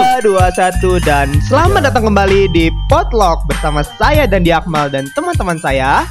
3, 0.00 0.24
2, 0.24 0.32
1 0.32 0.80
dan 1.04 1.28
selamat 1.44 1.92
datang 1.92 2.08
kembali 2.08 2.48
di 2.56 2.72
Potluck 2.88 3.44
bersama 3.44 3.84
saya 3.84 4.24
dan 4.24 4.40
di 4.40 4.48
Akmal 4.48 4.88
dan 4.88 5.04
teman-teman 5.12 5.60
saya. 5.60 6.08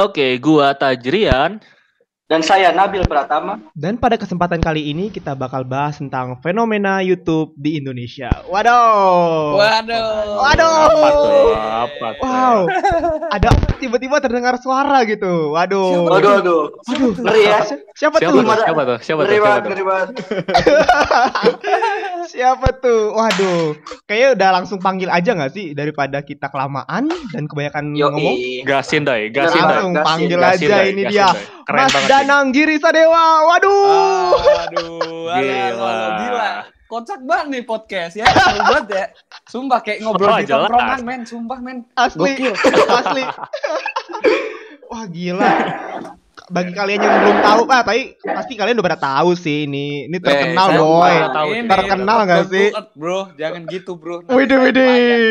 Oke, 0.00 0.40
gua 0.40 0.72
Tajrian. 0.72 1.60
Dan 2.30 2.46
saya 2.46 2.70
Nabil 2.70 3.02
Pratama. 3.10 3.58
Dan 3.74 3.98
pada 3.98 4.14
kesempatan 4.14 4.62
kali 4.62 4.94
ini 4.94 5.10
kita 5.10 5.34
bakal 5.34 5.66
bahas 5.66 5.98
tentang 5.98 6.38
fenomena 6.38 7.02
YouTube 7.02 7.50
di 7.58 7.82
Indonesia. 7.82 8.30
Waduh. 8.46 9.58
Waduh. 9.58 10.38
Waduh. 10.38 10.78
Apa 10.78 11.08
tuh? 11.10 11.50
Apa 11.58 12.06
tuh? 12.14 12.22
Wow. 12.22 12.58
Ada 13.34 13.50
tiba-tiba 13.82 14.22
terdengar 14.22 14.62
suara 14.62 15.02
gitu. 15.10 15.58
Waduh. 15.58 16.06
Waduh, 16.06 16.38
aduh. 16.38 16.64
Waduh. 16.86 17.12
Ngeri 17.18 17.42
ya. 17.50 17.66
Siapa, 17.98 18.22
Siapa 18.22 18.30
tuh? 18.30 18.46
tuh? 18.46 18.46
Siapa 18.46 18.82
tuh? 18.86 18.98
Siapa 19.02 19.20
tuh? 19.26 19.34
Siapa 19.34 19.50
tuh? 19.50 19.66
ngeri 19.66 19.82
banget. 19.82 20.08
Siapa 22.30 22.68
tuh? 22.78 23.10
Waduh. 23.10 23.74
Kayaknya 24.06 24.28
udah 24.38 24.48
langsung 24.54 24.78
panggil 24.78 25.10
aja 25.10 25.34
nggak 25.34 25.50
sih 25.50 25.74
daripada 25.74 26.22
kita 26.22 26.46
kelamaan 26.46 27.10
dan 27.34 27.50
kebanyakan 27.50 27.90
Yo, 27.98 28.14
ngomong. 28.14 28.38
Gasin 28.62 29.02
doi, 29.02 29.34
gasin 29.34 29.66
doi. 29.66 29.82
Langsung 29.82 29.94
gasin, 29.98 30.06
panggil 30.06 30.38
gasin, 30.38 30.54
aja 30.54 30.66
doi, 30.70 30.86
ini 30.94 31.02
gasin, 31.02 31.10
dia. 31.10 31.28
Keren 31.66 31.86
Mas 31.86 31.92
banget 31.94 32.10
Danang 32.20 32.52
Giri 32.52 32.76
Sadewa. 32.76 33.48
Waduh. 33.48 34.36
Aduh, 34.68 35.32
Gila. 35.32 35.96
gila. 36.20 36.50
Kocak 36.84 37.24
banget 37.24 37.46
nih 37.48 37.62
podcast 37.64 38.12
ya. 38.20 38.28
Seru 38.28 38.60
banget 38.60 38.86
ya. 38.92 39.04
Sumpah 39.48 39.80
kayak 39.80 40.04
ngobrol 40.04 40.28
Oh, 40.28 40.36
di 40.36 40.44
tongkrongan, 40.44 41.00
men. 41.00 41.20
Sumpah, 41.24 41.58
men. 41.64 41.88
Asli. 41.96 42.36
Gokil. 42.36 42.52
Asli. 42.92 43.24
Wah, 44.92 45.04
gila. 45.08 45.52
Bagi 46.50 46.74
kalian 46.74 46.98
yang 46.98 47.14
belum 47.22 47.38
tahu, 47.40 47.60
ah, 47.64 47.80
tapi 47.80 48.00
pasti 48.20 48.52
kalian 48.54 48.74
udah 48.74 48.86
pada 48.86 48.98
tahu 48.98 49.32
sih 49.32 49.64
ini. 49.64 50.10
Ini 50.10 50.18
terkenal, 50.18 50.66
Eh, 50.66 50.74
saya 50.74 50.82
boy. 50.82 51.12
nggak 51.14 51.30
tahu. 51.32 51.48
ini 51.48 51.68
Terkenal 51.70 52.16
tetep 52.16 52.26
nggak 52.26 52.40
down 52.40 52.50
sih? 52.50 52.66
Bro, 52.92 53.20
jangan 53.34 53.60
gitu, 53.64 53.92
Bro. 53.94 54.16
Teladan. 54.26 54.58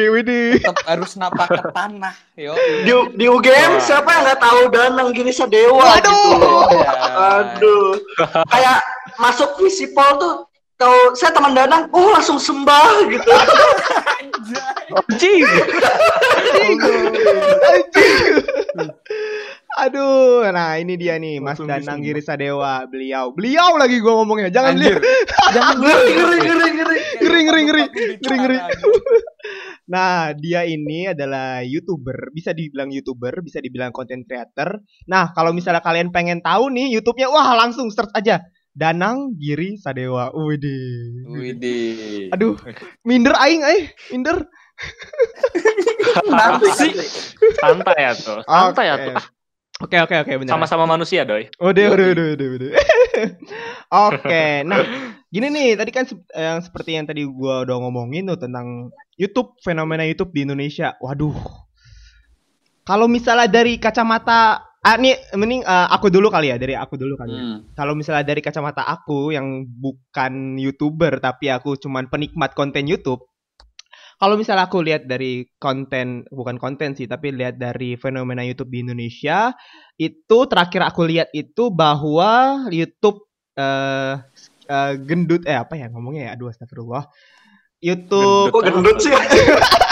widih. 0.10 0.50
Tetep 0.58 0.78
harus 0.82 1.12
napak 1.14 1.48
ke 1.50 1.64
tanah. 1.70 2.14
Yo. 2.34 2.54
Di, 2.56 2.92
di 3.14 3.26
UGM 3.28 3.72
siapa 3.78 4.10
yang 4.10 4.24
nggak 4.26 4.40
tahu 4.40 4.60
Danang 4.70 5.10
Giri 5.12 5.30
Sadewa 5.30 5.76
Waduh. 5.76 6.00
gitu. 6.00 6.20
Ya. 6.80 6.92
Aduh. 7.36 7.90
Kayak 8.48 8.78
masuk 9.16 9.60
visipol 9.60 10.10
tuh 10.16 10.34
tahu 10.76 10.96
saya 11.14 11.36
teman 11.36 11.52
Danang, 11.52 11.92
oh 11.92 12.08
langsung 12.10 12.40
sembah 12.40 13.12
gitu. 13.12 13.28
Anjing. 15.12 15.44
Aduh, 19.78 20.50
nah 20.50 20.82
ini 20.82 20.98
dia 20.98 21.22
nih 21.22 21.38
Mas 21.38 21.62
Langsung 21.62 21.70
Danang. 21.70 22.02
Giri 22.02 22.26
Sadewa, 22.26 22.90
beliau. 22.90 23.30
Beliau 23.38 23.78
lagi 23.78 24.02
gua 24.02 24.26
ngomongnya. 24.26 24.50
Jangan 24.50 24.74
Anjir. 24.74 24.98
beliau. 24.98 25.50
Jangan 25.56 25.76
Ngeri, 25.78 26.10
ngeri, 26.10 26.38
ngeri, 26.42 26.70
ngeri. 26.74 26.98
Ngeri, 27.22 27.40
ngeri, 27.46 27.62
ngeri. 27.62 27.84
Ngeri, 28.18 28.38
ngeri. 28.42 28.58
Nah, 29.90 30.38
dia 30.38 30.70
ini 30.70 31.10
adalah 31.10 31.66
YouTuber, 31.66 32.30
bisa 32.30 32.54
dibilang 32.54 32.94
YouTuber, 32.94 33.42
bisa 33.42 33.58
dibilang 33.58 33.90
content 33.90 34.22
creator. 34.22 34.86
Nah, 35.10 35.34
kalau 35.34 35.50
misalnya 35.50 35.82
kalian 35.82 36.14
pengen 36.14 36.46
tahu 36.46 36.70
nih 36.70 36.94
YouTube-nya, 36.94 37.26
wah 37.34 37.58
langsung 37.58 37.90
search 37.90 38.14
aja. 38.14 38.38
Danang 38.70 39.34
Giri 39.42 39.82
Sadewa. 39.82 40.30
Widih. 40.30 41.26
Widih. 41.34 42.30
Aduh, 42.30 42.54
minder 43.02 43.34
aing 43.42 43.66
eh, 43.66 43.90
minder. 44.14 44.46
Nanti 46.30 46.70
sih. 46.78 46.94
Santai 47.58 47.98
ya 47.98 48.14
tuh. 48.14 48.40
Santai 48.46 48.86
ya 48.94 48.96
tuh. 49.10 49.39
Oke, 49.80 49.96
oke, 49.96 50.12
oke, 50.28 50.34
bener. 50.44 50.52
Sama-sama 50.52 50.84
manusia 50.84 51.24
doi. 51.24 51.48
Udah, 51.56 51.86
udah, 51.96 52.08
udah, 52.12 52.26
udah, 52.36 52.48
udah. 52.60 52.72
Oke, 54.12 54.68
nah 54.68 54.84
gini 55.32 55.48
nih, 55.48 55.80
tadi 55.80 55.92
kan 55.96 56.04
sep- 56.04 56.28
yang 56.36 56.60
seperti 56.60 57.00
yang 57.00 57.08
tadi 57.08 57.24
gua 57.24 57.64
udah 57.64 57.80
ngomongin 57.88 58.28
tuh 58.28 58.44
tentang 58.44 58.92
YouTube, 59.16 59.56
fenomena 59.64 60.04
YouTube 60.04 60.36
di 60.36 60.44
Indonesia. 60.44 61.00
Waduh, 61.00 61.32
kalau 62.84 63.08
misalnya 63.08 63.48
dari 63.48 63.80
kacamata, 63.80 64.68
ah 64.84 64.96
nih, 65.00 65.16
mending 65.40 65.64
eh, 65.64 65.88
aku 65.96 66.12
dulu 66.12 66.28
kali 66.28 66.52
ya, 66.52 66.60
dari 66.60 66.76
aku 66.76 67.00
dulu 67.00 67.16
kali. 67.16 67.32
ya. 67.32 67.40
Hmm. 67.40 67.58
Kalau 67.72 67.94
misalnya 67.96 68.28
dari 68.28 68.44
kacamata 68.44 68.84
aku 68.84 69.32
yang 69.32 69.64
bukan 69.64 70.60
youtuber 70.60 71.24
tapi 71.24 71.54
aku 71.56 71.80
cuman 71.80 72.12
penikmat 72.12 72.52
konten 72.52 72.84
YouTube. 72.84 73.29
Kalau 74.20 74.36
misalnya 74.36 74.68
aku 74.68 74.84
lihat 74.84 75.08
dari 75.08 75.48
konten 75.56 76.28
bukan 76.28 76.60
konten 76.60 76.92
sih 76.92 77.08
tapi 77.08 77.32
lihat 77.32 77.56
dari 77.56 77.96
fenomena 77.96 78.44
YouTube 78.44 78.68
di 78.68 78.84
Indonesia 78.84 79.56
itu 79.96 80.38
terakhir 80.52 80.84
aku 80.84 81.08
lihat 81.08 81.32
itu 81.32 81.72
bahwa 81.72 82.68
YouTube 82.68 83.32
eh 83.56 84.20
eh, 84.68 84.94
gendut 85.08 85.48
eh 85.48 85.56
apa 85.56 85.80
ya 85.80 85.88
ngomongnya 85.88 86.28
ya 86.28 86.32
aduh 86.36 86.52
astagfirullah 86.52 87.08
YouTube 87.80 88.52
Kok 88.52 88.64
gendut 88.68 89.00
sih? 89.00 89.16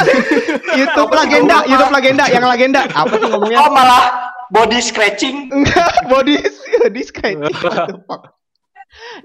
YouTube 0.84 1.12
legenda 1.16 1.64
YouTube 1.64 1.94
legenda 1.96 2.26
yang 2.28 2.44
legenda 2.44 2.84
apa 2.92 3.16
sih 3.16 3.28
ngomongnya 3.32 3.64
Oh 3.64 3.72
malah 3.72 4.28
body 4.52 4.80
scratching. 4.80 5.48
Enggak, 5.56 6.08
body 6.08 6.36
body 6.84 7.02
scratching. 7.04 7.56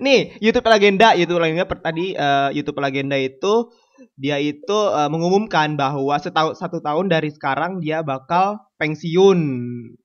Nih, 0.02 0.36
YouTube 0.42 0.66
Legenda, 0.66 1.14
YouTube 1.14 1.38
Legenda 1.38 1.64
per, 1.64 1.78
tadi 1.78 2.12
eh, 2.12 2.50
YouTube 2.50 2.82
Legenda 2.82 3.14
itu 3.14 3.70
dia 4.14 4.36
itu 4.38 4.78
eh, 4.92 5.08
mengumumkan 5.08 5.74
bahwa 5.74 6.14
setahun 6.16 6.58
satu 6.58 6.78
tahun 6.78 7.08
dari 7.08 7.30
sekarang 7.30 7.78
dia 7.78 8.00
bakal 8.00 8.58
pensiun. 8.76 9.38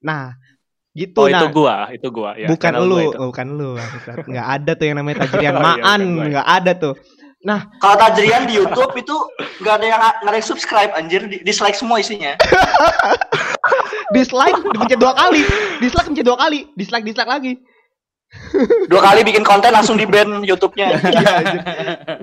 Nah, 0.01 0.33
gitu 0.93 1.25
Oh, 1.25 1.29
nah. 1.29 1.41
itu 1.41 1.47
gua, 1.53 1.75
itu 1.93 2.07
gua 2.09 2.31
ya. 2.33 2.47
bukan 2.49 2.73
lu, 2.81 2.97
gua 2.97 3.03
itu. 3.05 3.17
bukan 3.21 3.47
lu. 3.53 3.69
bangsat. 3.77 4.17
Nggak 4.25 4.47
ada 4.57 4.71
tuh 4.73 4.85
yang 4.85 4.97
namanya 4.97 5.17
Tajrian 5.25 5.53
Oh, 5.57 5.61
iya, 5.61 5.65
Maan, 5.65 6.01
gua 6.01 6.21
ya. 6.21 6.27
nggak 6.33 6.47
ada 6.49 6.71
tuh. 6.73 6.95
Kalau 7.79 7.95
Tajrian 7.95 8.43
di 8.49 8.53
YouTube 8.59 8.91
itu 8.97 9.15
nggak 9.61 9.73
ada 9.77 9.85
yang 9.85 10.01
nggak 10.01 10.31
ada 10.33 10.37
yang 10.41 10.49
subscribe 10.49 10.91
anjir, 10.97 11.21
di- 11.29 11.39
dislike 11.45 11.77
semua 11.77 12.01
isinya. 12.01 12.33
Dislike 14.15 14.63
dipencet 14.71 14.99
dua 14.99 15.11
kali, 15.11 15.43
dislike 15.83 16.07
pencet 16.07 16.23
dua 16.23 16.39
kali, 16.39 16.63
dislike 16.75 17.03
dislike 17.03 17.27
lagi. 17.27 17.59
Dua 18.87 18.99
kali 19.03 19.23
bikin 19.23 19.43
konten 19.43 19.71
langsung 19.71 19.95
di 19.95 20.07
ban 20.07 20.43
YouTube-nya. 20.43 20.87
Iya, 21.13 21.29
anjir. 21.39 21.61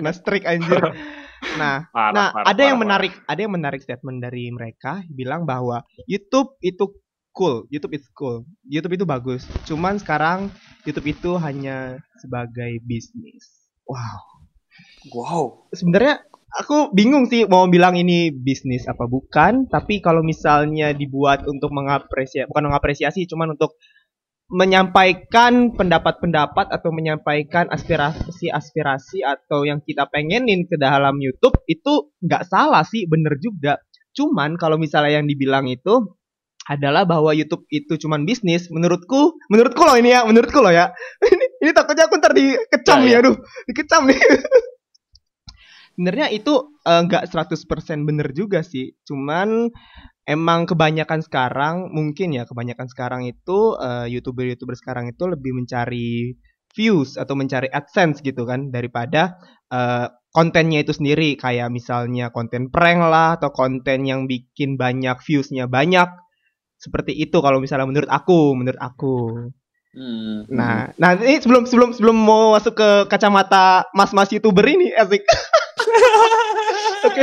Nah, 0.01 0.13
strik 0.13 0.45
anjir. 0.45 0.81
Nah, 1.53 1.85
Parah, 1.93 2.13
Nah, 2.13 2.27
parah, 2.33 2.45
ada 2.49 2.61
yang 2.65 2.77
parah, 2.81 2.83
menarik, 2.83 3.13
ada 3.29 3.39
yang 3.39 3.53
menarik 3.53 3.81
statement 3.85 4.17
dari 4.19 4.49
mereka 4.49 5.05
bilang 5.13 5.45
bahwa 5.45 5.85
YouTube 6.09 6.57
itu 6.65 6.89
cool, 7.35 7.69
YouTube 7.69 7.93
itu 8.01 8.07
cool, 8.17 8.37
YouTube 8.65 8.97
itu 8.97 9.05
bagus. 9.05 9.45
Cuman 9.69 10.01
sekarang 10.01 10.49
YouTube 10.87 11.13
itu 11.13 11.37
hanya 11.37 12.01
sebagai 12.17 12.81
bisnis. 12.81 13.69
Wow. 13.85 14.19
Wow. 15.13 15.43
Sebenarnya 15.75 16.25
aku 16.55 16.89
bingung 16.95 17.27
sih 17.27 17.43
mau 17.45 17.67
bilang 17.67 17.99
ini 17.99 18.31
bisnis 18.31 18.87
apa 18.87 19.05
bukan, 19.05 19.67
tapi 19.67 19.99
kalau 19.99 20.23
misalnya 20.23 20.95
dibuat 20.95 21.43
untuk 21.45 21.69
mengapresiasi, 21.75 22.47
bukan 22.49 22.71
mengapresiasi, 22.71 23.27
cuman 23.27 23.53
untuk 23.59 23.75
menyampaikan 24.45 25.73
pendapat-pendapat 25.73 26.69
atau 26.69 26.93
menyampaikan 26.93 27.65
aspirasi-aspirasi 27.73 29.25
atau 29.25 29.65
yang 29.65 29.81
kita 29.81 30.05
pengenin 30.05 30.69
ke 30.69 30.77
dalam 30.77 31.17
YouTube 31.17 31.57
itu 31.65 32.13
nggak 32.21 32.45
salah 32.45 32.85
sih, 32.85 33.09
bener 33.09 33.41
juga. 33.41 33.81
Cuman 34.13 34.55
kalau 34.55 34.77
misalnya 34.77 35.19
yang 35.21 35.27
dibilang 35.27 35.65
itu 35.65 36.13
adalah 36.65 37.05
bahwa 37.05 37.29
YouTube 37.33 37.65
itu 37.69 37.97
cuman 37.97 38.25
bisnis, 38.25 38.69
menurutku, 38.73 39.37
menurutku 39.53 39.85
loh 39.85 39.97
ini 39.97 40.13
ya, 40.13 40.25
menurutku 40.25 40.61
loh 40.61 40.73
ya. 40.73 40.93
ini, 41.33 41.45
ini 41.61 41.71
takutnya 41.73 42.09
aku 42.09 42.17
ntar 42.17 42.33
dikecam 42.33 43.01
Ya, 43.01 43.05
nih, 43.05 43.13
ya. 43.13 43.19
aduh, 43.21 43.35
dikecam 43.69 44.01
nih. 44.09 44.17
Sebenarnya 45.95 46.27
itu 46.35 46.75
eh, 46.83 47.01
nggak 47.07 47.31
100% 47.31 48.03
bener 48.03 48.27
juga 48.35 48.61
sih. 48.61 48.91
Cuman 49.07 49.71
emang 50.27 50.67
kebanyakan 50.67 51.23
sekarang 51.23 51.75
mungkin 51.95 52.35
ya 52.35 52.43
kebanyakan 52.43 52.87
sekarang 52.91 53.21
itu 53.31 53.79
eh, 53.79 54.11
youtuber-youtuber 54.11 54.75
sekarang 54.75 55.07
itu 55.15 55.23
lebih 55.25 55.55
mencari 55.55 56.35
views 56.75 57.15
atau 57.15 57.39
mencari 57.39 57.71
adsense 57.71 58.19
gitu 58.19 58.43
kan 58.43 58.75
daripada 58.75 59.39
eh, 59.71 60.11
kontennya 60.35 60.83
itu 60.83 60.91
sendiri. 60.91 61.39
Kayak 61.39 61.71
misalnya 61.71 62.29
konten 62.35 62.67
prank 62.67 62.99
lah 63.07 63.39
atau 63.39 63.55
konten 63.55 64.03
yang 64.03 64.27
bikin 64.27 64.75
banyak 64.75 65.15
viewsnya 65.23 65.71
banyak. 65.71 66.11
Seperti 66.75 67.15
itu 67.15 67.39
kalau 67.39 67.63
misalnya 67.63 67.87
menurut 67.87 68.11
aku 68.11 68.51
menurut 68.51 68.81
aku 68.83 69.15
Hmm. 69.95 70.43
nah 70.51 70.91
nah 70.99 71.15
ini 71.15 71.39
sebelum 71.39 71.63
sebelum 71.63 71.95
sebelum 71.95 72.17
mau 72.19 72.51
masuk 72.51 72.75
ke 72.75 72.89
kacamata 73.07 73.87
mas-mas 73.95 74.27
youtuber 74.35 74.67
ini 74.67 74.91
asik 74.91 75.23
Oke, 77.05 77.21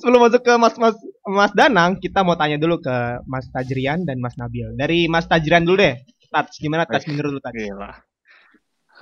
sebelum 0.00 0.24
masuk 0.24 0.40
ke 0.40 0.52
Mas 0.56 0.74
Mas 0.80 0.96
Mas 1.28 1.52
Danang, 1.52 2.00
kita 2.00 2.24
mau 2.24 2.32
tanya 2.32 2.56
dulu 2.56 2.80
ke 2.80 3.20
Mas 3.28 3.44
Tajrian 3.52 4.08
dan 4.08 4.18
Mas 4.24 4.40
Nabil. 4.40 4.72
Dari 4.72 5.04
Mas 5.04 5.28
Tajrian 5.28 5.68
dulu 5.68 5.84
deh. 5.84 6.00
Tats, 6.32 6.56
gimana 6.56 6.88
Tats 6.88 7.04
menurut 7.04 7.36
lu 7.36 7.40
Tats? 7.44 7.52
Gila. 7.52 7.92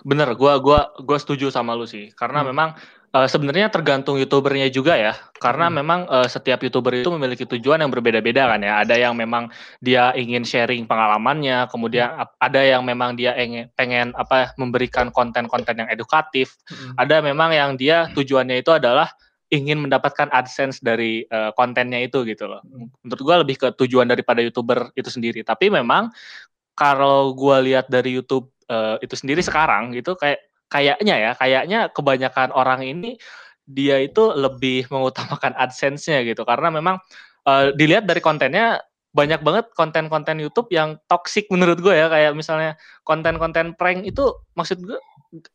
Bener, 0.02 0.32
gua 0.34 0.56
gua 0.58 0.92
gua 1.00 1.18
setuju 1.20 1.52
sama 1.52 1.76
lu 1.76 1.84
sih. 1.84 2.10
Karena 2.16 2.40
Hmm. 2.42 2.50
memang 2.52 2.70
eh, 3.10 3.26
sebenarnya 3.26 3.74
tergantung 3.74 4.22
youtubernya 4.22 4.70
juga 4.70 4.94
ya. 4.94 5.18
Karena 5.42 5.66
Hmm. 5.66 5.82
memang 5.82 6.00
eh, 6.06 6.28
setiap 6.30 6.62
youtuber 6.62 6.94
itu 7.02 7.10
memiliki 7.10 7.42
tujuan 7.42 7.82
yang 7.82 7.90
berbeda-beda 7.90 8.46
kan 8.46 8.62
ya. 8.62 8.86
Ada 8.86 8.94
yang 8.96 9.18
memang 9.18 9.50
dia 9.82 10.14
ingin 10.14 10.46
sharing 10.46 10.86
pengalamannya, 10.86 11.66
kemudian 11.74 12.06
ap- 12.06 12.38
ada 12.38 12.62
yang 12.62 12.86
memang 12.86 13.18
dia 13.18 13.34
ingin 13.34 13.66
pengen 13.74 14.14
apa 14.14 14.54
memberikan 14.54 15.10
konten-konten 15.10 15.82
yang 15.82 15.90
edukatif. 15.90 16.54
Mm. 16.70 16.94
Ada 17.02 17.16
memang 17.18 17.50
yang 17.50 17.70
dia 17.74 18.06
tujuannya 18.14 18.62
itu 18.62 18.70
adalah 18.70 19.10
ingin 19.50 19.82
mendapatkan 19.82 20.30
AdSense 20.30 20.78
dari 20.78 21.26
eh, 21.26 21.50
kontennya 21.58 21.98
itu 21.98 22.22
gitu 22.22 22.46
loh. 22.46 22.62
Menurut 23.02 23.22
gua 23.26 23.36
lebih 23.42 23.58
ke 23.58 23.68
tujuan 23.74 24.06
daripada 24.06 24.38
youtuber 24.38 24.94
itu 24.94 25.10
sendiri. 25.10 25.42
Tapi 25.42 25.66
memang 25.66 26.14
kalau 26.78 27.34
gua 27.34 27.58
lihat 27.58 27.90
dari 27.90 28.14
YouTube 28.14 28.54
eh, 28.70 28.96
itu 29.02 29.14
sendiri 29.18 29.42
sekarang 29.42 29.90
gitu 29.92 30.14
kayak 30.14 30.40
kayaknya 30.70 31.14
ya, 31.18 31.30
kayaknya 31.34 31.80
kebanyakan 31.90 32.54
orang 32.54 32.86
ini 32.86 33.18
dia 33.66 33.98
itu 34.00 34.30
lebih 34.32 34.86
mengutamakan 34.94 35.52
AdSense-nya 35.58 36.22
gitu. 36.24 36.46
Karena 36.46 36.70
memang 36.70 37.02
eh, 37.44 37.74
dilihat 37.74 38.06
dari 38.06 38.22
kontennya 38.22 38.80
banyak 39.10 39.42
banget 39.42 39.74
konten-konten 39.74 40.38
YouTube 40.38 40.70
yang 40.70 40.94
toxic 41.10 41.50
menurut 41.50 41.82
gue 41.82 41.92
ya. 41.92 42.06
Kayak 42.06 42.38
misalnya 42.38 42.78
konten-konten 43.02 43.74
prank 43.74 44.06
itu 44.06 44.30
maksud 44.54 44.78
gue 44.86 44.96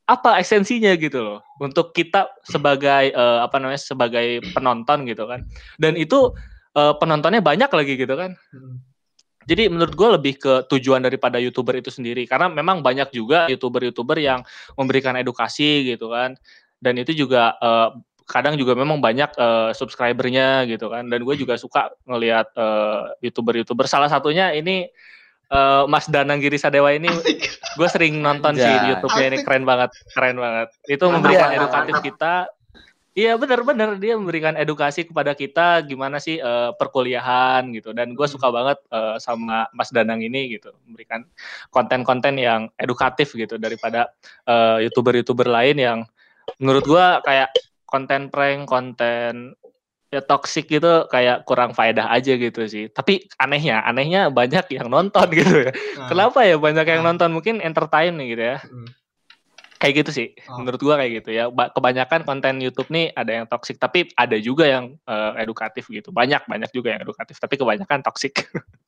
apa 0.08 0.40
esensinya 0.40 0.96
gitu 0.96 1.20
loh 1.20 1.40
untuk 1.60 1.92
kita 1.92 2.32
sebagai 2.48 3.16
eh, 3.16 3.40
apa 3.40 3.56
namanya 3.60 3.80
sebagai 3.80 4.44
penonton 4.52 5.08
gitu 5.08 5.24
kan. 5.26 5.48
Dan 5.80 5.96
itu 5.96 6.36
eh, 6.76 6.94
penontonnya 7.00 7.40
banyak 7.40 7.72
lagi 7.72 7.94
gitu 7.96 8.16
kan. 8.20 8.36
Mm. 8.52 8.95
Jadi 9.46 9.70
menurut 9.70 9.94
gue 9.94 10.10
lebih 10.18 10.34
ke 10.42 10.54
tujuan 10.74 11.06
daripada 11.06 11.38
youtuber 11.38 11.78
itu 11.78 11.94
sendiri. 11.94 12.26
Karena 12.26 12.50
memang 12.50 12.82
banyak 12.82 13.14
juga 13.14 13.46
youtuber-youtuber 13.46 14.18
yang 14.18 14.42
memberikan 14.74 15.14
edukasi 15.16 15.86
gitu 15.94 16.10
kan. 16.10 16.34
Dan 16.82 16.98
itu 16.98 17.14
juga 17.14 17.54
eh, 17.62 17.90
kadang 18.26 18.58
juga 18.58 18.74
memang 18.74 18.98
banyak 18.98 19.30
eh, 19.38 19.72
subscribernya 19.78 20.66
gitu 20.66 20.90
kan. 20.90 21.06
Dan 21.06 21.22
gue 21.22 21.36
juga 21.38 21.62
suka 21.62 21.94
ngelihat 22.10 22.50
eh, 22.58 23.30
youtuber-youtuber. 23.30 23.86
Salah 23.86 24.10
satunya 24.10 24.50
ini 24.50 24.90
eh, 25.54 25.84
Mas 25.86 26.10
Danang 26.10 26.42
Giri 26.42 26.58
Sadewa 26.58 26.90
ini. 26.90 27.08
Gue 27.78 27.88
sering 27.92 28.18
nonton 28.26 28.58
sih 28.58 28.66
di. 28.66 28.98
YouTube-nya 28.98 29.26
ini. 29.30 29.38
Keren 29.46 29.64
banget. 29.64 29.94
Keren 30.10 30.42
banget. 30.42 30.74
Itu 30.90 31.06
memberikan 31.14 31.54
edukatif 31.54 32.02
kita 32.02 32.50
Iya 33.16 33.40
benar-benar 33.40 33.96
dia 33.96 34.20
memberikan 34.20 34.60
edukasi 34.60 35.08
kepada 35.08 35.32
kita 35.32 35.80
gimana 35.88 36.20
sih 36.20 36.36
eh, 36.36 36.72
perkuliahan 36.76 37.64
gitu. 37.72 37.96
Dan 37.96 38.12
gue 38.12 38.28
suka 38.28 38.52
banget 38.52 38.84
eh, 38.92 39.16
sama 39.24 39.72
Mas 39.72 39.88
Danang 39.96 40.20
ini 40.20 40.60
gitu. 40.60 40.76
Memberikan 40.84 41.24
konten-konten 41.72 42.36
yang 42.36 42.68
edukatif 42.76 43.32
gitu 43.32 43.56
daripada 43.56 44.12
eh, 44.44 44.84
youtuber-youtuber 44.84 45.48
lain 45.48 45.80
yang 45.80 46.00
menurut 46.60 46.84
gue 46.84 47.06
kayak 47.24 47.56
konten 47.88 48.28
prank 48.28 48.68
konten 48.68 49.56
ya 50.12 50.22
toxic 50.22 50.68
gitu 50.68 51.08
kayak 51.08 51.48
kurang 51.48 51.72
faedah 51.72 52.12
aja 52.12 52.36
gitu 52.36 52.68
sih. 52.68 52.92
Tapi 52.92 53.32
anehnya 53.40 53.80
anehnya 53.88 54.28
banyak 54.28 54.76
yang 54.76 54.92
nonton 54.92 55.28
gitu 55.40 55.68
ya. 55.68 55.72
Nah, 55.72 56.08
kenapa 56.12 56.44
ya 56.44 56.60
banyak 56.60 56.84
yang 56.84 57.02
Ah. 57.04 57.16
nonton? 57.16 57.32
Mungkin 57.32 57.64
entertain 57.64 58.12
nih 58.20 58.28
gitu 58.36 58.44
ya. 58.44 58.58
Mm. 58.60 58.90
Kayak 59.76 59.94
gitu 60.02 60.12
sih 60.12 60.28
Oh. 60.46 60.62
menurut 60.62 60.80
gua 60.80 60.96
kayak 60.96 61.12
gitu 61.20 61.30
ya 61.32 61.50
Ba- 61.50 61.68
kebanyakan 61.70 62.24
konten 62.24 62.58
YouTube 62.60 62.88
nih 62.88 63.12
ada 63.12 63.32
yang 63.32 63.46
toxic 63.46 63.76
tapi 63.76 64.08
ada 64.14 64.36
juga 64.38 64.64
yang 64.66 64.96
eh, 65.02 65.32
edukatif 65.42 65.88
gitu 65.88 66.10
banyak 66.10 66.44
banyak 66.46 66.70
juga 66.70 66.96
yang 66.96 67.02
edukatif 67.02 67.36
tapi 67.38 67.56
kebanyakan 67.56 68.00
toxic 68.00 68.34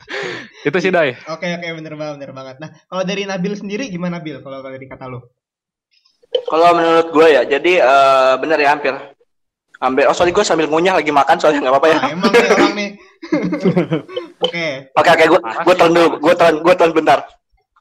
itu 0.67 0.77
sih 0.79 0.89
doi 0.89 1.11
Oke 1.27 1.47
oke 1.49 1.67
bener 1.75 1.93
banget 1.93 2.13
bener 2.17 2.31
banget. 2.31 2.55
Nah 2.57 2.69
kalau 2.85 3.03
dari 3.03 3.23
Nabil 3.23 3.53
sendiri 3.53 3.87
gimana 3.87 4.17
Bil 4.17 4.39
kalau 4.39 4.59
kalau 4.59 4.71
dari 4.71 4.87
kata 4.87 5.05
lu? 5.05 5.19
Kalau 6.43 6.75
menurut 6.75 7.07
gue 7.09 7.27
ya, 7.29 7.41
jadi 7.43 7.71
eh, 7.79 8.33
bener 8.37 8.59
ya 8.59 8.69
hampir. 8.71 8.93
Hampir. 9.77 10.03
Oh 10.05 10.15
sorry 10.15 10.31
gue 10.31 10.41
sambil 10.41 10.67
ngunyah 10.67 10.95
lagi 10.95 11.09
makan 11.09 11.37
soalnya 11.37 11.63
nggak 11.63 11.73
apa-apa 11.73 11.87
ya. 11.87 11.97
Ah, 11.97 12.09
emang 12.11 12.31
nih 12.31 12.49
orang 12.51 12.73
nih. 12.73 12.89
Oke 14.45 14.65
Oke 14.93 15.09
oke 15.09 15.23
gue 15.25 15.39
gue 15.39 15.73
sih, 15.73 15.77
telan 15.77 15.91
dulu, 15.93 16.07
gue 16.19 16.33
telan 16.35 16.55
gue 16.61 16.73
telan 16.75 16.91
bentar. 16.93 17.19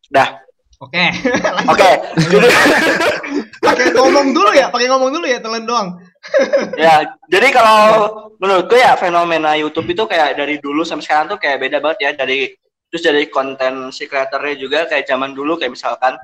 Dah. 0.08 0.28
Oke. 0.80 1.04
Oke. 1.72 1.90
Jadi 2.30 2.48
pakai 3.66 3.86
ngomong 3.96 4.32
dulu 4.32 4.50
ya, 4.52 4.68
pakai 4.68 4.86
ngomong 4.92 5.10
dulu 5.14 5.26
ya 5.26 5.38
telan 5.40 5.64
doang. 5.64 5.88
ya, 6.80 7.06
jadi 7.30 7.48
kalau 7.54 7.78
menurut 8.42 8.66
gue 8.66 8.82
ya 8.82 8.98
fenomena 8.98 9.54
YouTube 9.54 9.86
itu 9.94 10.04
kayak 10.04 10.36
dari 10.36 10.58
dulu 10.58 10.82
sampai 10.82 11.04
sekarang 11.06 11.26
tuh 11.30 11.38
kayak 11.38 11.62
beda 11.62 11.78
banget 11.78 11.98
ya 12.02 12.10
dari 12.18 12.50
terus 12.90 13.02
dari 13.02 13.30
konten 13.30 13.94
si 13.94 14.10
kreatornya 14.10 14.54
juga 14.58 14.78
kayak 14.90 15.06
zaman 15.06 15.34
dulu 15.34 15.54
kayak 15.54 15.74
misalkan 15.74 16.18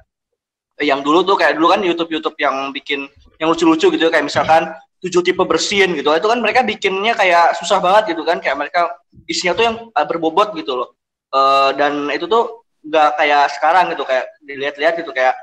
eh, 0.79 0.87
yang 0.87 1.07
dulu 1.07 1.23
tuh 1.23 1.39
kayak 1.39 1.55
dulu 1.55 1.71
kan 1.71 1.81
YouTube 1.87 2.11
YouTube 2.11 2.37
yang 2.43 2.75
bikin 2.75 3.07
yang 3.39 3.51
lucu-lucu 3.51 3.95
gitu 3.95 4.11
kayak 4.11 4.27
misalkan 4.27 4.75
tujuh 5.03 5.23
tipe 5.23 5.43
bersin 5.43 5.95
gitu 5.99 6.11
itu 6.15 6.29
kan 6.31 6.39
mereka 6.39 6.63
bikinnya 6.63 7.15
kayak 7.15 7.59
susah 7.59 7.83
banget 7.83 8.15
gitu 8.15 8.23
kan 8.27 8.39
kayak 8.39 8.59
mereka 8.59 8.91
isinya 9.31 9.55
tuh 9.55 9.65
yang 9.71 9.77
eh, 9.91 10.07
berbobot 10.07 10.55
gitu 10.59 10.75
loh 10.79 10.99
Eh, 11.33 11.71
dan 11.81 12.13
itu 12.13 12.29
tuh 12.29 12.62
nggak 12.83 13.11
kayak 13.19 13.45
sekarang 13.55 13.85
gitu 13.95 14.03
kayak 14.03 14.27
dilihat-lihat 14.43 14.95
gitu 14.99 15.11
kayak 15.15 15.39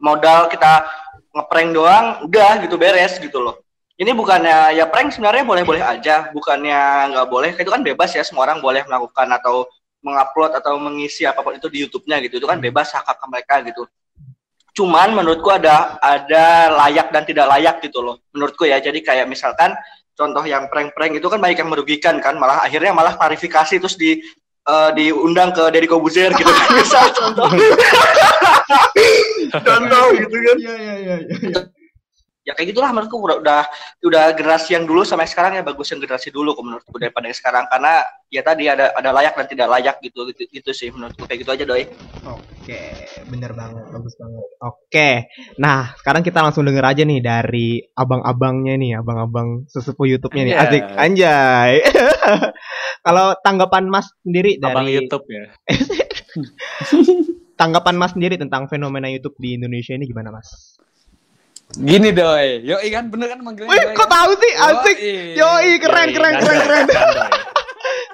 modal 0.00 0.48
kita 0.48 0.88
ngeprank 1.34 1.70
doang 1.76 2.06
udah 2.24 2.52
gitu 2.64 2.76
beres 2.80 3.16
gitu 3.20 3.38
loh. 3.38 3.60
Ini 3.94 4.10
bukannya 4.10 4.74
ya 4.74 4.90
prank 4.90 5.14
sebenarnya 5.14 5.46
boleh-boleh 5.46 5.78
aja 5.78 6.34
bukannya 6.34 7.14
nggak 7.14 7.28
boleh 7.30 7.54
itu 7.54 7.70
kan 7.70 7.78
bebas 7.78 8.10
ya 8.10 8.26
semua 8.26 8.50
orang 8.50 8.58
boleh 8.58 8.82
melakukan 8.82 9.30
atau 9.38 9.70
mengupload 10.02 10.58
atau 10.58 10.74
mengisi 10.82 11.22
apa 11.22 11.40
pun 11.40 11.54
itu 11.54 11.70
di 11.70 11.86
YouTube-nya 11.86 12.18
gitu 12.26 12.42
itu 12.42 12.46
kan 12.50 12.58
bebas 12.58 12.90
hak 12.90 13.06
hak 13.06 13.22
mereka 13.30 13.62
gitu. 13.62 13.86
Cuman 14.74 15.14
menurutku 15.14 15.46
ada 15.54 16.02
ada 16.02 16.74
layak 16.74 17.14
dan 17.14 17.22
tidak 17.22 17.46
layak 17.46 17.78
gitu 17.86 18.02
loh 18.02 18.18
menurutku 18.34 18.66
ya. 18.66 18.82
Jadi 18.82 18.98
kayak 18.98 19.30
misalkan 19.30 19.78
contoh 20.18 20.42
yang 20.42 20.66
prank-prank 20.66 21.18
itu 21.18 21.26
kan 21.30 21.38
banyak 21.38 21.58
yang 21.62 21.70
merugikan 21.70 22.18
kan 22.18 22.34
malah 22.34 22.66
akhirnya 22.66 22.90
malah 22.90 23.14
klarifikasi 23.14 23.78
terus 23.78 23.94
di 23.94 24.22
eh, 24.68 24.90
diundang 24.96 25.52
ke 25.52 25.62
Deddy 25.72 25.88
Kobuzer 25.88 26.32
gitu 26.32 26.48
kan 26.48 26.68
misal 26.76 27.06
contoh 27.12 27.48
contoh 29.68 30.04
gitu 30.16 30.36
kan 30.36 30.56
Iya 30.56 30.74
iya 30.76 30.94
iya. 30.98 31.16
Ya 32.44 32.52
kayak 32.52 32.76
gitulah 32.76 32.92
menurutku 32.92 33.16
udah 33.16 33.40
udah 33.40 33.62
udah 34.04 34.24
generasi 34.36 34.76
yang 34.76 34.84
dulu 34.84 35.00
sampai 35.00 35.24
sekarang 35.24 35.56
ya 35.56 35.62
bagus 35.64 35.88
yang 35.90 36.00
generasi 36.04 36.28
dulu 36.28 36.52
kok 36.52 36.64
menurutku 36.64 36.96
daripada 37.00 37.26
yang 37.32 37.38
sekarang 37.40 37.64
karena 37.72 38.04
ya 38.28 38.42
tadi 38.44 38.64
ada 38.68 38.92
ada 38.92 39.10
layak 39.16 39.32
dan 39.32 39.46
tidak 39.48 39.68
layak 39.72 39.96
gitu 40.04 40.28
gitu, 40.28 40.42
gitu 40.52 40.70
sih 40.76 40.88
menurutku 40.92 41.24
kayak 41.24 41.40
gitu 41.40 41.50
aja 41.56 41.64
doi 41.64 41.84
Oke, 42.24 42.80
bener 43.28 43.52
banget, 43.52 43.84
bagus 43.92 44.16
banget. 44.16 44.44
Oke, 44.64 45.10
nah 45.60 45.92
sekarang 46.00 46.24
kita 46.24 46.40
langsung 46.40 46.64
denger 46.64 46.80
aja 46.80 47.04
nih 47.04 47.20
dari 47.20 47.76
abang-abangnya 47.92 48.80
nih, 48.80 48.96
abang-abang 48.96 49.68
sesepuh 49.68 50.08
YouTube-nya 50.08 50.42
nih, 50.48 50.54
Anjay. 50.56 50.64
asik, 50.64 50.84
anjay. 50.96 51.72
Kalau 53.04 53.36
tanggapan 53.44 53.84
Mas 53.92 54.08
sendiri 54.24 54.56
abang 54.64 54.88
dari 54.88 54.96
YouTube 54.96 55.28
ya 55.28 55.44
tanggapan 57.60 57.94
Mas 58.00 58.16
sendiri 58.16 58.40
tentang 58.40 58.66
fenomena 58.66 59.06
YouTube 59.12 59.36
di 59.38 59.60
Indonesia 59.60 59.94
ini 59.94 60.08
gimana 60.08 60.34
Mas? 60.34 60.80
Gini 61.80 62.14
doi. 62.14 62.62
Yo 62.62 62.78
kan 62.78 63.10
bener 63.10 63.26
kan 63.34 63.40
manggilnya 63.42 63.70
Wih, 63.70 63.84
kok 63.96 64.08
tahu 64.08 64.32
sih? 64.38 64.52
Asik. 64.54 64.96
Yoi. 65.00 65.38
Yoi, 65.38 65.70
keren, 65.82 66.08
Yoi, 66.10 66.14
keren, 66.14 66.34
keren, 66.38 66.58
keren, 66.62 66.86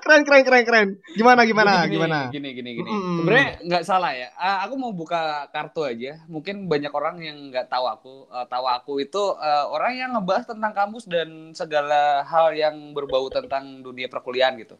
keren, 0.05 0.23
keren, 0.27 0.43
keren, 0.43 0.65
keren. 0.67 0.89
Gimana, 1.15 1.47
gimana, 1.47 1.73
Gini, 1.87 1.93
gimana? 1.95 2.19
Gini, 2.33 2.49
gini, 2.57 2.71
gini. 2.83 2.91
Mm. 2.91 3.17
Sebenarnya 3.23 3.49
nggak 3.63 3.85
salah 3.87 4.13
ya. 4.17 4.29
Ah, 4.35 4.67
aku 4.67 4.75
mau 4.75 4.91
buka 4.91 5.47
kartu 5.55 5.87
aja. 5.87 6.19
Mungkin 6.27 6.67
banyak 6.67 6.91
orang 6.91 7.17
yang 7.23 7.37
nggak 7.53 7.71
tahu 7.71 7.85
aku. 7.87 8.15
Eh, 8.27 8.47
tahu 8.51 8.65
aku 8.67 8.93
itu 9.05 9.23
eh, 9.39 9.65
orang 9.71 9.93
yang 9.95 10.11
ngebahas 10.19 10.51
tentang 10.51 10.73
kampus 10.75 11.05
dan 11.07 11.55
segala 11.55 12.27
hal 12.27 12.51
yang 12.57 12.97
berbau 12.97 13.31
tentang 13.31 13.85
dunia 13.85 14.11
perkuliahan 14.11 14.59
gitu. 14.59 14.77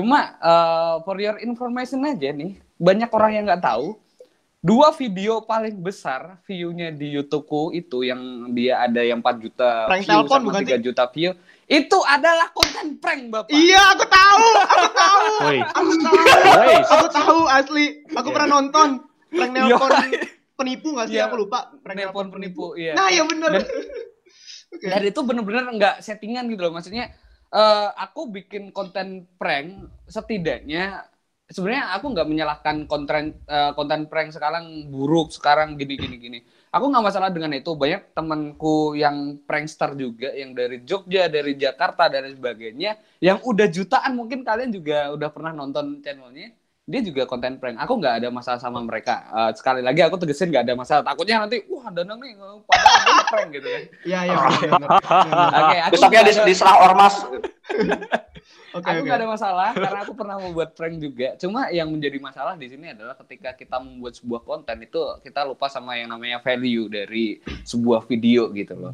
Cuma 0.00 0.36
eh, 0.36 0.94
for 1.06 1.16
your 1.16 1.40
information 1.40 2.04
aja 2.04 2.34
nih, 2.34 2.60
banyak 2.76 3.08
orang 3.08 3.30
yang 3.32 3.44
nggak 3.48 3.64
tahu. 3.64 4.03
Dua 4.64 4.96
video 4.96 5.44
paling 5.44 5.76
besar 5.84 6.40
view-nya 6.48 6.88
di 6.88 7.12
YouTubeku 7.12 7.68
itu 7.70 8.00
yang 8.00 8.48
dia 8.56 8.80
ada 8.80 9.04
yang 9.04 9.20
4 9.20 9.36
juta 9.36 9.84
Prank 9.84 10.08
view 10.08 10.12
telepon 10.16 10.40
sama 10.40 10.46
bukan 10.48 10.62
3 10.64 10.80
juta 10.80 11.04
view. 11.12 11.30
Itu 11.64 11.98
adalah 12.00 12.48
konten 12.48 12.96
prank, 12.96 13.28
Bapak. 13.28 13.52
Iya, 13.52 13.92
aku 13.92 14.04
tahu, 14.08 14.46
aku 14.64 14.88
tahu, 14.96 15.28
Woi, 15.44 15.58
aku 15.60 15.92
tahu, 16.00 16.16
woi, 16.56 16.76
aku 16.80 17.06
tahu 17.12 17.40
asli. 17.44 17.86
Aku 18.08 18.28
Iya. 18.28 18.34
pernah 18.36 18.48
nonton 18.50 18.88
prank 19.28 19.52
nelpon 19.52 19.90
Iya. 19.92 20.20
penipu 20.56 20.88
nggak 20.96 21.06
sih? 21.12 21.16
Iya. 21.20 21.28
Aku 21.28 21.36
lupa. 21.36 21.58
Prank 21.84 21.96
Nelpon 22.00 22.32
penipu, 22.32 22.72
iya. 22.72 22.96
Nah, 22.96 23.12
ya 23.12 23.28
bener. 23.28 23.60
Dan- 23.60 23.68
Oke. 24.74 24.86
Dan 24.88 25.02
itu 25.04 25.20
bener-bener 25.20 25.64
nggak 25.70 25.96
settingan 26.00 26.48
gitu 26.48 26.64
loh. 26.64 26.72
Maksudnya 26.72 27.12
eh, 27.52 27.88
aku 28.00 28.32
bikin 28.32 28.72
konten 28.72 29.28
prank 29.36 29.92
setidaknya 30.08 31.04
sebenarnya 31.48 31.92
aku 31.96 32.06
nggak 32.16 32.28
menyalahkan 32.28 32.76
konten 32.88 33.36
eh, 33.44 33.72
konten 33.76 34.08
prank 34.08 34.32
sekarang 34.32 34.88
buruk 34.88 35.28
sekarang 35.34 35.76
gini 35.76 35.94
gini 36.00 36.16
gini. 36.16 36.38
Aku 36.74 36.90
nggak 36.90 37.04
masalah 37.04 37.30
dengan 37.30 37.52
itu. 37.54 37.76
Banyak 37.76 38.16
temanku 38.16 38.98
yang 38.98 39.38
prankster 39.46 39.94
juga 39.94 40.32
yang 40.34 40.56
dari 40.56 40.82
Jogja, 40.82 41.28
dari 41.30 41.54
Jakarta 41.54 42.08
dan 42.10 42.26
sebagainya 42.32 42.98
yang 43.22 43.38
udah 43.44 43.68
jutaan 43.70 44.16
mungkin 44.18 44.42
kalian 44.42 44.72
juga 44.74 45.12
udah 45.14 45.28
pernah 45.30 45.52
nonton 45.52 46.00
channelnya. 46.02 46.50
Dia 46.84 47.00
juga 47.00 47.24
konten 47.24 47.56
prank. 47.56 47.80
Aku 47.80 47.96
nggak 47.96 48.20
ada 48.20 48.28
masalah 48.28 48.60
sama 48.60 48.84
mereka. 48.84 49.24
Uh, 49.32 49.50
sekali 49.56 49.80
lagi 49.80 50.04
aku 50.04 50.20
tegesin 50.20 50.52
nggak 50.52 50.68
ada 50.68 50.76
masalah. 50.76 51.00
Takutnya 51.00 51.40
nanti, 51.40 51.64
wah 51.72 51.88
Danang 51.88 52.20
nih, 52.20 52.36
padahal 52.36 53.00
dia 53.00 53.24
prank 53.32 53.48
gitu 53.52 53.68
kan. 53.68 53.82
Iya 54.08 54.18
iya. 54.28 54.36
benar. 54.72 54.88
Oke, 55.56 55.76
aku 55.80 55.92
Besoknya 55.96 56.12
nggak 56.12 56.24
dis- 56.28 56.38
ada- 56.40 56.48
diserang 56.48 56.78
ormas. 56.84 57.14
Oke 58.74 58.90
aku 58.90 59.06
nggak 59.06 59.18
ada 59.22 59.28
masalah 59.30 59.70
karena 59.70 59.98
aku 60.02 60.12
pernah 60.18 60.36
membuat 60.36 60.74
prank 60.74 60.98
juga. 61.00 61.38
Cuma 61.40 61.70
yang 61.70 61.88
menjadi 61.88 62.18
masalah 62.20 62.58
di 62.58 62.66
sini 62.68 62.92
adalah 62.92 63.14
ketika 63.16 63.54
kita 63.54 63.78
membuat 63.80 64.18
sebuah 64.18 64.42
konten 64.44 64.76
itu 64.82 65.00
kita 65.22 65.46
lupa 65.46 65.70
sama 65.70 65.94
yang 65.96 66.10
namanya 66.10 66.42
value 66.42 66.90
dari 66.90 67.38
sebuah 67.64 68.04
video 68.04 68.50
gitu 68.52 68.74
loh. 68.76 68.92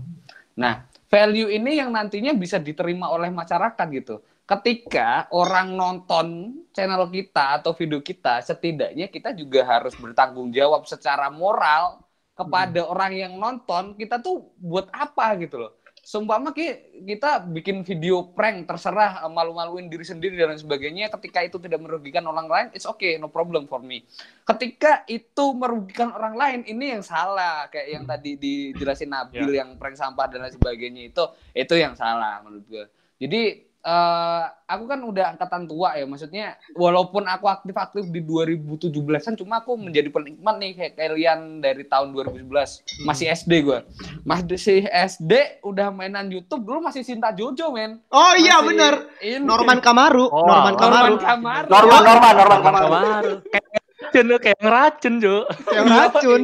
Nah, 0.55 0.85
value 1.09 1.49
ini 1.49 1.81
yang 1.81 1.91
nantinya 1.91 2.37
bisa 2.37 2.61
diterima 2.61 3.09
oleh 3.09 3.33
masyarakat 3.33 3.87
gitu. 3.97 4.21
Ketika 4.51 5.31
orang 5.31 5.79
nonton 5.79 6.27
channel 6.75 7.07
kita 7.07 7.63
atau 7.63 7.71
video 7.71 8.03
kita, 8.03 8.43
setidaknya 8.43 9.07
kita 9.07 9.31
juga 9.31 9.63
harus 9.63 9.95
bertanggung 9.95 10.51
jawab 10.51 10.91
secara 10.91 11.31
moral 11.31 12.03
kepada 12.35 12.83
orang 12.83 13.15
yang 13.15 13.39
nonton. 13.39 13.95
Kita 13.95 14.19
tuh 14.19 14.51
buat 14.59 14.91
apa 14.91 15.39
gitu 15.39 15.55
loh. 15.55 15.79
Seumpama 16.03 16.51
ki- 16.51 17.05
kita 17.07 17.47
bikin 17.47 17.87
video 17.87 18.35
prank 18.35 18.67
terserah 18.67 19.23
eh, 19.23 19.31
malu-maluin 19.31 19.87
diri 19.87 20.03
sendiri 20.03 20.35
dan 20.35 20.51
lain 20.51 20.59
sebagainya 20.59 21.13
ketika 21.13 21.45
itu 21.45 21.61
tidak 21.61 21.77
merugikan 21.77 22.25
orang 22.25 22.49
lain 22.49 22.67
it's 22.73 22.89
okay 22.89 23.21
no 23.21 23.29
problem 23.29 23.69
for 23.69 23.85
me 23.85 24.01
ketika 24.49 25.05
itu 25.13 25.45
merugikan 25.53 26.09
orang 26.17 26.35
lain 26.41 26.61
ini 26.65 26.97
yang 26.97 27.05
salah 27.05 27.69
kayak 27.69 28.01
yang 28.01 28.05
tadi 28.09 28.33
dijelasin 28.41 29.13
Nabil 29.13 29.53
yang 29.53 29.77
prank 29.77 30.01
sampah 30.01 30.25
dan 30.33 30.49
lain 30.49 30.57
sebagainya 30.57 31.13
itu 31.13 31.25
itu 31.53 31.75
yang 31.77 31.93
salah 31.93 32.41
menurut 32.41 32.65
gue 32.65 32.85
jadi 33.21 33.70
eh, 33.83 34.43
aku 34.67 34.85
kan 34.85 35.01
udah 35.01 35.25
angkatan 35.33 35.65
tua 35.65 35.95
ya 35.95 36.05
maksudnya 36.05 36.47
walaupun 36.73 37.25
aku 37.25 37.47
aktif-aktif 37.47 38.07
di 38.07 38.21
2017an 38.21 39.01
cuma 39.35 39.59
aku 39.59 39.75
menjadi 39.75 40.09
penikmat 40.09 40.55
nih 40.57 40.73
kayak 40.75 40.93
kalian 40.95 41.41
dari 41.59 41.83
tahun 41.83 42.13
2011 42.13 42.45
masih 43.03 43.27
SD 43.29 43.53
gue 43.63 43.79
masih 44.23 44.85
SD 44.87 45.33
udah 45.63 45.89
mainan 45.89 46.29
YouTube 46.29 46.63
dulu 46.63 46.81
masih 46.81 47.01
Sinta 47.01 47.31
Jojo 47.31 47.71
men 47.71 47.99
Oh 48.09 48.33
iya 48.35 48.59
Masih 48.59 48.69
benar. 48.69 48.95
ini. 49.21 49.41
Norman 49.41 49.79
Kamaru, 49.79 50.25
Oh, 50.27 50.45
Norman 50.45 50.75
Kamaru. 50.75 51.15
Norman 51.15 51.19
Kamaru 51.19 51.67
Norman, 51.67 52.01
Norman, 52.01 52.05
Norman, 52.05 52.35
Norman 52.37 52.73
Norman. 52.75 53.03
Kamaru. 53.03 53.33
Kayak 53.49 53.67
ngeracun, 53.67 54.39
kayak 54.39 54.59
ngeracun, 54.61 55.15
Jo. 55.17 55.37
Yang 55.71 55.87
racun. 55.89 56.43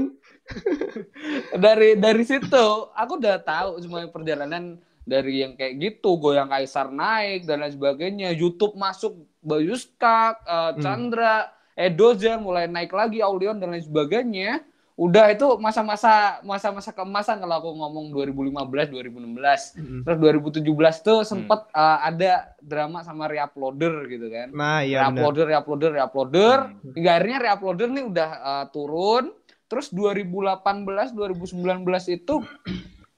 dari 1.57 1.99
dari 1.99 2.23
situ 2.23 2.65
aku 2.89 3.13
udah 3.19 3.37
tahu 3.41 3.83
semua 3.83 4.07
perjalanan 4.07 4.79
dari 5.07 5.47
yang 5.47 5.55
kayak 5.55 5.79
gitu 5.79 6.19
goyang 6.19 6.51
kaisar 6.51 6.91
naik 6.91 7.47
dan 7.47 7.63
lain 7.63 7.73
sebagainya. 7.73 8.35
YouTube 8.35 8.75
masuk 8.75 9.15
Bayuskak, 9.39 10.43
eh, 10.43 10.73
Chandra, 10.83 11.55
Edoza 11.79 12.35
mulai 12.43 12.67
naik 12.67 12.91
lagi 12.91 13.23
Aulion 13.23 13.63
dan 13.63 13.71
lain 13.71 13.87
sebagainya. 13.87 14.67
Udah 14.97 15.29
itu 15.29 15.45
masa-masa 15.61 16.41
masa-masa 16.41 16.89
keemasan 16.89 17.37
kalau 17.37 17.61
aku 17.61 17.69
ngomong 17.69 18.17
2015 18.17 18.97
2016 18.97 19.77
Mm-mm. 19.77 20.01
terus 20.09 20.19
2017 20.65 20.65
tuh 21.05 21.21
sempet 21.21 21.69
eh, 21.69 21.99
ada 22.01 22.57
drama 22.59 23.05
sama 23.07 23.31
reuploader 23.31 24.09
gitu 24.11 24.27
kan. 24.27 24.51
Nah 24.51 24.83
iya 24.83 25.07
reuploader, 25.07 25.47
reuploader, 25.53 25.91
reuploader. 26.01 26.59
Hingga 26.97 27.11
akhirnya 27.13 27.39
reuploader 27.45 27.89
nih 27.95 28.05
udah 28.11 28.31
uh, 28.43 28.65
turun. 28.75 29.31
Terus 29.67 29.91
2018, 29.91 30.63
2019 31.13 31.59
itu 32.11 32.35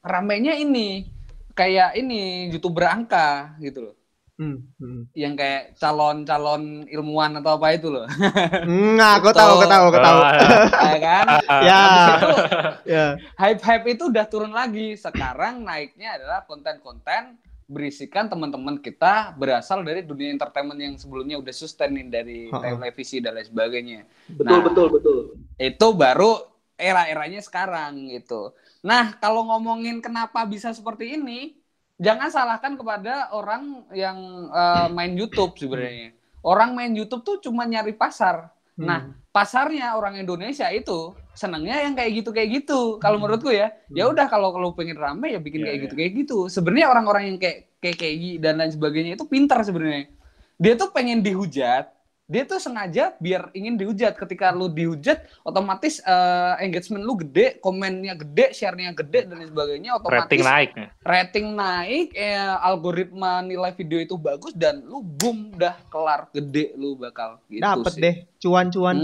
ramenya 0.02 0.56
ini 0.56 1.17
kayak 1.58 1.98
ini 1.98 2.48
youtuber 2.54 2.86
angka 2.86 3.58
gitu 3.58 3.90
loh. 3.90 3.94
Hmm, 4.38 4.62
hmm. 4.78 5.10
Yang 5.18 5.34
kayak 5.34 5.62
calon-calon 5.82 6.86
ilmuwan 6.86 7.42
atau 7.42 7.58
apa 7.58 7.74
itu 7.74 7.90
loh. 7.90 8.06
Nah, 8.98 9.18
aku 9.18 9.34
tahu, 9.34 9.58
aku 9.58 9.66
tahu, 9.66 9.84
aku 9.90 9.98
tahu. 9.98 10.18
ya 10.94 10.98
kan? 11.02 11.26
Ya, 11.58 11.82
itu 12.14 12.28
ya. 12.94 13.06
hype-hype 13.34 13.86
itu 13.98 14.02
udah 14.06 14.24
turun 14.30 14.54
lagi. 14.54 14.94
Sekarang 14.94 15.66
naiknya 15.66 16.22
adalah 16.22 16.46
konten-konten 16.46 17.34
berisikan 17.66 18.30
teman-teman 18.30 18.78
kita 18.78 19.34
berasal 19.36 19.82
dari 19.82 20.00
dunia 20.00 20.30
entertainment 20.32 20.78
yang 20.80 20.94
sebelumnya 20.96 21.36
udah 21.36 21.52
sustain 21.52 21.92
nih 21.92 22.06
dari 22.06 22.38
televisi 22.48 23.18
dan 23.18 23.36
lain 23.36 23.44
sebagainya. 23.50 24.00
Betul, 24.30 24.46
Nah, 24.46 24.58
betul, 24.62 24.86
betul. 24.94 25.18
itu 25.58 25.86
baru 25.92 26.32
era-eranya 26.78 27.42
sekarang 27.42 28.06
gitu. 28.08 28.54
Nah, 28.86 29.18
kalau 29.18 29.44
ngomongin 29.50 29.98
kenapa 29.98 30.46
bisa 30.46 30.70
seperti 30.70 31.18
ini, 31.18 31.58
jangan 31.98 32.30
salahkan 32.30 32.78
kepada 32.78 33.34
orang 33.34 33.84
yang 33.92 34.18
eh, 34.48 34.88
main 34.94 35.12
YouTube 35.18 35.58
sebenarnya. 35.58 36.14
Orang 36.40 36.78
main 36.78 36.94
YouTube 36.94 37.26
tuh 37.26 37.36
cuma 37.42 37.66
nyari 37.66 37.92
pasar. 37.92 38.54
Nah, 38.78 39.10
pasarnya 39.34 39.98
orang 39.98 40.22
Indonesia 40.22 40.70
itu 40.70 41.10
senangnya 41.34 41.82
yang 41.82 41.98
kayak 41.98 42.22
gitu 42.22 42.30
kayak 42.30 42.62
gitu. 42.62 43.02
Kalau 43.02 43.18
menurutku 43.18 43.50
ya, 43.50 43.74
ya 43.90 44.06
udah 44.06 44.30
kalau 44.30 44.54
kalau 44.54 44.70
pengen 44.70 44.94
rame 44.94 45.34
ya 45.34 45.42
bikin 45.42 45.66
Iya, 45.66 45.66
kayak 45.66 45.76
iya. 45.76 45.84
gitu 45.86 45.94
kayak 45.98 46.12
gitu. 46.14 46.38
Sebenarnya 46.46 46.86
orang-orang 46.86 47.34
yang 47.34 47.38
kayak 47.42 47.74
kayak 47.82 47.96
kayak 47.98 48.14
dan 48.38 48.54
lain 48.62 48.70
sebagainya 48.70 49.12
itu 49.18 49.26
pintar 49.26 49.66
sebenarnya. 49.66 50.14
Dia 50.62 50.74
tuh 50.78 50.94
pengen 50.94 51.22
dihujat. 51.26 51.90
Dia 52.28 52.44
tuh 52.44 52.60
sengaja 52.60 53.16
biar 53.16 53.48
ingin 53.56 53.80
dihujat. 53.80 54.12
Ketika 54.20 54.52
lu 54.52 54.68
dihujat, 54.68 55.24
otomatis 55.48 55.96
eh, 56.04 56.60
engagement 56.60 57.00
lu 57.00 57.16
gede, 57.16 57.56
komennya 57.64 58.20
gede, 58.20 58.52
share-nya 58.52 58.92
gede 58.92 59.32
dan 59.32 59.40
sebagainya. 59.48 59.96
Otomatis 59.96 60.28
Rating 60.28 60.44
naik. 60.44 60.70
rating 61.00 61.46
naik, 61.56 62.12
eh, 62.12 62.36
algoritma 62.60 63.40
nilai 63.40 63.72
video 63.72 63.96
itu 63.96 64.20
bagus 64.20 64.52
dan 64.52 64.84
lu 64.84 65.00
boom 65.00 65.56
dah 65.56 65.72
kelar 65.88 66.28
gede 66.36 66.76
lu 66.76 67.00
bakal 67.00 67.40
gitu 67.48 67.64
Dapet 67.64 67.92
sih. 67.96 68.02
deh 68.04 68.14
cuan-cuan. 68.44 68.96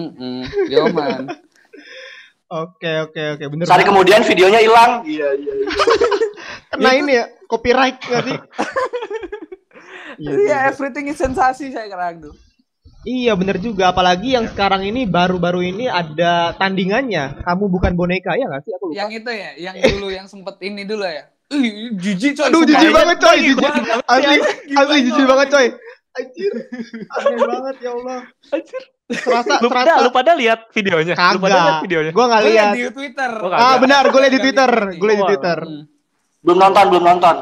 Yo 0.69 0.93
man. 0.93 1.25
Oke, 2.55 2.93
oke, 3.09 3.35
oke, 3.35 3.45
bener. 3.51 3.65
Sehari 3.67 3.83
banget. 3.83 3.91
kemudian 3.91 4.21
videonya 4.23 4.61
hilang. 4.63 4.93
Iya, 5.11 5.29
iya, 5.33 5.53
iya. 5.59 5.69
Kena 6.71 6.91
ini 6.93 7.13
ya, 7.19 7.25
copyright 7.51 7.99
nggak 7.99 8.23
sih? 8.31 8.39
Iya, 10.23 10.33
iya. 10.39 10.57
everything 10.71 11.11
is 11.11 11.19
sensasi 11.19 11.75
saya 11.75 11.91
kira 11.91 12.15
tuh. 12.15 12.37
Iya 13.05 13.37
bener 13.37 13.61
juga, 13.61 13.93
apalagi 13.93 14.33
yang 14.33 14.49
sekarang 14.49 14.81
ini 14.83 15.05
baru-baru 15.05 15.61
ini 15.63 15.85
ada 15.87 16.57
tandingannya. 16.57 17.45
Kamu 17.45 17.69
bukan 17.69 17.93
boneka 17.93 18.33
ya 18.33 18.49
nggak 18.49 18.65
sih? 18.65 18.73
Aku 18.73 18.85
lupa. 18.89 18.97
Yang 18.97 19.11
itu 19.21 19.31
ya, 19.31 19.51
yang 19.61 19.75
dulu 19.77 20.09
yang 20.09 20.25
sempet 20.25 20.57
ini 20.61 20.83
dulu 20.83 21.05
ya. 21.05 21.29
Ih, 21.53 21.93
jijik 21.95 22.33
coy. 22.35 22.49
Aduh, 22.49 22.65
jijik 22.65 22.91
banget 22.91 23.17
coy, 23.21 23.37
jijik. 23.39 23.73
Asli, 24.09 24.37
asli 24.73 24.99
jijik 25.05 25.27
banget 25.27 25.49
coy. 25.53 25.67
Anjir, 26.15 26.53
aneh 27.11 27.37
banget 27.43 27.77
ya 27.83 27.91
Allah. 27.93 28.21
Anjir. 28.49 28.83
Serasa, 29.05 29.61
Lu 29.61 29.69
pada, 29.69 29.85
serasa. 29.93 30.05
lu 30.07 30.11
pada 30.11 30.33
lihat 30.33 30.61
videonya? 30.73 31.13
Lu 31.13 31.37
pada 31.37 31.53
Kagak. 31.53 31.61
lihat 31.61 31.79
videonya? 31.85 32.11
Gua 32.17 32.25
nggak 32.25 32.43
lihat. 32.49 32.73
di 32.73 32.83
Twitter. 32.89 33.31
Oh, 33.37 33.51
Ah 33.51 33.53
kagak. 33.53 33.79
benar, 33.85 34.03
gue 34.09 34.17
lihat 34.17 34.33
di 34.33 34.39
Kagak 34.39 34.45
Twitter, 34.49 34.71
gue 34.97 35.07
lihat 35.07 35.19
di. 35.21 35.29
Twitter. 35.29 35.59
Hmm. 35.61 35.83
Belum 36.41 36.59
nonton, 36.59 36.85
belum 36.89 37.05
nonton. 37.05 37.35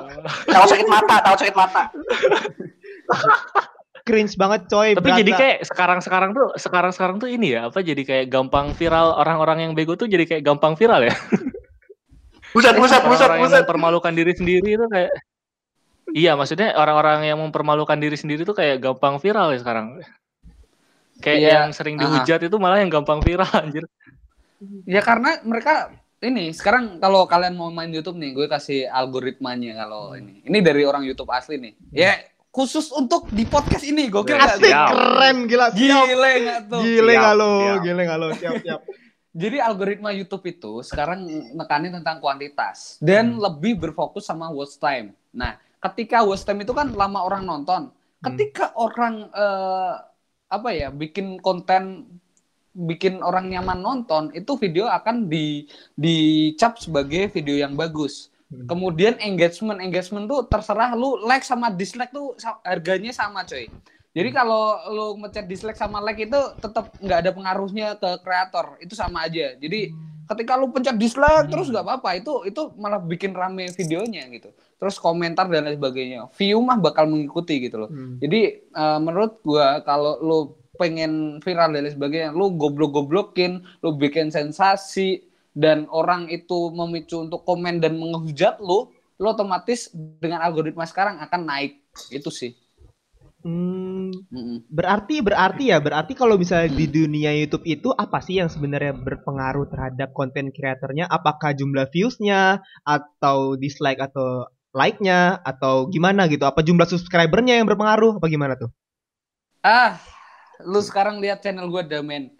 Takut 0.48 0.68
sakit 0.68 0.88
mata, 0.88 1.16
takut 1.20 1.38
sakit 1.38 1.54
mata. 1.54 1.82
Cringe 4.02 4.34
banget 4.34 4.66
coy. 4.66 4.98
Tapi 4.98 5.04
berasa. 5.06 5.20
jadi 5.22 5.32
kayak 5.32 5.58
sekarang-sekarang 5.70 6.30
tuh 6.34 6.46
sekarang-sekarang 6.58 7.16
tuh 7.22 7.30
ini 7.30 7.54
ya, 7.54 7.70
apa 7.70 7.78
jadi 7.80 8.02
kayak 8.02 8.26
gampang 8.28 8.74
viral 8.74 9.14
orang-orang 9.14 9.68
yang 9.68 9.72
bego 9.72 9.94
tuh 9.94 10.10
jadi 10.10 10.26
kayak 10.26 10.42
gampang 10.42 10.74
viral 10.74 11.06
ya. 11.06 11.14
Buset, 12.52 12.76
Orang-orang 12.76 13.40
yang 13.40 13.48
buset. 13.48 13.64
mempermalukan 13.64 14.12
diri 14.12 14.32
sendiri 14.36 14.76
itu 14.76 14.86
kayak 14.86 15.12
Iya, 16.12 16.36
maksudnya 16.36 16.76
orang-orang 16.76 17.24
yang 17.24 17.40
mempermalukan 17.40 17.96
diri 17.96 18.18
sendiri 18.18 18.44
tuh 18.44 18.52
kayak 18.52 18.84
gampang 18.84 19.16
viral 19.16 19.56
ya 19.56 19.64
sekarang. 19.64 20.04
Kayak 21.24 21.38
Iya. 21.40 21.50
yang 21.56 21.70
sering 21.72 21.96
dihujat 21.96 22.44
itu 22.44 22.56
malah 22.60 22.82
yang 22.84 22.92
gampang 22.92 23.24
viral 23.24 23.48
anjir. 23.64 23.88
Ya 24.84 25.00
karena 25.00 25.40
mereka 25.40 25.88
ini 26.20 26.52
sekarang 26.52 27.00
kalau 27.00 27.24
kalian 27.24 27.56
mau 27.56 27.72
main 27.72 27.88
YouTube 27.88 28.20
nih, 28.20 28.36
gue 28.36 28.46
kasih 28.46 28.84
algoritmanya 28.86 29.72
kalau 29.78 30.12
ini. 30.12 30.44
Ini 30.44 30.58
dari 30.60 30.84
orang 30.84 31.08
YouTube 31.08 31.32
asli 31.32 31.56
nih. 31.56 31.72
Ya 31.88 32.20
khusus 32.52 32.92
untuk 32.92 33.32
di 33.32 33.48
podcast 33.48 33.80
ini, 33.80 34.12
gokil? 34.12 34.36
Asik, 34.36 34.68
Siap. 34.68 34.88
keren, 34.92 35.36
gila. 35.48 35.66
Siap. 35.72 36.04
Gile 36.04 36.32
nggak 36.44 36.60
tuh? 36.68 36.80
Gile 36.84 37.12
nggak 37.16 37.34
lo, 37.34 37.52
gile 37.80 38.02
nggak 38.04 38.18
lo, 38.20 38.28
siap, 38.36 38.54
siap. 38.60 38.80
Jadi 39.32 39.56
algoritma 39.64 40.12
YouTube 40.12 40.44
itu 40.44 40.84
sekarang 40.84 41.24
nekanin 41.56 41.96
tentang 41.96 42.20
kuantitas 42.20 43.00
dan 43.00 43.40
lebih 43.40 43.80
berfokus 43.80 44.28
sama 44.28 44.52
watch 44.52 44.76
time. 44.76 45.16
Nah, 45.32 45.56
ketika 45.80 46.20
watch 46.20 46.44
time 46.44 46.60
itu 46.60 46.76
kan 46.76 46.92
lama 46.92 47.24
orang 47.24 47.48
nonton. 47.48 47.88
Ketika 48.20 48.76
orang 48.76 49.32
eh, 49.32 49.92
apa 50.52 50.68
ya 50.76 50.92
bikin 50.92 51.40
konten 51.40 52.04
bikin 52.76 53.24
orang 53.24 53.48
nyaman 53.48 53.80
nonton, 53.80 54.36
itu 54.36 54.52
video 54.60 54.84
akan 54.92 55.32
di 55.32 55.64
dicap 55.96 56.76
sebagai 56.76 57.32
video 57.32 57.56
yang 57.56 57.72
bagus. 57.72 58.28
Hmm. 58.52 58.68
Kemudian 58.68 59.16
engagement 59.24 59.80
engagement 59.80 60.28
tuh 60.28 60.44
terserah 60.44 60.92
lu 60.92 61.16
like 61.24 61.40
sama 61.40 61.72
dislike 61.72 62.12
tuh 62.12 62.36
harganya 62.68 63.08
sama 63.16 63.48
coy. 63.48 63.64
Jadi 64.12 64.28
kalau 64.28 64.76
lu 64.92 65.06
ngechat 65.24 65.48
dislike 65.48 65.80
sama 65.80 66.04
like 66.04 66.20
itu 66.20 66.36
tetap 66.60 66.92
nggak 67.00 67.18
ada 67.24 67.30
pengaruhnya 67.32 67.96
ke 67.96 68.20
kreator, 68.20 68.76
itu 68.84 68.92
sama 68.92 69.24
aja. 69.24 69.56
Jadi 69.56 69.88
ketika 70.28 70.52
lu 70.60 70.68
pencet 70.68 71.00
dislike 71.00 71.48
terus 71.48 71.72
nggak 71.72 71.80
apa-apa, 71.80 72.20
itu 72.20 72.44
itu 72.44 72.62
malah 72.76 73.00
bikin 73.00 73.32
rame 73.32 73.72
videonya 73.72 74.28
gitu. 74.28 74.52
Terus 74.76 75.00
komentar 75.00 75.48
dan 75.48 75.64
lain 75.64 75.80
sebagainya. 75.80 76.28
View 76.36 76.60
mah 76.60 76.76
bakal 76.76 77.08
mengikuti 77.08 77.56
gitu 77.56 77.88
loh. 77.88 77.88
Hmm. 77.88 78.20
Jadi 78.20 78.68
eh, 78.68 78.98
menurut 79.00 79.40
gua 79.40 79.80
kalau 79.80 80.20
lu 80.20 80.38
pengen 80.76 81.40
viral 81.40 81.72
dan 81.72 81.88
lain 81.88 81.94
sebagainya, 81.96 82.30
lu 82.36 82.52
goblok-goblokin, 82.52 83.64
lu 83.80 83.96
bikin 83.96 84.28
sensasi 84.28 85.31
dan 85.52 85.88
orang 85.92 86.32
itu 86.32 86.72
memicu 86.72 87.24
untuk 87.24 87.44
komen 87.44 87.80
dan 87.80 88.00
menghujat 88.00 88.60
lu, 88.60 88.88
lu 89.20 89.26
otomatis 89.28 89.92
dengan 89.92 90.40
algoritma 90.40 90.88
sekarang 90.88 91.20
akan 91.20 91.40
naik. 91.44 91.84
Itu 92.08 92.32
sih. 92.32 92.56
Hmm, 93.42 94.14
berarti 94.70 95.18
berarti 95.18 95.74
ya 95.74 95.82
berarti 95.82 96.14
kalau 96.14 96.38
misalnya 96.38 96.78
di 96.78 96.86
dunia 96.86 97.34
YouTube 97.34 97.66
itu 97.66 97.90
apa 97.90 98.22
sih 98.22 98.38
yang 98.38 98.46
sebenarnya 98.46 98.94
berpengaruh 98.94 99.66
terhadap 99.66 100.14
konten 100.14 100.54
kreatornya? 100.54 101.10
Apakah 101.10 101.50
jumlah 101.50 101.90
views-nya 101.90 102.62
atau 102.86 103.58
dislike 103.58 103.98
atau 103.98 104.46
like-nya 104.70 105.42
atau 105.42 105.90
gimana 105.90 106.30
gitu? 106.30 106.46
Apa 106.46 106.62
jumlah 106.62 106.86
subscribernya 106.86 107.58
yang 107.58 107.66
berpengaruh? 107.66 108.22
Apa 108.22 108.30
gimana 108.30 108.54
tuh? 108.54 108.70
Ah, 109.58 109.98
lu 110.62 110.78
sekarang 110.78 111.18
lihat 111.18 111.42
channel 111.42 111.66
gue 111.66 111.82
Damen. 111.82 112.30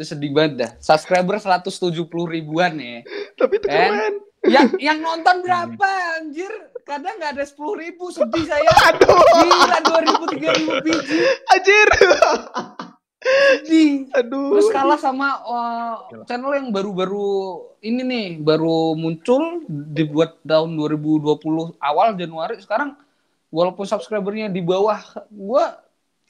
Itu 0.00 0.08
sedih 0.08 0.32
banget 0.32 0.52
dah. 0.56 0.70
Subscriber 0.80 1.36
170 1.36 1.92
ribuan 2.08 2.72
ya. 2.80 3.04
Tapi 3.36 3.60
itu 3.60 3.68
Eh? 3.68 3.76
keren. 3.76 4.14
Yang 4.48 4.68
yang 4.88 4.98
nonton 5.04 5.44
berapa 5.44 5.88
anjir? 6.16 6.48
Kadang 6.88 7.20
nggak 7.20 7.36
ada 7.36 7.44
10 7.44 7.60
ribu, 7.76 8.08
sedih 8.08 8.48
saya. 8.48 8.72
Aduh, 8.88 9.12
Gila 9.12 9.78
2000 9.84 10.40
3000 10.40 10.80
biji. 10.80 11.18
anjir. 11.52 11.88
Sedih. 13.20 14.08
Aduh. 14.16 14.56
Terus 14.56 14.72
kalah 14.72 14.96
sama 14.96 15.28
uh, 15.44 15.94
channel 16.24 16.56
yang 16.56 16.72
baru-baru 16.72 17.60
ini 17.84 18.00
nih, 18.00 18.26
baru 18.40 18.96
muncul 18.96 19.60
dibuat 19.68 20.40
tahun 20.40 20.72
2020 20.72 21.28
awal 21.76 22.16
Januari 22.16 22.56
sekarang 22.56 22.96
walaupun 23.52 23.84
subscribernya 23.84 24.48
di 24.48 24.64
bawah 24.64 24.96
gua 25.28 25.76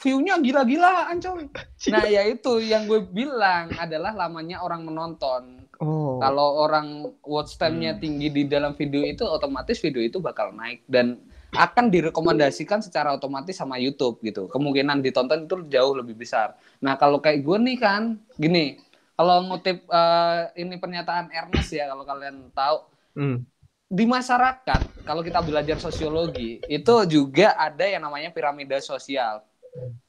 view-nya 0.01 0.41
gila-gilaan 0.41 1.21
coy. 1.21 1.45
Nah, 1.93 2.05
ya 2.09 2.25
itu 2.25 2.59
yang 2.65 2.89
gue 2.89 3.05
bilang 3.05 3.69
adalah 3.77 4.17
lamanya 4.17 4.65
orang 4.65 4.89
menonton. 4.89 5.69
Oh. 5.81 6.17
Kalau 6.21 6.65
orang 6.65 7.13
watch 7.25 7.57
time-nya 7.61 8.01
tinggi 8.01 8.33
di 8.33 8.43
dalam 8.49 8.73
video 8.77 9.05
itu 9.05 9.25
otomatis 9.25 9.81
video 9.81 10.01
itu 10.01 10.21
bakal 10.21 10.53
naik 10.57 10.85
dan 10.89 11.21
akan 11.53 11.93
direkomendasikan 11.93 12.81
secara 12.81 13.13
otomatis 13.13 13.57
sama 13.57 13.77
YouTube 13.77 14.21
gitu. 14.25 14.49
Kemungkinan 14.49 15.05
ditonton 15.05 15.45
itu 15.45 15.57
jauh 15.69 15.93
lebih 15.97 16.17
besar. 16.17 16.57
Nah, 16.81 16.97
kalau 16.97 17.21
kayak 17.21 17.45
gue 17.45 17.59
nih 17.61 17.77
kan, 17.81 18.17
gini, 18.41 18.81
kalau 19.21 19.45
ngutip 19.53 19.85
eh, 19.85 20.41
ini 20.57 20.81
pernyataan 20.81 21.29
Ernest 21.29 21.77
ya 21.77 21.93
kalau 21.93 22.09
kalian 22.09 22.49
tahu 22.57 22.89
Hmm. 23.11 23.43
di 23.91 24.07
masyarakat 24.07 25.03
kalau 25.03 25.19
kita 25.27 25.43
belajar 25.43 25.83
sosiologi 25.83 26.63
itu 26.71 26.95
juga 27.11 27.59
ada 27.59 27.83
yang 27.83 28.07
namanya 28.07 28.31
piramida 28.31 28.79
sosial 28.79 29.43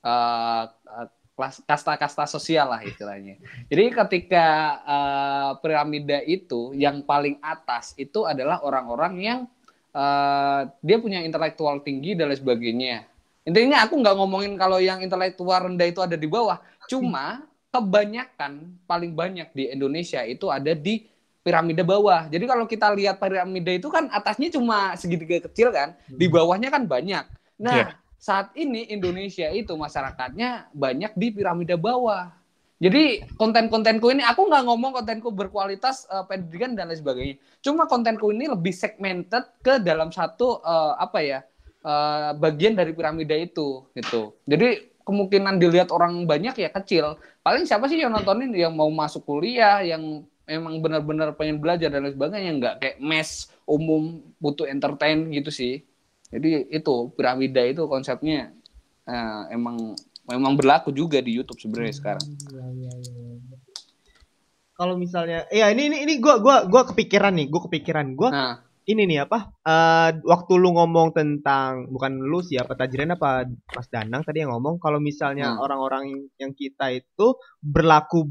Eh, 0.01 0.63
kelas- 1.37 1.63
kasta-kasta 1.63 2.25
sosial 2.27 2.69
lah 2.73 2.81
istilahnya 2.81 3.37
jadi 3.69 3.93
ketika 4.03 4.45
eh, 4.83 5.51
piramida 5.61 6.19
itu 6.25 6.73
yang 6.73 7.05
paling 7.05 7.37
atas 7.39 7.93
itu 7.95 8.25
adalah 8.25 8.65
orang-orang 8.65 9.13
yang 9.21 9.39
eh, 9.93 10.61
dia 10.81 10.97
punya 10.97 11.21
intelektual 11.21 11.79
tinggi 11.85 12.17
dan 12.17 12.33
lain 12.33 12.41
sebagainya 12.41 13.05
intinya 13.45 13.85
aku 13.85 13.97
nggak 14.01 14.15
ngomongin 14.17 14.53
kalau 14.57 14.77
yang 14.81 15.01
intelektual 15.01 15.69
rendah 15.69 15.87
itu 15.89 16.01
ada 16.01 16.17
di 16.17 16.27
bawah 16.29 16.57
cuma 16.85 17.45
kebanyakan 17.71 18.75
paling 18.83 19.15
banyak 19.15 19.47
di 19.55 19.71
Indonesia 19.71 20.21
itu 20.27 20.51
ada 20.51 20.75
di 20.75 21.07
piramida 21.41 21.81
bawah. 21.81 22.29
Jadi 22.29 22.45
kalau 22.45 22.69
kita 22.69 22.93
lihat 22.93 23.17
piramida 23.17 23.73
itu 23.73 23.89
kan 23.89 24.05
atasnya 24.13 24.53
cuma 24.53 24.93
segitiga 24.93 25.41
kecil 25.49 25.73
kan, 25.73 25.97
di 26.05 26.29
bawahnya 26.29 26.69
kan 26.69 26.85
banyak. 26.85 27.25
Nah, 27.57 27.77
Iya. 27.81 27.85
Saat 28.21 28.53
ini 28.53 28.85
Indonesia 28.93 29.49
itu 29.49 29.73
masyarakatnya 29.73 30.69
banyak 30.77 31.17
di 31.17 31.33
piramida 31.33 31.73
bawah. 31.73 32.29
Jadi 32.77 33.25
konten-kontenku 33.37 34.13
ini 34.13 34.21
aku 34.21 34.45
nggak 34.45 34.65
ngomong 34.65 34.93
kontenku 35.01 35.33
berkualitas 35.33 36.05
eh, 36.05 36.25
pendidikan 36.29 36.77
dan 36.77 36.93
lain 36.93 37.01
sebagainya. 37.01 37.35
Cuma 37.65 37.89
kontenku 37.89 38.29
ini 38.29 38.45
lebih 38.45 38.73
segmented 38.73 39.49
ke 39.65 39.81
dalam 39.81 40.13
satu 40.13 40.61
eh, 40.61 40.93
apa 41.01 41.19
ya 41.25 41.39
eh, 41.81 42.31
bagian 42.37 42.77
dari 42.77 42.93
piramida 42.93 43.33
itu 43.33 43.89
gitu. 43.97 44.37
Jadi 44.45 44.93
kemungkinan 45.01 45.57
dilihat 45.57 45.89
orang 45.89 46.29
banyak 46.29 46.61
ya 46.61 46.69
kecil. 46.69 47.17
Paling 47.41 47.65
siapa 47.65 47.89
sih 47.89 47.97
yang 47.97 48.13
nontonin 48.13 48.53
yang 48.53 48.73
mau 48.77 48.89
masuk 48.93 49.25
kuliah, 49.25 49.81
yang 49.81 50.25
emang 50.45 50.77
benar-benar 50.77 51.33
pengen 51.33 51.57
belajar 51.57 51.89
dan 51.89 52.05
lain 52.05 52.13
sebagainya, 52.13 52.51
nggak 52.57 52.75
kayak 52.81 52.97
mes 53.01 53.49
umum 53.65 54.21
butuh 54.37 54.69
entertain 54.69 55.25
gitu 55.33 55.49
sih. 55.49 55.81
Jadi 56.31 56.71
itu 56.71 56.95
piramida 57.13 57.61
itu 57.67 57.83
konsepnya 57.85 58.55
eh, 59.03 59.41
emang 59.51 59.95
memang 60.25 60.55
berlaku 60.55 60.95
juga 60.95 61.19
di 61.19 61.35
YouTube 61.35 61.59
sebenarnya 61.59 61.93
sekarang. 61.93 62.23
Iya, 62.23 62.65
iya, 62.71 62.91
iya, 62.95 63.13
iya. 63.35 63.57
Kalau 64.71 64.95
misalnya, 64.97 65.45
ya 65.53 65.69
ini 65.69 65.91
ini 65.91 65.97
ini 66.07 66.13
gua 66.17 66.41
gua 66.41 66.65
gua 66.65 66.87
kepikiran 66.89 67.35
nih, 67.37 67.47
gua 67.51 67.61
kepikiran. 67.69 68.15
Gua 68.17 68.29
Nah, 68.31 68.53
ini 68.87 69.05
nih 69.05 69.29
apa? 69.29 69.53
eh 69.61 70.09
waktu 70.25 70.53
lu 70.57 70.73
ngomong 70.73 71.13
tentang 71.13 71.85
bukan 71.91 72.17
lu 72.17 72.41
sih 72.41 72.57
apa 72.57 72.73
Tajren 72.73 73.13
apa 73.13 73.45
Mas 73.45 73.87
Danang 73.93 74.25
tadi 74.25 74.41
yang 74.41 74.55
ngomong 74.57 74.81
kalau 74.81 74.97
misalnya 74.97 75.53
Hmm. 75.53 75.61
orang-orang 75.61 76.25
yang 76.41 76.51
kita 76.57 76.89
itu 76.89 77.37
berlaku 77.61 78.25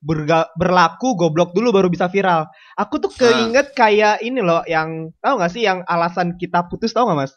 berga- 0.00 0.50
berlaku 0.54 1.14
goblok 1.14 1.50
dulu 1.50 1.70
baru 1.70 1.90
bisa 1.90 2.06
viral. 2.06 2.46
Aku 2.74 2.98
tuh 2.98 3.10
keinget 3.10 3.74
kayak 3.74 4.22
ini 4.22 4.38
loh 4.38 4.62
yang 4.64 5.10
tahu 5.18 5.34
nggak 5.36 5.52
sih 5.52 5.62
yang 5.62 5.82
alasan 5.84 6.38
kita 6.38 6.64
putus 6.66 6.94
tahu 6.94 7.10
nggak 7.10 7.18
Mas? 7.20 7.32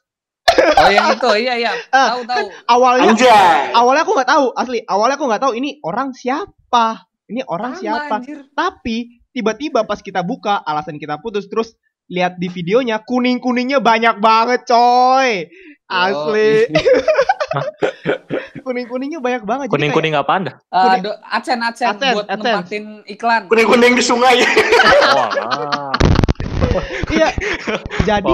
oh 0.79 0.89
yang 0.89 1.11
itu 1.11 1.29
iya 1.37 1.53
iya 1.59 1.71
Ah, 1.91 2.15
tahu 2.15 2.21
tahu. 2.23 2.45
Awalnya 2.65 3.11
Anjay. 3.11 3.75
awalnya 3.75 4.01
aku 4.01 4.13
nggak 4.15 4.29
tahu 4.29 4.45
asli. 4.53 4.79
Awalnya 4.81 5.15
aku 5.17 5.25
nggak 5.27 5.43
tahu 5.43 5.53
ini 5.53 5.69
orang 5.81 6.09
siapa. 6.13 7.03
Ini 7.27 7.43
orang 7.43 7.75
Sama, 7.75 7.81
siapa? 7.83 8.13
anjir. 8.15 8.39
Tapi 8.55 8.97
tiba-tiba 9.35 9.83
pas 9.83 9.99
kita 9.99 10.23
buka 10.23 10.63
alasan 10.63 10.95
kita 10.95 11.19
putus 11.19 11.45
terus 11.45 11.75
lihat 12.07 12.39
di 12.39 12.47
videonya 12.47 13.03
kuning 13.03 13.37
kuningnya 13.37 13.83
banyak 13.83 14.17
banget 14.17 14.63
coy 14.63 15.51
asli 15.85 16.51
kuning 18.65 18.85
kuningnya 18.85 19.19
banyak 19.19 19.43
banget 19.43 19.65
Jadi 19.67 19.73
Kuning 19.73 19.91
kuning 19.91 20.13
apaan 20.13 20.41
dah? 20.45 20.55
Eh, 20.59 20.81
Kuning. 20.81 21.01
do- 21.01 21.19
adsen 21.23 21.59
adsen 21.59 21.87
Adsense, 21.89 22.15
buat 22.15 22.27
nempatin 22.27 22.85
iklan. 23.05 23.41
Kuning-kuning 23.47 23.93
di 23.93 24.03
sungai. 24.03 24.35
Wah. 25.07 25.93
kayak- 27.07 27.07
iya 27.09 27.29
jadi 28.03 28.33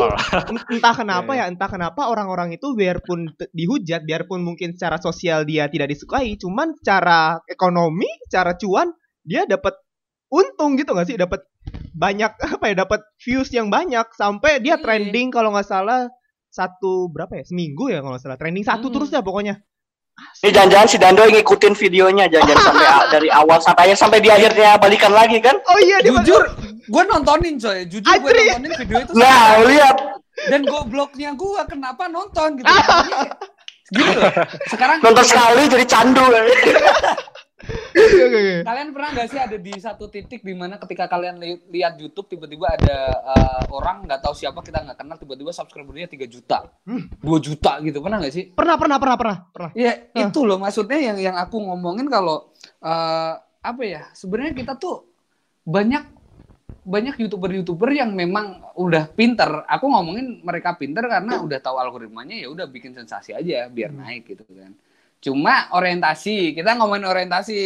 entah 0.69 0.93
kenapa 0.93 1.31
Iya, 1.31 1.39
ya 1.39 1.45
entah 1.47 1.69
kenapa 1.69 2.01
orang-orang 2.05 2.51
itu 2.51 2.73
biarpun 2.73 3.29
dihujat 3.49 4.03
biarpun 4.03 4.41
mungkin 4.41 4.73
secara 4.73 4.97
sosial 4.97 5.43
dia 5.43 5.69
tidak 5.69 5.87
disukai 5.87 6.35
cuman 6.35 6.75
secara 6.75 7.39
ekonomi 7.45 8.09
secara 8.27 8.57
cuan 8.57 8.91
dia 9.21 9.45
dapat 9.45 9.77
untung 10.27 10.75
gitu 10.75 10.91
nggak 10.91 11.07
sih 11.07 11.15
dapat 11.15 11.45
banyak 11.93 12.31
apa 12.57 12.65
ya 12.67 12.75
dapat 12.83 12.99
views 13.17 13.47
yang 13.49 13.69
banyak 13.69 14.07
sampai 14.11 14.59
dia 14.59 14.75
Iya. 14.75 14.81
trending 14.81 15.27
kalau 15.29 15.53
nggak 15.53 15.69
salah 15.69 16.09
satu 16.53 17.09
berapa 17.09 17.41
ya 17.41 17.43
seminggu 17.43 17.89
ya 17.89 18.05
kalau 18.05 18.13
nggak 18.13 18.21
salah 18.21 18.37
trending 18.37 18.61
satu 18.61 18.85
Hmm. 18.87 18.95
terus 19.01 19.09
ya 19.09 19.25
pokoknya 19.25 19.57
Ini 20.45 20.53
jangan-jangan 20.53 20.85
si 20.85 20.97
Dando 21.01 21.25
yang 21.25 21.41
ngikutin 21.41 21.73
videonya 21.73 22.29
jangan-jangan 22.29 22.61
sampai 22.69 22.85
dari 23.09 23.29
awal 23.33 23.57
sampai 23.57 23.81
akhir 23.89 23.97
sampai 23.97 24.21
di 24.21 24.29
akhirnya 24.29 24.77
balikan 24.77 25.09
lagi 25.09 25.41
kan? 25.41 25.57
oh 25.57 25.79
iya 25.81 25.97
dia 26.05 26.13
Jujur, 26.13 26.45
gue 26.85 27.03
nontonin 27.09 27.57
coy. 27.57 27.81
Jujur 27.89 28.05
gue 28.05 28.29
nontonin 28.29 28.71
video 28.77 28.97
itu. 29.01 29.11
Nah, 29.17 29.57
lihat. 29.65 29.97
Dan 30.53 30.69
gobloknya 30.69 31.33
gue 31.33 31.61
kenapa 31.65 32.05
nonton 32.13 32.61
gitu. 32.61 32.69
Gitu 33.93 34.09
loh. 34.13 34.33
Sekarang 34.69 34.97
Nonton 35.01 35.25
sekali 35.25 35.69
jadi 35.69 35.85
candu. 35.85 36.25
Oke, 37.63 37.99
oke, 38.19 38.35
oke. 38.35 38.55
kalian 38.63 38.89
pernah 38.89 39.09
nggak 39.11 39.27
sih 39.27 39.39
ada 39.39 39.55
di 39.55 39.73
satu 39.73 40.05
titik 40.05 40.41
di 40.41 40.51
mana 40.51 40.75
ketika 40.75 41.07
kalian 41.07 41.37
li- 41.37 41.63
lihat 41.69 41.95
YouTube 41.95 42.27
tiba-tiba 42.27 42.73
ada 42.73 42.97
eh, 43.25 43.63
orang 43.69 44.03
nggak 44.03 44.19
tahu 44.19 44.33
siapa 44.33 44.59
kita 44.59 44.81
nggak 44.81 44.97
kenal 44.97 45.15
tiba-tiba 45.15 45.49
subscribernya 45.49 46.05
3 46.05 46.25
juta, 46.25 46.67
Hmm. 46.83 47.07
2 47.17 47.39
juta 47.39 47.79
gitu 47.79 47.97
pernah 47.97 48.19
nggak 48.19 48.33
sih? 48.33 48.45
pernah 48.49 48.75
pernah 48.75 48.97
pernah 48.97 49.15
pernah 49.15 49.37
pernah 49.47 49.71
Ya 49.73 49.91
Hah. 50.09 50.27
itu 50.27 50.39
loh 50.41 50.57
maksudnya 50.57 50.99
yang 51.01 51.17
yang 51.17 51.35
aku 51.35 51.57
ngomongin 51.57 52.07
kalau 52.07 52.51
eh, 52.79 53.33
apa 53.39 53.81
ya 53.81 54.11
sebenarnya 54.11 54.53
kita 54.53 54.75
tuh 54.75 55.07
banyak 55.63 56.03
banyak 56.83 57.15
youtuber-youtuber 57.17 57.87
yang 57.89 58.11
memang 58.11 58.59
udah 58.75 59.07
pinter. 59.07 59.63
Aku 59.65 59.87
ngomongin 59.87 60.43
mereka 60.43 60.75
pinter 60.75 61.07
karena 61.07 61.39
udah 61.39 61.55
tahu 61.57 61.79
algoritmanya 61.79 62.35
ya 62.35 62.51
udah 62.51 62.67
bikin 62.67 62.91
sensasi 62.91 63.31
aja 63.31 63.71
biar 63.71 63.95
naik 63.95 64.27
gitu 64.27 64.43
kan. 64.49 64.75
Cuma 65.23 65.71
orientasi 65.71 66.51
kita 66.51 66.75
ngomongin 66.75 67.07
orientasi. 67.07 67.59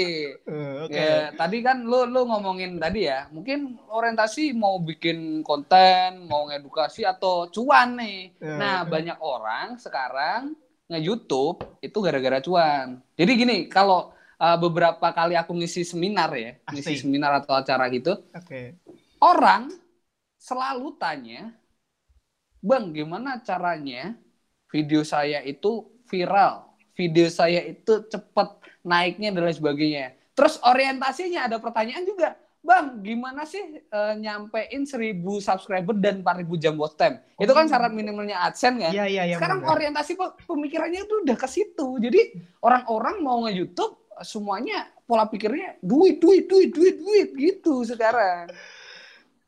Eh, 0.46 0.74
oke 0.86 0.94
Ya, 0.94 1.34
tadi 1.34 1.66
kan 1.66 1.82
lu 1.82 2.06
lu 2.06 2.30
ngomongin 2.30 2.78
tadi 2.78 3.10
ya, 3.10 3.26
mungkin 3.34 3.82
orientasi 3.90 4.54
mau 4.54 4.78
bikin 4.78 5.42
konten, 5.42 6.30
mau 6.30 6.46
ngedukasi 6.46 7.02
atau 7.02 7.50
cuan 7.50 7.98
nih. 7.98 8.38
Ya, 8.38 8.54
nah, 8.62 8.78
oke. 8.86 8.94
banyak 8.94 9.18
orang 9.18 9.82
sekarang 9.82 10.54
nge-YouTube 10.86 11.66
itu 11.82 11.98
gara-gara 11.98 12.38
cuan. 12.46 13.02
Jadi 13.18 13.32
gini, 13.34 13.58
kalau 13.66 14.14
uh, 14.38 14.58
beberapa 14.62 15.10
kali 15.10 15.34
aku 15.34 15.58
ngisi 15.58 15.82
seminar 15.82 16.30
ya, 16.38 16.62
ngisi 16.70 17.02
Asik. 17.02 17.10
seminar 17.10 17.42
atau 17.42 17.58
acara 17.58 17.90
gitu, 17.90 18.22
oke 18.38 18.78
orang 19.18 19.74
selalu 20.38 20.94
tanya, 21.02 21.58
"Bang, 22.62 22.94
gimana 22.94 23.42
caranya 23.42 24.14
video 24.70 25.02
saya 25.02 25.42
itu 25.42 25.90
viral?" 26.06 26.67
Video 26.98 27.30
saya 27.30 27.62
itu 27.64 28.04
cepat 28.04 28.58
naiknya 28.82 29.30
dan 29.30 29.46
lain 29.46 29.54
sebagainya. 29.54 30.06
Terus 30.34 30.58
orientasinya 30.60 31.46
ada 31.46 31.58
pertanyaan 31.58 32.04
juga. 32.04 32.34
Bang, 32.58 33.00
gimana 33.00 33.46
sih 33.46 33.62
eh, 33.80 34.14
nyampein 34.18 34.84
1000 34.84 35.16
subscriber 35.40 35.96
dan 35.96 36.20
4000 36.20 36.52
jam 36.58 36.74
watch 36.76 36.98
time? 36.98 37.22
Itu 37.38 37.54
kan 37.54 37.64
Oh. 37.64 37.72
syarat 37.72 37.94
minimalnya 37.94 38.44
AdSense 38.44 38.82
kan? 38.82 38.92
Iya 38.92 39.06
iya 39.08 39.24
iya. 39.24 39.36
Sekarang 39.38 39.62
benar. 39.62 39.78
orientasi 39.78 40.18
pe- 40.18 40.36
pemikirannya 40.44 41.06
itu 41.06 41.16
udah 41.24 41.38
ke 41.38 41.48
situ. 41.48 41.96
Jadi 41.98 42.20
orang-orang 42.60 43.16
mau 43.22 43.46
nge-YouTube 43.46 43.96
semuanya 44.20 44.84
pola 45.06 45.30
pikirnya 45.30 45.78
duit, 45.80 46.20
duit, 46.20 46.50
duit, 46.50 46.74
duit, 46.74 46.98
duit 46.98 47.30
gitu 47.32 47.86
sekarang. 47.86 48.50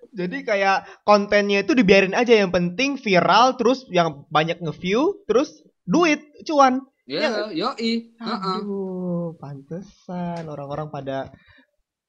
Jadi 0.09 0.41
kayak 0.41 1.03
kontennya 1.03 1.61
itu 1.61 1.75
dibiarin 1.75 2.15
aja 2.15 2.33
yang 2.33 2.49
penting 2.49 2.95
viral 2.95 3.53
terus 3.53 3.85
yang 3.89 4.25
banyak 4.27 4.57
nge-view 4.57 5.21
terus 5.25 5.61
duit 5.83 6.17
cuan. 6.45 6.81
Ya, 7.09 7.49
yoi. 7.49 8.13
Heeh. 8.21 8.57
Aduh, 8.61 9.33
pantesan 9.41 10.45
orang-orang 10.45 10.93
pada 10.93 11.33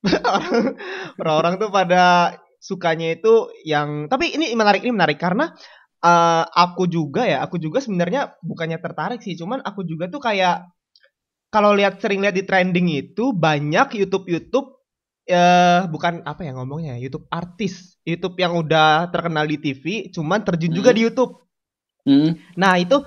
orang- 0.05 0.77
orang-orang 1.21 1.55
tuh 1.57 1.71
pada 1.73 2.05
sukanya 2.61 3.17
itu 3.17 3.49
yang 3.65 4.13
tapi 4.13 4.37
ini 4.37 4.53
menarik 4.53 4.85
ini 4.85 4.93
menarik 4.93 5.17
karena 5.17 5.57
eh, 6.05 6.45
aku 6.45 6.85
juga 6.85 7.25
ya, 7.25 7.41
aku 7.41 7.57
juga 7.57 7.81
sebenarnya 7.81 8.37
bukannya 8.45 8.77
tertarik 8.77 9.25
sih, 9.25 9.41
cuman 9.41 9.65
aku 9.65 9.89
juga 9.89 10.13
tuh 10.13 10.21
kayak 10.21 10.69
kalau 11.49 11.73
lihat 11.75 11.99
sering 11.99 12.21
lihat 12.21 12.37
di 12.37 12.45
trending 12.45 12.89
itu 12.93 13.33
banyak 13.33 13.97
YouTube-YouTube 13.97 14.77
eh 15.31 15.87
bukan 15.87 16.27
apa 16.27 16.43
ya 16.45 16.53
ngomongnya, 16.59 16.99
YouTube 16.99 17.25
artis, 17.31 17.97
YouTube 18.05 18.35
yang 18.37 18.53
udah 18.59 19.09
terkenal 19.15 19.47
di 19.47 19.57
TV, 19.63 20.11
cuman 20.11 20.43
terjun 20.43 20.75
juga 20.75 20.91
Hmm. 20.91 20.97
di 20.99 21.03
YouTube. 21.07 21.33
Hmm. 22.03 22.31
Nah, 22.59 22.75
itu 22.83 22.99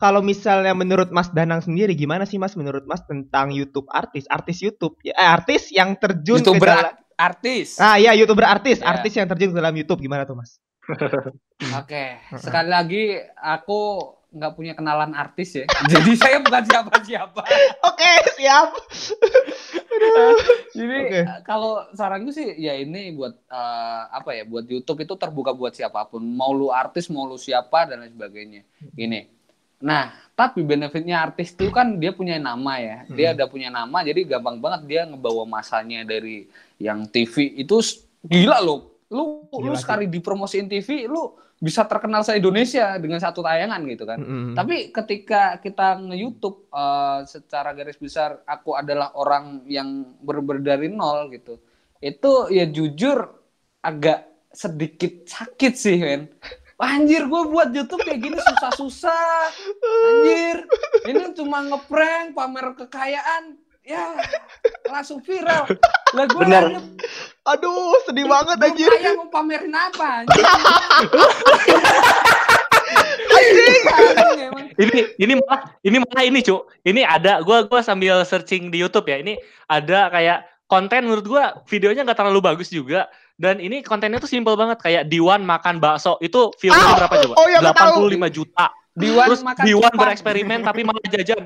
kalau 0.00 0.24
misalnya 0.24 0.72
menurut 0.72 1.12
Mas 1.12 1.28
Danang 1.28 1.60
sendiri 1.60 1.92
gimana 1.92 2.24
sih 2.24 2.40
Mas 2.40 2.56
menurut 2.56 2.88
Mas 2.88 3.04
tentang 3.04 3.52
YouTube 3.52 3.84
artis, 3.92 4.24
artis 4.32 4.64
YouTube 4.64 4.96
ya 5.04 5.12
eh, 5.12 5.28
artis 5.28 5.68
yang 5.68 5.92
terjun 6.00 6.40
YouTuber 6.40 6.64
ke 6.64 6.72
dalam 6.72 6.96
artis. 7.20 7.76
Ah 7.76 8.00
iya, 8.00 8.16
YouTuber 8.16 8.48
artis, 8.48 8.80
Ya. 8.80 8.96
artis 8.96 9.12
yang 9.12 9.28
terjun 9.28 9.52
ke 9.52 9.60
dalam 9.60 9.76
YouTube 9.76 10.00
gimana 10.00 10.24
tuh, 10.24 10.40
Mas? 10.40 10.56
Oke, 11.84 12.16
sekali 12.40 12.68
lagi 12.72 13.02
aku 13.36 14.00
nggak 14.30 14.52
punya 14.56 14.72
kenalan 14.72 15.12
artis 15.12 15.52
ya. 15.60 15.66
Jadi 15.92 16.16
saya 16.16 16.40
bukan 16.40 16.62
siapa-siapa. 16.64 17.42
Oke, 17.92 18.12
siap. 18.40 18.72
Jadi 20.72 20.96
Oke. 20.96 21.20
eh, 21.20 21.26
kalau 21.44 21.84
saranku 21.92 22.30
sih 22.32 22.56
ya 22.56 22.78
ini 22.78 23.12
buat 23.12 23.36
eh, 23.36 24.02
apa 24.08 24.32
ya? 24.32 24.48
Buat 24.48 24.70
YouTube 24.70 25.04
itu 25.04 25.14
terbuka 25.18 25.52
buat 25.52 25.74
siapa 25.74 26.08
pun. 26.08 26.22
Mau 26.24 26.54
lu 26.56 26.70
artis, 26.72 27.10
mau 27.12 27.26
lu 27.26 27.36
siapa 27.36 27.84
dan 27.90 28.06
lain 28.06 28.14
sebagainya. 28.14 28.62
Ini. 28.96 29.39
Nah, 29.80 30.12
tapi 30.36 30.60
benefitnya 30.64 31.20
artis 31.24 31.52
itu 31.56 31.68
kan 31.72 31.96
dia 32.00 32.12
punya 32.12 32.36
nama 32.40 32.76
ya. 32.80 32.96
Dia 33.08 33.32
Hmm. 33.32 33.36
ada 33.36 33.44
punya 33.48 33.68
nama, 33.72 33.98
jadi 34.04 34.20
gampang 34.28 34.56
banget 34.60 34.80
dia 34.88 35.00
ngebawa 35.08 35.44
masanya 35.48 36.04
dari 36.04 36.48
yang 36.80 37.08
TV 37.08 37.36
itu 37.60 37.76
gila 38.24 38.58
loh. 38.60 38.78
Lu 39.10 39.48
lu 39.50 39.72
Gila 39.72 39.76
sih. 39.76 39.84
sekali 39.84 40.04
dipromosiin 40.08 40.68
TV, 40.70 41.08
lu 41.08 41.34
bisa 41.60 41.84
terkenal 41.84 42.24
se 42.24 42.32
Indonesia 42.40 42.96
dengan 42.96 43.20
satu 43.20 43.44
tayangan 43.44 43.80
gitu 43.84 44.04
kan. 44.08 44.20
Mm-mm. 44.20 44.56
Tapi 44.56 44.92
ketika 44.96 45.60
kita 45.60 46.00
nge-YouTube 46.08 46.68
eh, 46.72 47.18
secara 47.28 47.72
garis 47.76 47.98
besar 48.00 48.40
aku 48.48 48.72
adalah 48.76 49.12
orang 49.16 49.64
yang 49.68 49.88
bener 50.24 50.60
dari 50.64 50.88
nol 50.88 51.28
gitu. 51.32 51.60
Itu 52.00 52.48
ya 52.48 52.64
jujur 52.64 53.28
agak 53.84 54.28
sedikit 54.52 55.28
sakit 55.28 55.72
sih, 55.76 55.96
men. 56.00 56.22
Anjir, 56.80 57.28
gue 57.28 57.42
buat 57.52 57.68
YouTube 57.76 58.00
kayak 58.08 58.20
gini 58.24 58.38
susah-susah. 58.40 59.52
Anjir, 60.08 60.64
ini 61.04 61.28
cuma 61.36 61.60
ngeprank, 61.68 62.32
pamer 62.32 62.72
kekayaan. 62.72 63.60
Ya, 63.84 64.16
langsung 64.88 65.20
viral. 65.20 65.68
Lah 66.16 66.24
gue 66.24 66.40
Bener. 66.40 66.80
Aduh, 67.48 68.00
sedih 68.08 68.28
banget 68.28 68.56
anjir. 68.60 68.88
kaya 68.92 69.12
mau 69.16 69.28
pamerin 69.28 69.72
apa? 69.76 70.24
Anjir. 70.24 70.44
Ini 74.80 74.98
ini 75.20 75.32
malah 75.36 75.60
ini 75.84 75.96
malah 76.00 76.24
ini 76.24 76.40
cuk 76.40 76.62
ini 76.88 77.04
ada 77.04 77.44
gua 77.44 77.68
gua 77.68 77.84
sambil 77.84 78.24
searching 78.24 78.72
di 78.72 78.80
YouTube 78.80 79.12
ya 79.12 79.20
ini 79.20 79.36
ada 79.68 80.08
kayak 80.08 80.48
konten 80.70 81.10
menurut 81.10 81.26
gua 81.26 81.58
videonya 81.66 82.06
nggak 82.06 82.14
terlalu 82.14 82.40
bagus 82.40 82.70
juga. 82.70 83.10
Dan 83.34 83.58
ini 83.58 83.82
kontennya 83.82 84.20
tuh 84.20 84.30
simple 84.30 84.54
banget 84.54 84.78
kayak 84.78 85.02
Diwan 85.10 85.42
makan 85.42 85.82
bakso. 85.82 86.14
Itu 86.22 86.54
viewersnya 86.60 86.86
Ah, 86.86 86.98
berapa 87.02 87.14
coba? 87.26 87.34
oh 87.40 87.46
iya, 87.50 87.58
aku 87.58 88.06
85 88.06 88.30
juta. 88.30 88.66
Diwan 88.94 89.26
terus 89.26 89.42
makan 89.42 89.64
Diwan 89.64 89.90
cupang. 89.90 89.98
bereksperimen 89.98 90.58
tapi 90.62 90.80
malah 90.84 91.02
jajan. 91.08 91.42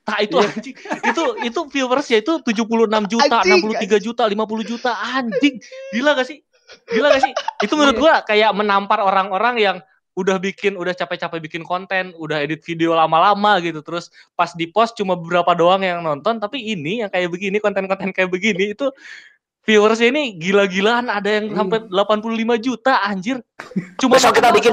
Nah 0.00 0.18
itu 0.20 0.36
Iya. 0.36 0.48
anjing. 0.48 0.74
Itu 1.06 1.22
itu 1.40 1.60
viewersnya 1.68 2.18
itu 2.20 2.32
76 2.40 3.04
juta 3.08 3.36
Anjing, 3.40 3.60
63 3.62 3.98
juta 3.98 4.22
50 4.24 4.62
juta. 4.62 4.90
Anjing. 4.96 5.54
Gila 5.90 6.10
gak 6.14 6.28
sih? 6.28 6.38
Gila 6.86 7.06
gak 7.10 7.22
sih? 7.24 7.32
Itu 7.60 7.74
menurut 7.74 7.96
Iya. 7.96 8.02
gua 8.04 8.14
kayak 8.22 8.50
menampar 8.52 9.00
orang-orang 9.00 9.54
yang 9.58 9.76
udah 10.18 10.42
bikin 10.42 10.74
udah 10.74 10.90
capek-capek 10.90 11.38
bikin 11.38 11.62
konten 11.62 12.10
udah 12.18 12.42
edit 12.42 12.60
video 12.66 12.98
lama-lama 12.98 13.62
gitu 13.62 13.78
terus 13.80 14.10
pas 14.34 14.50
di 14.52 14.66
post 14.66 14.98
cuma 14.98 15.14
beberapa 15.14 15.54
doang 15.54 15.86
yang 15.86 16.02
nonton 16.02 16.42
tapi 16.42 16.58
ini 16.60 17.06
yang 17.06 17.10
kayak 17.10 17.30
begini 17.30 17.62
konten-konten 17.62 18.10
kayak 18.10 18.28
begini 18.28 18.74
itu 18.74 18.90
viewersnya 19.64 20.08
ini 20.10 20.34
gila-gilaan 20.40 21.06
ada 21.12 21.30
yang 21.40 21.52
Iya. 21.52 21.56
sampai 21.62 21.78
85 21.92 22.56
juta 22.58 23.04
anjir. 23.04 23.38
Cuma 24.00 24.16
Besok 24.16 24.40
kita 24.40 24.50
bikin 24.56 24.72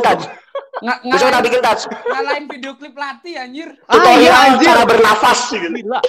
touch. 0.78 0.84
Nga- 0.84 1.00
Besok 1.10 1.28
kita 1.28 1.42
bikin 1.42 1.62
touch. 1.62 1.84
ngalahin 1.88 2.46
video 2.46 2.72
klip 2.76 2.96
latih 2.96 3.34
anjir. 3.36 3.68
Ah, 3.84 3.94
iya 3.94 3.98
Tutorial 3.98 4.38
anjir. 4.46 4.68
cara 4.68 4.84
bernafas 4.86 5.40
gitu. 5.50 5.68
gila 5.68 6.00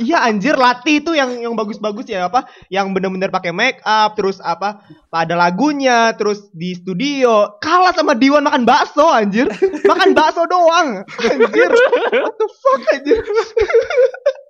Iya 0.00 0.24
anjir 0.24 0.56
Lati 0.56 1.04
itu 1.04 1.12
yang 1.12 1.28
yang 1.36 1.52
bagus-bagus 1.52 2.08
ya 2.08 2.24
apa? 2.26 2.48
Yang 2.72 2.96
bener-bener 2.96 3.28
pakai 3.28 3.52
make 3.52 3.76
up 3.84 4.16
terus 4.16 4.40
apa? 4.40 4.80
Ada 5.12 5.36
lagunya 5.36 6.16
terus 6.16 6.48
di 6.50 6.72
studio 6.72 7.60
kalah 7.60 7.92
sama 7.92 8.16
Diwan 8.16 8.48
makan 8.48 8.64
bakso 8.64 9.04
anjir. 9.04 9.44
Makan 9.84 10.16
bakso 10.16 10.48
doang. 10.48 11.04
Anjir. 11.20 11.70
What 12.16 12.34
the 12.40 12.48
fuck 12.48 12.82
anjir. 12.96 13.20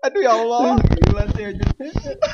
Aduh 0.06 0.20
ya 0.22 0.32
Allah. 0.38 0.78
Gila 0.78 1.24
sih 1.34 1.44
anjir. 1.50 1.68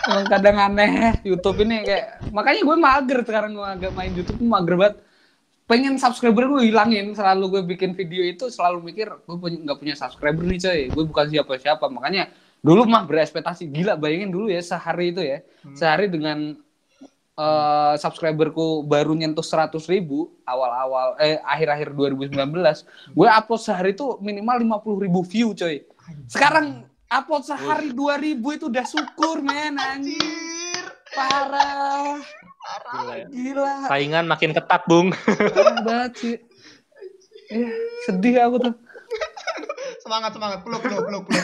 Emang 0.05 0.27
kadang 0.29 0.57
aneh 0.61 0.93
YouTube 1.25 1.65
ini 1.65 1.89
kayak 1.89 2.21
makanya 2.31 2.61
gue 2.63 2.77
mager 2.77 3.19
sekarang 3.25 3.57
gue 3.57 3.65
agak 3.67 3.93
main 3.97 4.13
YouTube 4.13 4.37
tuh 4.37 4.45
mager 4.47 4.77
banget. 4.77 4.95
Pengen 5.67 5.99
subscriber 5.99 6.47
gue 6.47 6.71
hilangin. 6.71 7.11
Selalu 7.11 7.45
gue 7.59 7.63
bikin 7.75 7.91
video 7.99 8.23
itu 8.23 8.47
selalu 8.47 8.87
mikir 8.87 9.11
gue 9.11 9.37
punya 9.37 9.59
nggak 9.67 9.79
punya 9.83 9.95
subscriber 9.99 10.47
nih 10.47 10.59
coy. 10.63 10.81
Gue 10.95 11.05
bukan 11.11 11.27
siapa-siapa. 11.27 11.91
Makanya 11.91 12.31
dulu 12.63 12.87
mah 12.87 13.03
berekspektasi 13.03 13.67
gila 13.75 13.99
bayangin 13.99 14.31
dulu 14.31 14.47
ya 14.47 14.63
sehari 14.63 15.11
itu 15.11 15.23
ya. 15.27 15.43
Sehari 15.75 16.07
dengan 16.07 16.55
eh, 17.35 17.95
subscriberku 17.99 18.87
baru 18.87 19.19
nyentuh 19.19 19.43
100 19.43 19.75
ribu 19.91 20.39
awal-awal 20.47 21.19
eh 21.19 21.43
akhir-akhir 21.43 21.93
2019 21.99 22.33
gue 23.13 23.29
upload 23.29 23.61
sehari 23.61 23.91
itu 23.93 24.17
minimal 24.23 24.81
50 24.81 25.05
ribu 25.05 25.21
view 25.27 25.51
coy. 25.51 25.83
Sekarang 26.31 26.87
upload 27.11 27.43
sehari 27.43 27.91
2000 27.91 28.39
itu 28.39 28.65
udah 28.71 28.87
syukur 28.87 29.43
men. 29.43 29.75
Anjir. 29.83 30.95
parah 31.17 32.21
Parah. 32.67 32.93
Gila. 32.99 33.15
Gila. 33.31 33.73
Saingan 33.87 34.25
makin 34.27 34.51
ketat, 34.51 34.83
Bung. 34.91 35.15
Banget 35.87 36.13
sih. 36.19 36.35
Eh, 37.47 37.71
sedih 38.11 38.43
aku 38.43 38.59
tuh. 38.59 38.75
semangat, 40.03 40.35
semangat. 40.35 40.59
Peluk, 40.67 40.83
peluk, 40.83 41.03
peluk, 41.07 41.25
peluk. 41.31 41.43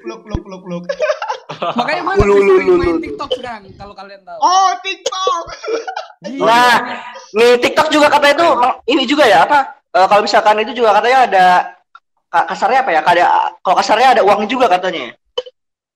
Peluk, 0.00 0.20
peluk, 0.24 0.40
peluk, 0.40 0.62
peluk. 0.64 0.84
Makanya 1.54 2.00
gue 2.16 2.26
lulu, 2.28 2.76
main 2.80 3.00
TikTok 3.00 3.30
sekarang, 3.36 3.68
kalau 3.76 3.94
kalian 3.96 4.20
tahu. 4.24 4.40
Oh, 4.40 4.72
TikTok. 4.80 5.44
Gila. 6.24 6.48
Nah, 6.48 6.76
di 7.32 7.46
TikTok 7.60 7.88
juga 7.92 8.08
katanya 8.08 8.34
tuh 8.40 8.50
oh, 8.56 8.74
ini 8.88 9.04
juga 9.04 9.28
ya 9.28 9.44
apa? 9.44 9.84
Uh, 9.92 10.08
kalau 10.08 10.24
misalkan 10.24 10.64
itu 10.64 10.80
juga 10.80 10.96
katanya 10.96 11.18
ada 11.28 11.46
kasarnya 12.32 12.80
apa 12.82 12.90
ya? 12.90 13.00
Kalau 13.60 13.76
kasarnya 13.76 14.08
ada 14.16 14.22
uang 14.24 14.48
juga 14.48 14.66
katanya. 14.72 15.12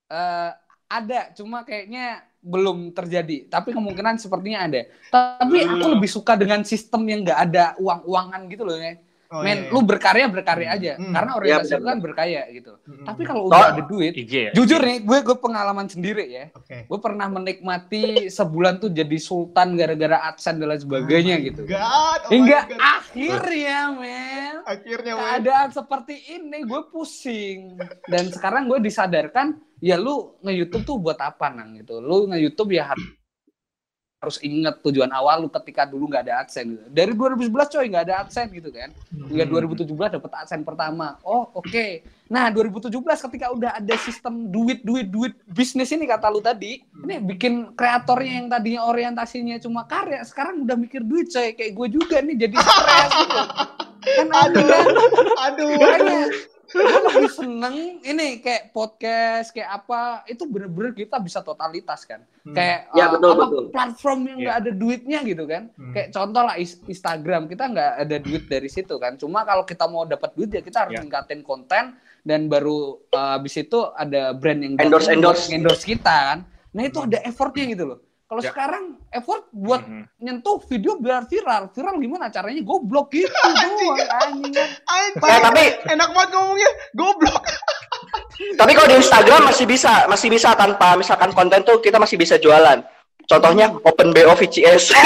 Uh, 0.08 0.52
ada, 0.88 1.32
cuma 1.36 1.64
kayaknya 1.64 2.27
belum 2.38 2.94
terjadi. 2.94 3.50
Tapi 3.50 3.74
kemungkinan 3.74 4.16
sepertinya 4.22 4.64
ada. 4.68 4.86
Tapi 5.10 5.58
aku 5.66 5.86
lebih 5.98 6.10
suka 6.10 6.38
dengan 6.38 6.62
sistem 6.62 7.02
yang 7.10 7.26
nggak 7.26 7.40
ada 7.50 7.64
uang 7.82 8.06
uangan 8.06 8.46
gitu 8.46 8.62
loh 8.62 8.78
ya 8.78 8.96
Oh, 9.28 9.40
men 9.40 9.52
iya, 9.52 9.62
iya. 9.62 9.70
lu 9.70 9.80
berkarya 9.82 10.24
berkarya 10.26 10.68
aja 10.70 10.92
Hmm. 10.96 11.12
karena 11.12 11.30
orientasi 11.34 11.68
Iya, 11.68 11.76
lu 11.76 11.78
benar, 11.78 11.90
kan 11.90 11.98
berkarya 12.00 12.42
gitu 12.50 12.72
Mm-mm. 12.80 13.04
tapi 13.04 13.22
kalau 13.22 13.40
Oh. 13.40 13.48
udah 13.48 13.60
ada 13.68 13.82
duit 13.84 14.12
ya 14.16 14.50
jujur 14.50 14.80
nih 14.80 14.98
gue 15.00 15.18
gue 15.20 15.36
pengalaman 15.36 15.84
sendiri 15.84 16.24
ya 16.26 16.44
Oke. 16.50 16.76
gue 16.82 16.98
pernah 16.98 17.28
menikmati 17.28 18.02
sebulan 18.26 18.78
tuh 18.78 18.88
jadi 18.88 19.16
sultan 19.18 19.74
gara-gara 19.74 20.24
adsense 20.24 20.56
dan 20.56 20.66
lain 20.66 20.80
sebagainya 20.80 21.34
Oh 21.34 21.44
gitu 21.44 21.60
God, 21.66 22.20
oh 22.24 22.30
hingga 22.30 22.58
God. 22.64 22.80
akhirnya 22.80 23.78
men 23.92 24.54
akhirnya 24.64 25.12
men. 25.12 25.20
keadaan 25.22 25.68
seperti 25.70 26.14
ini 26.30 26.58
gue 26.62 26.82
pusing 26.88 27.76
dan 28.04 28.28
sekarang 28.28 28.64
gue 28.64 28.80
disadarkan 28.80 29.46
ya 29.78 29.94
lu 29.94 30.40
nge 30.40 30.52
YouTube 30.56 30.84
tuh 30.84 30.96
buat 30.96 31.18
apa 31.18 31.50
nang 31.50 31.76
gitu 31.76 31.98
lu 31.98 32.26
nge 32.26 32.40
YouTube 32.40 32.72
ya 32.72 32.88
harus 32.88 33.04
harus 34.18 34.42
inget 34.42 34.82
tujuan 34.82 35.14
awal 35.14 35.46
lu 35.46 35.48
ketika 35.62 35.86
dulu 35.86 36.10
nggak 36.10 36.26
ada 36.26 36.42
AdSense 36.42 36.74
gitu. 36.74 36.82
Dari 36.90 37.12
2011 37.14 37.54
coy 37.70 37.86
nggak 37.86 38.04
ada 38.10 38.14
AdSense 38.26 38.50
gitu 38.50 38.70
kan. 38.74 38.90
Hingga 39.14 39.46
2017 39.46 39.86
dapat 40.18 40.30
AdSense 40.42 40.66
pertama. 40.66 41.14
Oh, 41.22 41.46
oke. 41.54 42.02
Nah, 42.26 42.50
2017 42.50 42.90
ketika 42.98 43.46
udah 43.54 43.78
ada 43.78 43.94
sistem 44.02 44.50
duit 44.50 44.82
duit 44.82 45.06
duit 45.06 45.38
bisnis 45.46 45.94
ini 45.94 46.10
kata 46.10 46.34
lu 46.34 46.42
tadi, 46.42 46.82
ini 46.82 47.22
bikin 47.22 47.78
kreatornya 47.78 48.32
yang 48.42 48.46
tadinya 48.50 48.82
orientasinya 48.90 49.56
cuma 49.62 49.86
karya, 49.86 50.26
sekarang 50.26 50.66
udah 50.66 50.74
mikir 50.74 51.06
duit 51.06 51.30
coy. 51.30 51.54
Kayak 51.54 51.78
gue 51.78 51.88
juga 52.02 52.16
nih 52.18 52.36
jadi 52.42 52.56
stres 52.58 53.10
gitu. 53.22 53.38
Kan 54.18 54.28
Aduh, 54.30 54.62
aneh 54.62 54.64
kan? 54.66 54.86
aduh. 55.52 56.57
Gue 56.68 56.84
lebih 56.84 57.30
seneng 57.30 57.74
ini 58.02 58.38
kayak 58.38 58.70
podcast 58.70 59.50
kayak 59.50 59.70
apa 59.74 60.00
itu 60.24 60.44
bener-bener 60.44 60.92
kita 60.92 61.16
bisa 61.16 61.40
totalitas 61.40 62.04
kan 62.04 62.20
Hmm. 62.40 62.52
kayak 62.52 62.80
Ya, 62.92 63.04
uh, 63.04 63.10
betul, 63.12 63.30
apa, 63.30 63.44
betul. 63.46 63.64
platform 63.68 64.20
yang 64.24 64.38
nggak 64.38 64.56
ada 64.58 64.70
duitnya 64.70 65.18
gitu 65.22 65.44
kan 65.44 65.62
Hmm. 65.70 65.92
kayak 65.92 66.08
contoh 66.10 66.42
lah 66.42 66.54
Instagram 66.56 67.42
kita 67.44 67.64
nggak 67.66 67.92
ada 67.98 68.16
duit 68.18 68.44
dari 68.46 68.68
situ 68.68 68.94
kan 68.96 69.12
cuma 69.14 69.42
kalau 69.42 69.62
kita 69.62 69.84
mau 69.84 70.04
dapat 70.04 70.30
duit 70.32 70.50
ya 70.50 70.60
kita 70.60 70.78
harus 70.82 70.94
Ya. 70.94 71.00
ningkatin 71.00 71.40
konten 71.40 71.92
dan 72.22 72.40
baru 72.46 72.78
uh, 73.08 73.36
habis 73.36 73.52
itu 73.54 73.78
ada 73.90 74.32
brand 74.32 74.60
yang 74.60 74.74
Endorse, 74.76 75.08
endorse. 75.08 75.48
endorse 75.48 75.84
kita 75.84 76.08
kan 76.32 76.38
nah 76.68 76.82
itu 76.82 76.98
ada 76.98 77.20
effortnya 77.22 77.64
gitu 77.66 77.84
loh 77.86 77.98
kalau 78.28 78.44
Ya. 78.44 78.52
sekarang 78.52 78.84
effort 79.08 79.48
buat 79.50 79.80
Mhm. 79.82 80.04
nyentuh 80.20 80.60
video 80.62 80.96
biar 80.96 81.24
viral 81.24 81.72
viral 81.72 81.96
gimana 81.96 82.28
caranya 82.28 82.60
goblok 82.60 83.08
gitu 83.10 83.24
doang 83.32 83.96
anjing. 83.98 84.52
Eh, 85.24 85.40
tapi 85.40 85.62
enak 85.88 86.08
banget 86.12 86.30
ngomongnya. 86.30 86.70
Goblok. 86.92 87.40
tapi 88.60 88.72
kalau 88.72 88.86
di 88.86 88.96
Instagram 88.96 89.42
masih 89.44 89.64
bisa, 89.64 90.04
masih 90.06 90.28
bisa 90.28 90.52
tanpa 90.52 90.92
misalkan 90.94 91.32
konten 91.32 91.64
tuh 91.64 91.80
kita 91.80 91.96
masih 91.96 92.14
bisa 92.14 92.36
jualan. 92.36 92.84
Contohnya 93.24 93.72
Open 93.82 94.12
BO 94.12 94.32
VCS. 94.34 94.92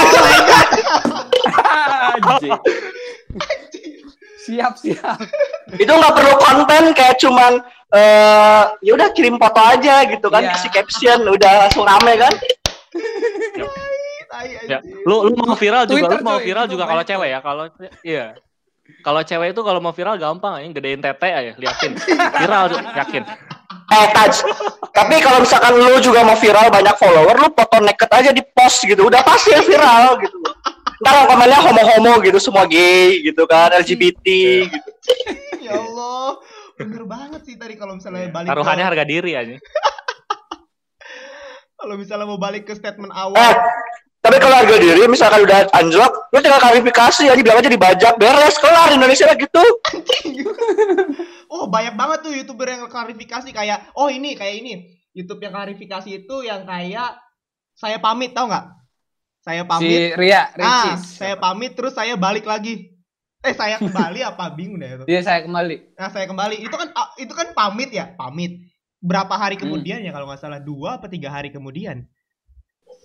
Anjing. 2.13 2.59
siap 4.43 4.75
siap 4.75 5.15
itu 5.73 5.87
nggak 5.87 6.13
perlu 6.13 6.35
konten 6.35 6.91
kayak 6.91 7.15
cuman 7.15 7.63
eh 7.89 8.63
ya 8.81 8.91
udah 8.91 9.15
kirim 9.15 9.39
foto 9.39 9.55
aja 9.57 10.03
gitu 10.03 10.27
kan 10.27 10.43
Iya. 10.43 10.51
kasih 10.51 10.71
caption 10.73 11.19
udah 11.25 11.51
langsung 11.63 11.87
rame 11.87 12.19
kan 12.19 12.33
Ya, 14.65 14.81
lu 15.05 15.29
lu 15.29 15.37
mau 15.37 15.53
viral 15.53 15.85
juga, 15.85 16.09
Twitter, 16.09 16.17
lu 16.19 16.25
mau 16.25 16.39
viral 16.41 16.65
juga 16.65 16.89
kalau 16.89 17.03
cewek 17.05 17.29
ya, 17.29 17.39
kalau 17.45 17.65
iya. 18.01 18.25
Kalau 19.05 19.21
cewek 19.23 19.55
itu 19.55 19.61
kalau 19.61 19.79
mau 19.79 19.93
viral 19.93 20.17
gampang 20.19 20.59
aja, 20.59 20.67
gedein 20.73 20.99
tete 20.99 21.29
aja, 21.29 21.51
liatin. 21.55 21.91
Viral 22.41 22.65
yakin. 22.97 23.23
eh 23.93 24.07
touch 24.09 24.41
tapi 24.89 25.21
kalau 25.21 25.43
misalkan 25.43 25.77
lu 25.77 26.01
juga 26.01 26.25
mau 26.25 26.33
viral 26.33 26.73
banyak 26.73 26.95
follower 26.97 27.35
lu 27.37 27.49
foto 27.53 27.77
naked 27.77 28.09
aja 28.09 28.31
di 28.33 28.41
post 28.41 28.89
gitu 28.89 29.05
udah 29.05 29.21
pasti 29.21 29.53
viral 29.69 30.17
gitu 30.17 30.33
ntar 31.03 31.29
komennya 31.29 31.59
homo-homo 31.61 32.17
gitu 32.25 32.41
semua 32.41 32.65
gay 32.65 33.21
gitu 33.21 33.45
kan 33.45 33.69
LGBT 33.69 34.25
gitu 34.65 34.89
Ya 35.63 35.79
Allah. 35.79 36.43
Bener 36.75 37.03
banget 37.07 37.41
sih 37.47 37.55
tadi 37.55 37.79
kalau 37.79 37.95
misalnya 37.95 38.27
balik 38.27 38.51
Iya. 38.51 38.53
Taruhannya 38.55 38.83
ke, 38.83 38.89
harga 38.91 39.05
diri 39.07 39.31
aja. 39.31 39.55
Kalau 41.83 41.99
misalnya 41.99 42.23
mau 42.23 42.39
balik 42.39 42.63
ke 42.63 42.73
statement 42.79 43.11
eh 43.11 43.19
awal. 43.19 43.51
tapi 44.23 44.39
kalau 44.39 44.55
harga 44.55 44.79
diri 44.79 45.03
misalkan 45.11 45.43
udah 45.43 45.67
anjlok 45.75 46.31
lu 46.31 46.39
tinggal 46.39 46.63
klarifikasi 46.63 47.27
aja 47.27 47.43
bilang 47.43 47.59
aja 47.59 47.67
dibajak 47.67 48.13
beres 48.15 48.55
kelar 48.55 48.95
Indonesia 48.95 49.27
gitu 49.35 49.63
Oh, 51.53 51.69
banyak 51.69 51.93
banget 51.93 52.25
tuh 52.25 52.33
YouTuber 52.33 52.65
yang 52.65 52.89
klarifikasi 52.89 53.53
kayak 53.53 53.93
oh 53.93 54.09
ini 54.09 54.33
kayak 54.33 54.65
ini. 54.65 54.73
YouTube 55.13 55.45
yang 55.45 55.53
klarifikasi 55.53 56.25
itu 56.25 56.35
yang 56.41 56.65
kayak 56.65 57.13
saya 57.77 58.01
pamit 58.01 58.33
tau 58.33 58.49
nggak? 58.49 58.73
Saya 59.45 59.61
si 59.61 59.69
pamit. 59.69 60.17
Ria 60.17 60.49
ah, 60.57 60.97
saya 60.97 61.37
pamit 61.37 61.77
terus 61.77 61.93
saya 61.93 62.17
balik 62.17 62.49
lagi. 62.49 62.89
Eh, 63.45 63.53
saya 63.53 63.77
kembali 63.77 64.25
apa 64.25 64.49
bingung 64.57 64.81
deh 64.81 64.97
itu. 64.97 65.05
dia 65.05 65.21
saya 65.21 65.45
kembali 65.45 65.93
Nah, 65.93 66.09
saya 66.09 66.25
kembali. 66.25 66.55
Itu 66.65 66.73
kan 66.73 66.89
ah, 66.97 67.13
itu 67.21 67.33
kan 67.37 67.53
pamit 67.53 67.93
ya, 67.93 68.09
pamit. 68.17 68.72
Berapa 69.03 69.35
hari 69.35 69.59
Hmm. 69.59 69.67
kemudian 69.67 69.99
ya 69.99 70.15
kalau 70.15 70.31
nggak 70.31 70.39
salah 70.39 70.63
dua 70.63 70.95
apa 70.95 71.11
tiga 71.11 71.27
hari 71.27 71.51
kemudian. 71.51 72.07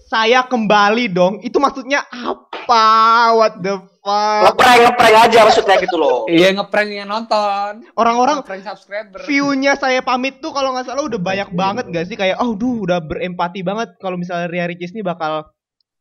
Saya 0.07 0.47
kembali 0.47 1.11
dong. 1.11 1.43
Itu 1.43 1.59
maksudnya 1.59 2.07
apa? 2.07 3.35
What 3.35 3.61
the 3.61 3.83
fuck? 4.09 4.43
ngeprank 4.49 4.79
ngeprank 4.89 5.17
aja 5.29 5.39
maksudnya 5.45 5.77
gitu 5.85 5.97
loh 6.01 6.25
iya 6.33 6.49
ngeprank 6.57 6.89
yang 6.89 7.09
nonton 7.09 7.85
Orang-orang 7.93 8.41
ngeprank 8.41 8.65
subscriber 8.65 9.21
view-nya 9.29 9.77
saya 9.77 10.01
pamit 10.01 10.41
tuh 10.41 10.53
kalau 10.57 10.73
nggak 10.73 10.89
salah 10.89 11.05
udah 11.05 11.21
banyak 11.21 11.49
banget 11.53 11.85
gak 11.93 12.07
sih 12.09 12.17
kayak 12.17 12.41
oh 12.41 12.57
duh 12.57 12.89
udah 12.89 13.05
berempati 13.05 13.61
banget 13.61 13.95
kalau 14.01 14.17
misalnya 14.17 14.49
Ria 14.49 14.67
Ricis 14.69 14.97
ini 14.97 15.05
bakal 15.05 15.53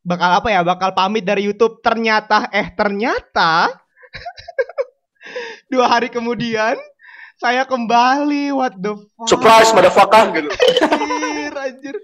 bakal 0.08 0.40
apa 0.40 0.48
ya 0.48 0.64
bakal 0.64 0.96
pamit 0.96 1.28
dari 1.28 1.44
YouTube 1.44 1.84
ternyata 1.84 2.48
eh 2.56 2.72
ternyata 2.72 3.68
dua 5.72 5.86
hari 5.92 6.08
kemudian 6.08 6.80
saya 7.38 7.63
kembali 7.63 8.50
what 8.52 8.73
the 8.76 8.93
fuck? 8.93 9.28
Surprise 9.28 9.69
motherfucker 9.71 10.23
gitu. 10.36 10.50
Anjir, 10.84 11.54
anjir. 11.56 11.95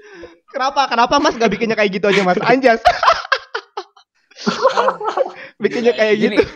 kenapa 0.48 0.86
kenapa 0.86 1.16
mas 1.18 1.34
gak 1.34 1.50
bikinnya 1.50 1.74
kayak 1.74 1.92
gitu 1.92 2.06
aja 2.06 2.22
mas? 2.22 2.38
Anjas. 2.40 2.82
Bikinnya 5.56 5.94
kayak 5.94 6.16
Gini, 6.18 6.36
gitu. 6.36 6.52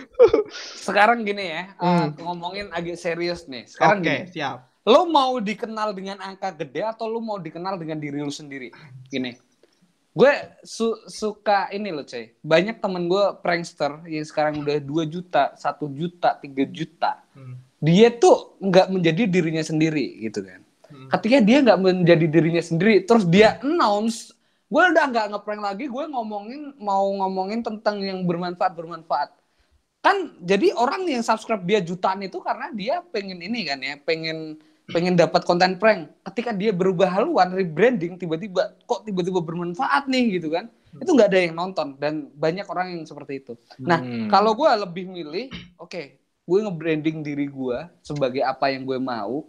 sekarang 0.78 1.24
gini 1.24 1.46
ya 1.48 1.72
uh, 1.78 1.86
Hmm. 2.04 2.20
ngomongin 2.20 2.68
agak 2.70 2.98
serius 2.98 3.48
nih. 3.48 3.64
Sekarang 3.64 4.04
gini 4.04 4.28
siap. 4.28 4.68
lo 4.84 5.04
mau 5.06 5.36
dikenal 5.38 5.92
dengan 5.92 6.20
angka 6.20 6.52
gede 6.54 6.80
atau 6.82 7.06
lo 7.06 7.20
mau 7.20 7.38
dikenal 7.38 7.76
dengan 7.76 7.96
diri 7.98 8.20
lo 8.20 8.28
sendiri? 8.28 8.72
Gini 9.08 9.36
gue 10.12 10.34
su- 10.66 10.98
suka 11.06 11.70
ini 11.70 11.94
loh 11.94 12.02
cuy 12.02 12.34
banyak 12.42 12.82
temen 12.82 13.06
gue 13.06 13.24
prankster 13.38 14.02
yang 14.04 14.26
sekarang 14.26 14.60
udah 14.60 14.82
2 14.82 15.06
juta 15.06 15.54
1 15.54 15.62
juta 15.94 16.30
3 16.36 16.66
juta. 16.68 17.22
Hmm. 17.32 17.56
Dia 17.78 18.10
tuh 18.10 18.58
nggak 18.58 18.88
menjadi 18.90 19.24
dirinya 19.30 19.64
sendiri 19.64 20.22
gitu 20.24 20.42
kan. 20.42 20.62
Hmm. 20.88 21.12
ketika 21.12 21.44
dia 21.44 21.58
nggak 21.60 21.80
menjadi 21.84 22.26
dirinya 22.32 22.64
sendiri 22.64 23.04
terus 23.04 23.28
dia 23.28 23.60
announce 23.60 24.32
gue 24.72 24.84
udah 24.88 25.04
nggak 25.12 25.26
ngeprank 25.36 25.60
lagi 25.60 25.86
gue 25.88 26.06
ngomongin 26.08 26.72
mau 26.80 27.08
ngomongin 27.12 27.60
tentang 27.60 28.00
yang 28.00 28.24
bermanfaat 28.24 28.72
bermanfaat. 28.72 29.30
Kan 30.00 30.40
jadi 30.40 30.72
orang 30.76 31.04
yang 31.08 31.20
subscribe 31.20 31.64
dia 31.64 31.84
jutaan 31.84 32.24
itu 32.24 32.40
karena 32.40 32.72
dia 32.72 33.04
pengen 33.12 33.40
ini 33.44 33.68
kan 33.68 33.80
ya 33.84 34.00
pengen 34.00 34.56
pengen 34.88 35.20
dapat 35.20 35.44
konten 35.44 35.76
prank. 35.76 36.08
Ketika 36.32 36.56
dia 36.56 36.72
berubah 36.72 37.12
haluan 37.12 37.52
rebranding 37.52 38.16
tiba-tiba 38.16 38.72
kok 38.88 39.04
tiba-tiba 39.04 39.44
bermanfaat 39.44 40.08
nih? 40.08 40.40
gitu 40.40 40.56
kan. 40.56 40.72
Itu 41.04 41.12
nggak 41.16 41.28
ada 41.36 41.40
yang 41.44 41.56
nonton 41.56 42.00
dan 42.00 42.32
banyak 42.32 42.64
orang 42.72 42.96
yang 42.96 43.04
seperti 43.04 43.44
itu. 43.44 43.54
Nah 43.84 44.00
Hmm. 44.00 44.32
kalau 44.32 44.56
gue 44.56 44.68
lebih 44.68 45.04
milih 45.12 45.52
oke 45.80 46.27
gue 46.48 46.60
nge-branding 46.64 47.22
diri 47.28 47.52
gue 47.52 47.80
sebagai 48.00 48.40
apa 48.42 48.72
yang 48.72 48.88
gue 48.88 48.98
mau 48.98 49.44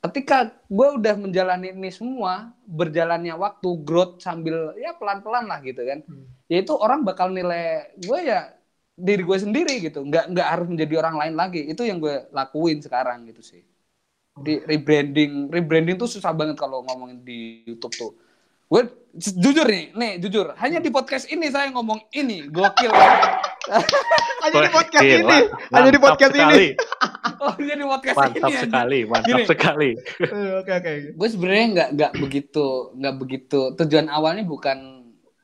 ketika 0.00 0.48
gue 0.66 0.88
udah 0.96 1.14
menjalani 1.20 1.76
ini 1.76 1.92
semua 1.92 2.56
berjalannya 2.64 3.36
waktu 3.36 3.68
growth 3.84 4.24
sambil 4.24 4.72
ya 4.80 4.96
pelan-pelan 4.96 5.44
lah 5.44 5.60
gitu 5.60 5.84
kan. 5.84 6.00
Hmm. 6.08 6.24
ya 6.48 6.64
itu 6.64 6.72
orang 6.72 7.04
bakal 7.04 7.28
nilai 7.28 7.92
gue 8.00 8.18
ya 8.24 8.56
diri 8.96 9.22
gue 9.24 9.38
sendiri 9.38 9.74
gitu. 9.84 10.00
Nggak 10.00 10.32
nggak 10.32 10.48
harus 10.48 10.66
menjadi 10.72 10.94
orang 11.04 11.16
lain 11.20 11.34
lagi. 11.36 11.60
Itu 11.68 11.84
yang 11.84 12.00
gue 12.00 12.32
lakuin 12.32 12.80
sekarang 12.80 13.28
gitu 13.28 13.44
sih. 13.44 13.62
Di 14.40 14.64
rebranding 14.64 15.52
rebranding 15.52 16.00
tuh 16.00 16.08
susah 16.08 16.32
banget 16.32 16.56
kalau 16.56 16.80
ngomongin 16.88 17.20
di 17.20 17.68
YouTube 17.68 17.92
tuh. 17.92 18.12
Gue 18.72 18.88
jujur 19.12 19.68
nih 19.68 19.92
nih 19.92 20.12
jujur. 20.16 20.56
Hanya 20.56 20.80
di 20.80 20.88
podcast 20.88 21.28
ini 21.28 21.52
saya 21.52 21.68
ngomong 21.76 22.08
ini 22.16 22.48
gokil 22.48 22.88
hanya 24.42 24.58
di 24.58 24.70
podcast 24.70 25.02
Gila, 25.02 25.18
ini 25.18 25.38
hanya 25.70 25.90
di 25.90 25.98
mantap 25.98 26.02
podcast 26.02 26.34
ini 26.34 26.66
oh 27.44 27.52
hanya 27.54 27.74
di 27.74 27.84
podcast 27.84 28.16
Mantap 28.16 28.32
ini 28.32 28.44
anjing. 28.46 28.62
sekali, 28.64 28.98
mantap 29.04 29.28
Gini. 29.28 29.42
sekali. 29.44 29.90
Eh, 30.30 30.50
oke 30.56 30.72
oke 30.72 30.92
gue 31.12 31.28
sebenarnya 31.28 31.66
nggak 31.70 31.88
nggak 31.92 32.12
begitu 32.18 32.66
nggak 32.94 33.14
begitu 33.16 33.60
tujuan 33.74 34.06
awalnya 34.08 34.44
bukan 34.44 34.78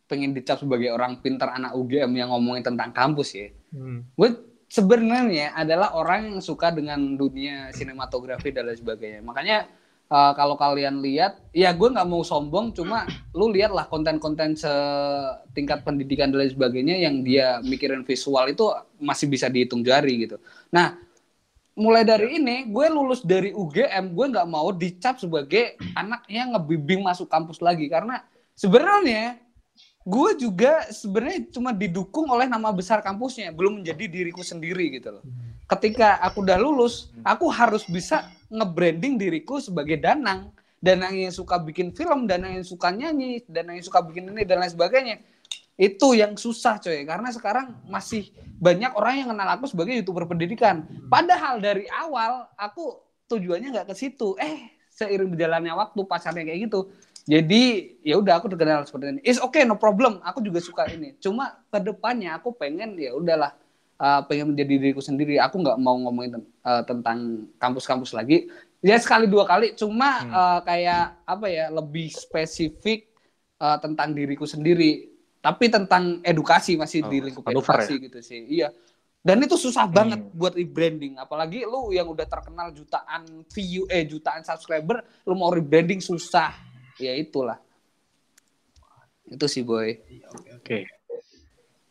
pengen 0.07 0.31
dicap 0.33 0.57
sebagai 0.57 0.88
orang 0.88 1.18
pintar 1.18 1.50
anak 1.50 1.74
UGM 1.74 2.12
yang 2.12 2.31
ngomongin 2.31 2.62
tentang 2.62 2.90
kampus 2.90 3.31
ya 3.35 3.48
Hmm. 3.66 4.09
gue 4.16 4.29
sebenarnya 4.66 5.52
adalah 5.52 5.92
orang 5.92 6.33
yang 6.33 6.38
suka 6.40 6.70
dengan 6.70 6.96
dunia 7.14 7.68
sinematografi 7.70 8.48
dan 8.50 8.64
lain 8.64 8.79
sebagainya 8.79 9.20
makanya 9.20 9.68
uh, 10.11 10.33
kalau 10.35 10.55
kalian 10.55 11.03
lihat 11.03 11.38
ya 11.51 11.75
gue 11.75 11.88
nggak 11.90 12.09
mau 12.09 12.23
sombong 12.23 12.75
cuma 12.75 13.07
lu 13.35 13.51
lihatlah 13.51 13.87
konten-konten 13.90 14.55
setingkat 14.55 15.83
pendidikan 15.83 16.31
dan 16.31 16.47
lain 16.47 16.53
sebagainya 16.53 16.97
yang 16.99 17.23
dia 17.27 17.59
mikirin 17.62 18.07
visual 18.07 18.47
itu 18.51 18.66
masih 18.99 19.27
bisa 19.31 19.51
dihitung 19.51 19.83
jari 19.83 20.27
gitu. 20.27 20.37
Nah 20.71 20.99
mulai 21.77 22.09
dari 22.09 22.40
ini 22.40 22.73
gue 22.73 22.87
lulus 22.88 23.21
dari 23.21 23.53
UGM 23.53 24.16
gue 24.16 24.27
nggak 24.33 24.49
mau 24.49 24.73
dicap 24.73 25.21
sebagai 25.21 25.77
anak 25.92 26.25
yang 26.31 26.57
ngebimbing 26.57 27.05
masuk 27.05 27.29
kampus 27.29 27.61
lagi. 27.61 27.90
Karena 27.90 28.23
sebenarnya 28.57 29.37
gue 30.07 30.31
juga 30.38 30.87
sebenarnya 30.88 31.51
cuma 31.51 31.75
didukung 31.75 32.31
oleh 32.31 32.47
nama 32.47 32.71
besar 32.71 33.03
kampusnya 33.03 33.51
belum 33.51 33.83
menjadi 33.83 34.07
diriku 34.07 34.40
sendiri 34.40 34.97
gitu 34.97 35.19
loh. 35.19 35.25
Ketika 35.66 36.23
aku 36.23 36.47
udah 36.47 36.59
lulus 36.62 37.11
aku 37.27 37.51
harus 37.51 37.83
bisa 37.90 38.23
nge-branding 38.51 39.15
diriku 39.19 39.59
sebagai 39.59 39.99
danang 39.99 40.53
danang 40.79 41.15
yang 41.17 41.35
suka 41.35 41.59
bikin 41.59 41.91
film 41.97 42.29
danang 42.31 42.61
yang 42.61 42.67
suka 42.67 42.93
nyanyi 42.93 43.43
danang 43.49 43.81
yang 43.81 43.87
suka 43.87 44.05
bikin 44.05 44.31
ini 44.31 44.43
dan 44.47 44.63
lain 44.63 44.71
sebagainya 44.71 45.19
Itu 45.77 46.17
yang 46.17 46.41
susah 46.41 46.81
coy, 46.81 47.05
karena 47.05 47.29
sekarang 47.37 47.85
masih 47.85 48.33
banyak 48.57 48.97
orang 48.97 49.15
yang 49.21 49.29
kenal 49.37 49.49
aku 49.61 49.69
sebagai 49.69 49.93
youtuber 49.93 50.25
pendidikan. 50.25 50.89
Padahal 51.13 51.61
dari 51.61 51.85
awal 51.93 52.49
aku 52.57 52.97
tujuannya 53.29 53.77
nggak 53.77 53.93
ke 53.93 53.95
situ. 53.95 54.33
Eh, 54.41 54.73
seiring 54.89 55.37
berjalannya 55.37 55.77
waktu 55.77 56.01
pasarnya 56.09 56.49
kayak 56.49 56.73
gitu. 56.73 56.89
Jadi 57.29 57.93
ya 58.01 58.17
udah 58.17 58.41
aku 58.41 58.49
terkenal 58.49 58.89
seperti 58.89 59.19
ini. 59.19 59.21
It's 59.21 59.37
okay, 59.37 59.69
no 59.69 59.77
problem. 59.77 60.25
Aku 60.25 60.41
juga 60.41 60.65
suka 60.65 60.89
ini. 60.89 61.13
Cuma 61.21 61.61
ke 61.69 61.77
depannya 61.85 62.41
aku 62.41 62.57
pengen 62.57 62.97
ya 62.97 63.13
udahlah 63.13 63.53
uh, 64.01 64.21
pengen 64.25 64.55
menjadi 64.55 64.79
diriku 64.79 65.03
sendiri. 65.03 65.41
Aku 65.41 65.61
nggak 65.61 65.79
mau 65.81 65.97
ngomongin 65.97 66.43
uh, 66.65 66.83
tentang 66.85 67.49
kampus-kampus 67.61 68.17
lagi. 68.17 68.49
Ya 68.85 68.97
sekali 69.01 69.27
dua 69.27 69.49
kali. 69.49 69.75
Cuma 69.75 70.23
hmm. 70.23 70.33
uh, 70.33 70.61
kayak 70.63 71.05
apa 71.25 71.47
ya 71.49 71.67
lebih 71.73 72.13
spesifik 72.13 73.11
uh, 73.59 73.81
tentang 73.81 74.13
diriku 74.13 74.45
sendiri. 74.45 75.13
Tapi 75.41 75.71
tentang 75.71 76.21
edukasi 76.27 76.75
masih 76.75 77.07
oh, 77.07 77.11
di 77.11 77.19
lingkup 77.23 77.47
edukasi 77.47 77.99
ya? 77.99 78.05
gitu 78.11 78.19
sih. 78.25 78.41
Iya. 78.61 78.69
Dan 79.27 79.43
itu 79.43 79.59
susah 79.59 79.91
banget 79.91 80.23
hmm. 80.23 80.39
buat 80.39 80.55
rebranding. 80.55 81.19
Apalagi 81.19 81.67
lu 81.67 81.91
yang 81.91 82.07
udah 82.07 82.27
terkenal 82.31 82.71
jutaan 82.71 83.27
view, 83.51 83.87
eh 83.91 84.07
jutaan 84.07 84.47
subscriber, 84.47 85.03
lu 85.27 85.35
mau 85.35 85.51
rebranding 85.51 85.99
susah 85.99 86.67
ya 86.97 87.13
itulah 87.13 87.61
itu 89.29 89.47
sih 89.51 89.63
boy 89.67 89.93
oke 90.33 90.65
okay. 90.65 90.83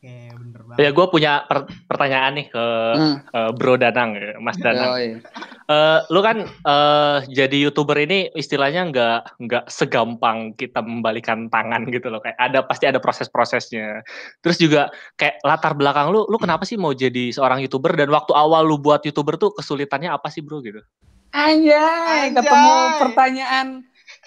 Oke, 0.06 0.38
bener 0.38 0.62
banget. 0.70 0.78
Ya, 0.86 0.90
gue 0.94 1.06
punya 1.10 1.34
per 1.50 1.66
pertanyaan 1.90 2.38
nih 2.38 2.48
ke 2.54 2.66
hmm. 2.94 3.16
uh, 3.34 3.52
Bro 3.58 3.82
Danang, 3.82 4.14
ya, 4.14 4.38
Mas 4.38 4.54
Danang. 4.62 4.94
Oh, 4.94 5.00
iya. 5.02 5.18
uh, 5.66 6.06
lu 6.14 6.22
kan 6.22 6.46
uh, 6.46 7.26
jadi 7.26 7.58
youtuber 7.58 7.98
ini 7.98 8.30
istilahnya 8.38 8.86
nggak 8.94 9.42
nggak 9.50 9.66
segampang 9.66 10.54
kita 10.54 10.86
membalikan 10.86 11.50
tangan 11.50 11.90
gitu 11.90 12.14
loh. 12.14 12.22
Kayak 12.22 12.38
ada 12.38 12.62
pasti 12.62 12.86
ada 12.86 13.02
proses-prosesnya. 13.02 14.06
Terus 14.46 14.62
juga 14.62 14.94
kayak 15.18 15.42
latar 15.42 15.74
belakang 15.74 16.14
lu, 16.14 16.30
lu 16.30 16.38
kenapa 16.38 16.70
sih 16.70 16.78
mau 16.78 16.94
jadi 16.94 17.34
seorang 17.34 17.66
youtuber 17.66 17.98
dan 17.98 18.14
waktu 18.14 18.38
awal 18.38 18.62
lu 18.62 18.78
buat 18.78 19.02
youtuber 19.10 19.42
tuh 19.42 19.58
kesulitannya 19.58 20.14
apa 20.14 20.30
sih 20.30 20.46
bro 20.46 20.62
gitu? 20.62 20.86
Anjay, 21.34 22.30
Anjay. 22.30 22.38
ketemu 22.38 22.76
pertanyaan 23.02 23.68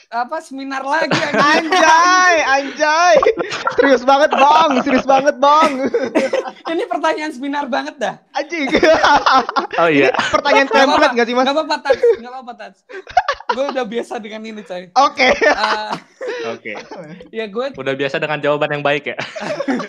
apa 0.08 0.40
seminar 0.40 0.80
lagi 0.88 1.20
anjay 1.36 2.36
anjay. 2.40 3.16
Serius 3.76 4.00
banget 4.08 4.32
bang. 4.32 4.70
Serius 4.80 5.04
banget 5.04 5.36
bang. 5.36 5.70
Ini 6.64 6.88
pertanyaan 6.88 7.32
seminar 7.36 7.68
banget 7.68 8.00
dah. 8.00 8.14
Anjing. 8.32 8.72
Oh 9.76 9.88
iya. 9.92 10.08
Ini 10.08 10.32
pertanyaan 10.32 10.68
template 10.72 11.12
nggak 11.12 11.26
sih 11.28 11.34
mas? 11.36 11.44
Nggak 11.44 11.56
apa-apa 11.60 11.76
tats 11.84 12.00
nggak 12.00 12.32
apa-apa 12.32 12.52
tats 12.56 12.78
gue 13.48 13.64
udah 13.64 13.84
biasa 13.84 14.14
dengan 14.20 14.40
ini 14.44 14.62
coy. 14.64 14.92
Oke. 14.96 15.28
Okay. 15.28 15.32
uh, 15.52 15.92
oke. 16.56 16.72
Okay. 16.72 16.76
ya 17.32 17.44
gue 17.48 17.66
udah 17.76 17.94
biasa 17.96 18.16
dengan 18.20 18.40
jawaban 18.40 18.80
yang 18.80 18.84
baik 18.84 19.12
ya? 19.12 19.16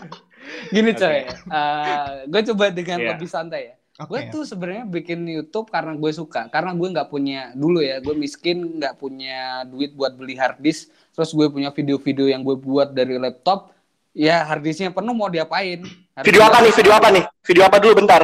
Gini 0.76 0.92
coy. 0.96 1.28
Okay. 1.28 1.52
uh, 1.52 2.28
gue 2.28 2.42
coba 2.52 2.66
dengan 2.76 2.98
yeah. 3.04 3.10
lebih 3.16 3.28
santai 3.28 3.72
ya 3.72 3.79
Okay. 4.00 4.32
Gue 4.32 4.32
tuh 4.32 4.44
sebenarnya 4.48 4.88
bikin 4.88 5.28
YouTube 5.28 5.68
karena 5.68 5.92
gue 5.92 6.08
suka, 6.16 6.48
karena 6.48 6.72
gue 6.72 6.88
nggak 6.88 7.12
punya 7.12 7.52
dulu 7.52 7.84
ya, 7.84 8.00
gue 8.00 8.16
miskin 8.16 8.80
nggak 8.80 8.96
punya 8.96 9.68
duit 9.68 9.92
buat 9.92 10.16
beli 10.16 10.40
hard 10.40 10.64
disk, 10.64 10.88
terus 11.12 11.36
gue 11.36 11.52
punya 11.52 11.68
video-video 11.68 12.32
yang 12.32 12.40
gue 12.40 12.56
buat 12.56 12.96
dari 12.96 13.20
laptop, 13.20 13.76
ya 14.16 14.48
hard 14.48 14.64
disknya 14.64 14.96
penuh 14.96 15.12
mau 15.12 15.28
diapain? 15.28 15.84
Hard 16.16 16.24
video 16.24 16.48
apa 16.48 16.64
nih? 16.64 16.72
Video 16.80 16.94
apa 16.96 17.08
nih? 17.12 17.24
Video 17.44 17.64
apa 17.68 17.76
dulu 17.84 17.94
bentar? 18.00 18.22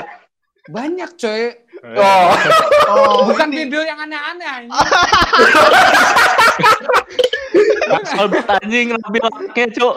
Banyak 0.71 1.11
coy. 1.19 1.43
Oh, 1.91 2.31
oh 2.95 3.27
bukan 3.27 3.51
ini. 3.51 3.67
video 3.67 3.83
yang 3.83 3.99
aneh-aneh. 3.99 4.71
Soal 7.85 8.27
anjing 8.61 8.87
lebih 8.93 9.21
cok. 9.75 9.95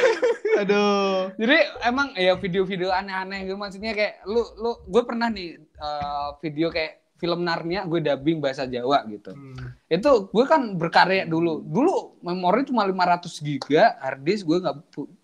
Aduh. 0.62 1.32
Jadi 1.40 1.58
emang 1.88 2.12
ya 2.14 2.36
video-video 2.36 2.92
aneh-aneh 2.92 3.48
gitu 3.48 3.56
maksudnya 3.56 3.96
kayak 3.96 4.22
lu 4.28 4.44
lu 4.60 4.78
gue 4.84 5.02
pernah 5.02 5.32
nih 5.32 5.58
uh, 5.80 6.36
video 6.44 6.68
kayak 6.68 7.02
film 7.22 7.46
Narnia 7.46 7.86
gue 7.86 8.02
dubbing 8.02 8.42
bahasa 8.42 8.66
Jawa 8.66 9.06
gitu. 9.06 9.30
Hmm. 9.30 9.78
Itu 9.86 10.28
gue 10.34 10.44
kan 10.44 10.74
berkarya 10.74 11.24
dulu. 11.24 11.62
Dulu 11.62 12.18
memori 12.20 12.66
cuma 12.66 12.82
500 12.84 13.30
giga 13.46 13.94
hard 14.02 14.22
disk 14.26 14.42
gue 14.44 14.58
nggak 14.58 14.76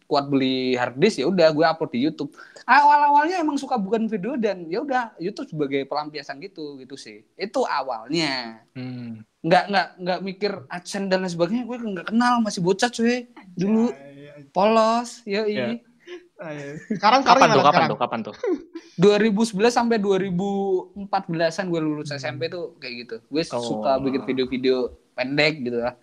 kuat 0.08 0.24
beli 0.32 0.72
hard 0.78 0.96
disk 0.96 1.20
ya 1.20 1.28
udah 1.28 1.52
gue 1.52 1.66
upload 1.66 1.92
di 1.92 2.00
YouTube. 2.06 2.30
Awal-awalnya 2.64 3.42
emang 3.42 3.60
suka 3.60 3.76
bukan 3.76 4.08
video 4.08 4.38
dan 4.40 4.64
ya 4.70 4.80
udah 4.80 5.12
YouTube 5.20 5.50
sebagai 5.50 5.84
pelampiasan 5.84 6.40
gitu 6.40 6.80
gitu 6.80 6.96
sih. 6.96 7.26
Itu 7.36 7.66
awalnya. 7.66 8.64
Hmm. 8.72 9.27
Nggak 9.38 9.64
nggak 9.70 9.88
nggak 10.02 10.20
mikir 10.26 10.52
AdSense 10.66 11.08
dan 11.10 11.22
lain 11.22 11.30
sebagainya 11.30 11.64
gue 11.64 11.76
nggak 11.78 12.08
kenal 12.10 12.42
masih 12.42 12.60
bocah 12.62 12.90
cuy. 12.90 13.30
Dulu. 13.54 13.94
Ya, 13.94 14.34
polos 14.50 15.22
ya. 15.26 15.46
Ini 15.46 15.88
sekarang 16.94 17.26
kapan 17.26 17.50
tuh 17.50 17.64
kapan 17.66 17.82
tuh 17.90 17.98
kapan 17.98 18.20
tuh? 18.22 18.34
2011 19.02 19.74
sampai 19.74 19.98
2014an 19.98 21.64
gue 21.66 21.80
lulus 21.82 22.14
SMP 22.14 22.46
tuh 22.46 22.78
kayak 22.78 22.94
gitu. 23.06 23.16
Gue 23.26 23.42
oh. 23.50 23.58
suka 23.58 23.98
bikin 23.98 24.22
video-video 24.22 24.94
pendek 25.18 25.66
gitu 25.66 25.82
lah. 25.82 25.94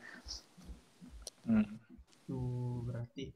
Hmm. 1.48 1.80
tuh 2.28 2.84
berarti. 2.84 3.32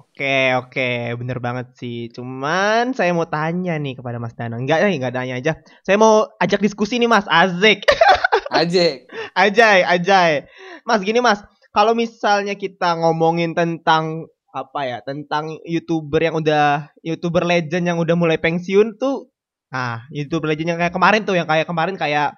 Oke 0.00 0.56
oke. 0.56 1.20
Bener 1.20 1.38
banget 1.44 1.76
sih. 1.76 2.08
Cuman 2.08 2.96
saya 2.96 3.12
mau 3.12 3.28
tanya 3.28 3.76
nih 3.76 4.00
kepada 4.00 4.16
Mas 4.16 4.32
Danang. 4.32 4.64
Enggak 4.64 4.80
enggak 4.88 5.12
tanya 5.12 5.34
aja. 5.36 5.52
Saya 5.84 6.00
mau 6.00 6.24
ajak 6.40 6.64
diskusi 6.64 6.96
nih 6.96 7.08
Mas. 7.08 7.28
Azek 7.28 7.84
Ajek 8.60 9.08
Ajay 9.34 9.80
Ajay. 9.86 10.32
Mas 10.84 11.00
gini 11.00 11.20
Mas. 11.24 11.40
Kalau 11.70 11.94
misalnya 11.94 12.58
kita 12.58 12.98
ngomongin 12.98 13.54
tentang 13.54 14.26
apa 14.50 14.80
ya 14.82 14.98
tentang 15.06 15.62
youtuber 15.62 16.18
yang 16.18 16.42
udah 16.42 16.90
youtuber 17.06 17.46
legend 17.46 17.86
yang 17.86 17.98
udah 18.02 18.18
mulai 18.18 18.34
pensiun 18.34 18.98
tuh 18.98 19.30
ah 19.70 20.02
youtuber 20.10 20.50
legend 20.50 20.74
yang 20.74 20.80
kayak 20.82 20.90
kemarin 20.90 21.22
tuh 21.22 21.38
yang 21.38 21.46
kayak 21.46 21.70
kemarin 21.70 21.94
kayak 21.94 22.34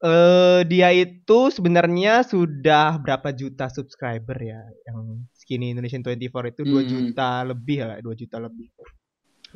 eh 0.00 0.08
uh, 0.08 0.60
dia 0.64 0.92
itu 0.92 1.52
sebenarnya 1.52 2.24
sudah 2.24 3.00
berapa 3.00 3.32
juta 3.36 3.68
subscriber 3.72 4.36
ya 4.36 4.60
yang 4.88 5.28
skinny 5.36 5.76
Indonesian 5.76 6.00
24 6.00 6.56
itu? 6.56 6.62
2 6.64 6.72
hmm. 6.72 6.88
juta 6.88 7.44
lebih 7.44 7.84
lah 7.84 7.96
2 8.00 8.20
juta 8.20 8.36
lebih 8.40 8.68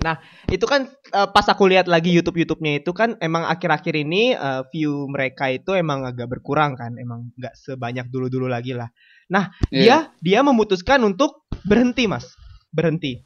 Nah, 0.02 0.18
itu 0.50 0.66
kan 0.66 0.90
uh, 1.14 1.28
pas 1.30 1.46
aku 1.46 1.70
lihat 1.70 1.86
lagi 1.86 2.10
YouTube 2.10 2.42
YouTube-nya 2.42 2.82
itu 2.82 2.90
kan 2.90 3.14
emang 3.22 3.46
akhir-akhir 3.46 3.94
ini 3.94 4.34
uh, 4.34 4.66
view 4.74 5.06
mereka 5.06 5.52
itu 5.54 5.70
emang 5.78 6.02
agak 6.02 6.26
berkurang 6.26 6.74
kan, 6.74 6.98
emang 6.98 7.30
nggak 7.38 7.54
sebanyak 7.54 8.10
dulu-dulu 8.10 8.50
lagi 8.50 8.74
lah. 8.74 8.90
Nah, 9.30 9.54
yeah. 9.70 10.10
dia 10.18 10.40
dia 10.40 10.40
memutuskan 10.42 10.98
untuk 11.06 11.46
berhenti, 11.62 12.10
Mas. 12.10 12.34
Berhenti. 12.74 13.22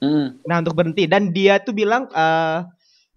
Mm. 0.00 0.40
Nah, 0.48 0.56
untuk 0.64 0.74
berhenti 0.74 1.04
dan 1.04 1.30
dia 1.30 1.60
tuh 1.60 1.76
bilang 1.76 2.08
uh, 2.10 2.66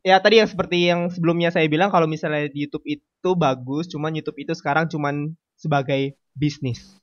ya 0.06 0.20
tadi 0.22 0.44
yang 0.44 0.50
seperti 0.52 0.78
yang 0.86 1.10
sebelumnya 1.10 1.50
saya 1.50 1.66
bilang 1.66 1.90
kalau 1.90 2.06
misalnya 2.06 2.52
di 2.52 2.68
YouTube 2.68 2.86
itu 2.86 3.30
bagus, 3.34 3.90
cuman 3.90 4.14
YouTube 4.14 4.38
itu 4.44 4.54
sekarang 4.54 4.92
cuman 4.92 5.34
sebagai 5.56 6.20
bisnis. 6.36 7.00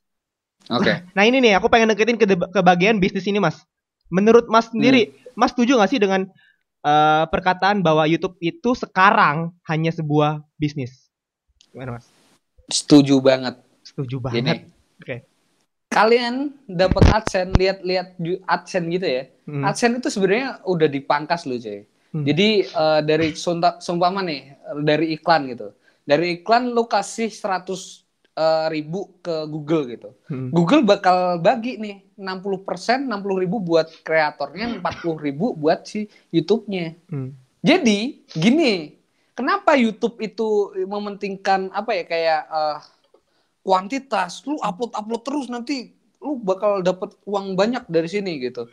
Oke. 0.70 0.86
Okay. 0.86 0.96
Nah, 1.18 1.26
ini 1.26 1.42
nih 1.42 1.58
aku 1.58 1.66
pengen 1.66 1.90
deketin 1.90 2.20
ke, 2.20 2.28
ke 2.28 2.60
bagian 2.62 3.02
bisnis 3.02 3.26
ini, 3.26 3.42
Mas. 3.42 3.64
Menurut 4.12 4.46
Mas 4.46 4.70
sendiri, 4.70 5.08
hmm 5.08 5.21
Mas 5.38 5.54
setuju 5.54 5.80
gak 5.80 5.90
sih 5.90 6.00
dengan 6.02 6.28
uh, 6.84 7.24
perkataan 7.30 7.80
bahwa 7.80 8.04
YouTube 8.06 8.36
itu 8.42 8.74
sekarang 8.76 9.54
hanya 9.66 9.90
sebuah 9.94 10.42
bisnis? 10.58 11.10
Gimana 11.72 11.98
Mas? 11.98 12.06
Setuju 12.68 13.18
banget. 13.20 13.58
Setuju 13.82 14.22
banget. 14.22 14.66
Oke. 14.66 15.02
Okay. 15.02 15.18
Kalian 15.92 16.56
dapat 16.64 17.04
AdSense, 17.12 17.52
lihat-lihat 17.52 18.16
AdSense 18.48 18.88
gitu 18.88 19.06
ya. 19.06 19.22
Hmm. 19.44 19.62
AdSense 19.68 20.00
itu 20.00 20.08
sebenarnya 20.08 20.64
udah 20.64 20.88
dipangkas 20.88 21.44
loh, 21.44 21.60
cuy. 21.60 21.84
Hmm. 22.12 22.24
Jadi 22.24 22.48
uh, 22.72 23.00
dari 23.04 23.36
sumpama 23.36 24.24
nih, 24.24 24.56
dari 24.80 25.12
iklan 25.16 25.52
gitu. 25.52 25.76
Dari 26.08 26.40
iklan 26.40 26.72
lu 26.72 26.88
kasih 26.88 27.28
100 27.28 28.01
uh, 28.36 28.66
ribu 28.72 29.20
ke 29.20 29.44
Google 29.48 29.84
gitu. 29.92 30.10
Hmm. 30.28 30.48
Google 30.52 30.84
bakal 30.84 31.40
bagi 31.40 31.76
nih 31.76 32.16
60 32.16 32.66
persen, 32.66 32.98
60 33.08 33.42
ribu 33.42 33.60
buat 33.60 33.88
kreatornya, 34.04 34.80
40 34.80 35.26
ribu 35.26 35.52
buat 35.56 35.84
si 35.84 36.08
YouTube-nya. 36.32 36.96
Hmm. 37.08 37.36
Jadi 37.62 38.26
gini, 38.32 38.98
kenapa 39.36 39.78
YouTube 39.78 40.18
itu 40.18 40.72
mementingkan 40.82 41.70
apa 41.70 41.90
ya 41.94 42.04
kayak 42.08 42.42
uh, 42.50 42.78
kuantitas? 43.62 44.42
Lu 44.48 44.58
upload 44.58 44.92
upload 44.96 45.22
terus 45.22 45.46
nanti 45.52 45.94
lu 46.22 46.38
bakal 46.38 46.86
dapat 46.86 47.18
uang 47.26 47.58
banyak 47.58 47.82
dari 47.90 48.06
sini 48.06 48.38
gitu. 48.38 48.70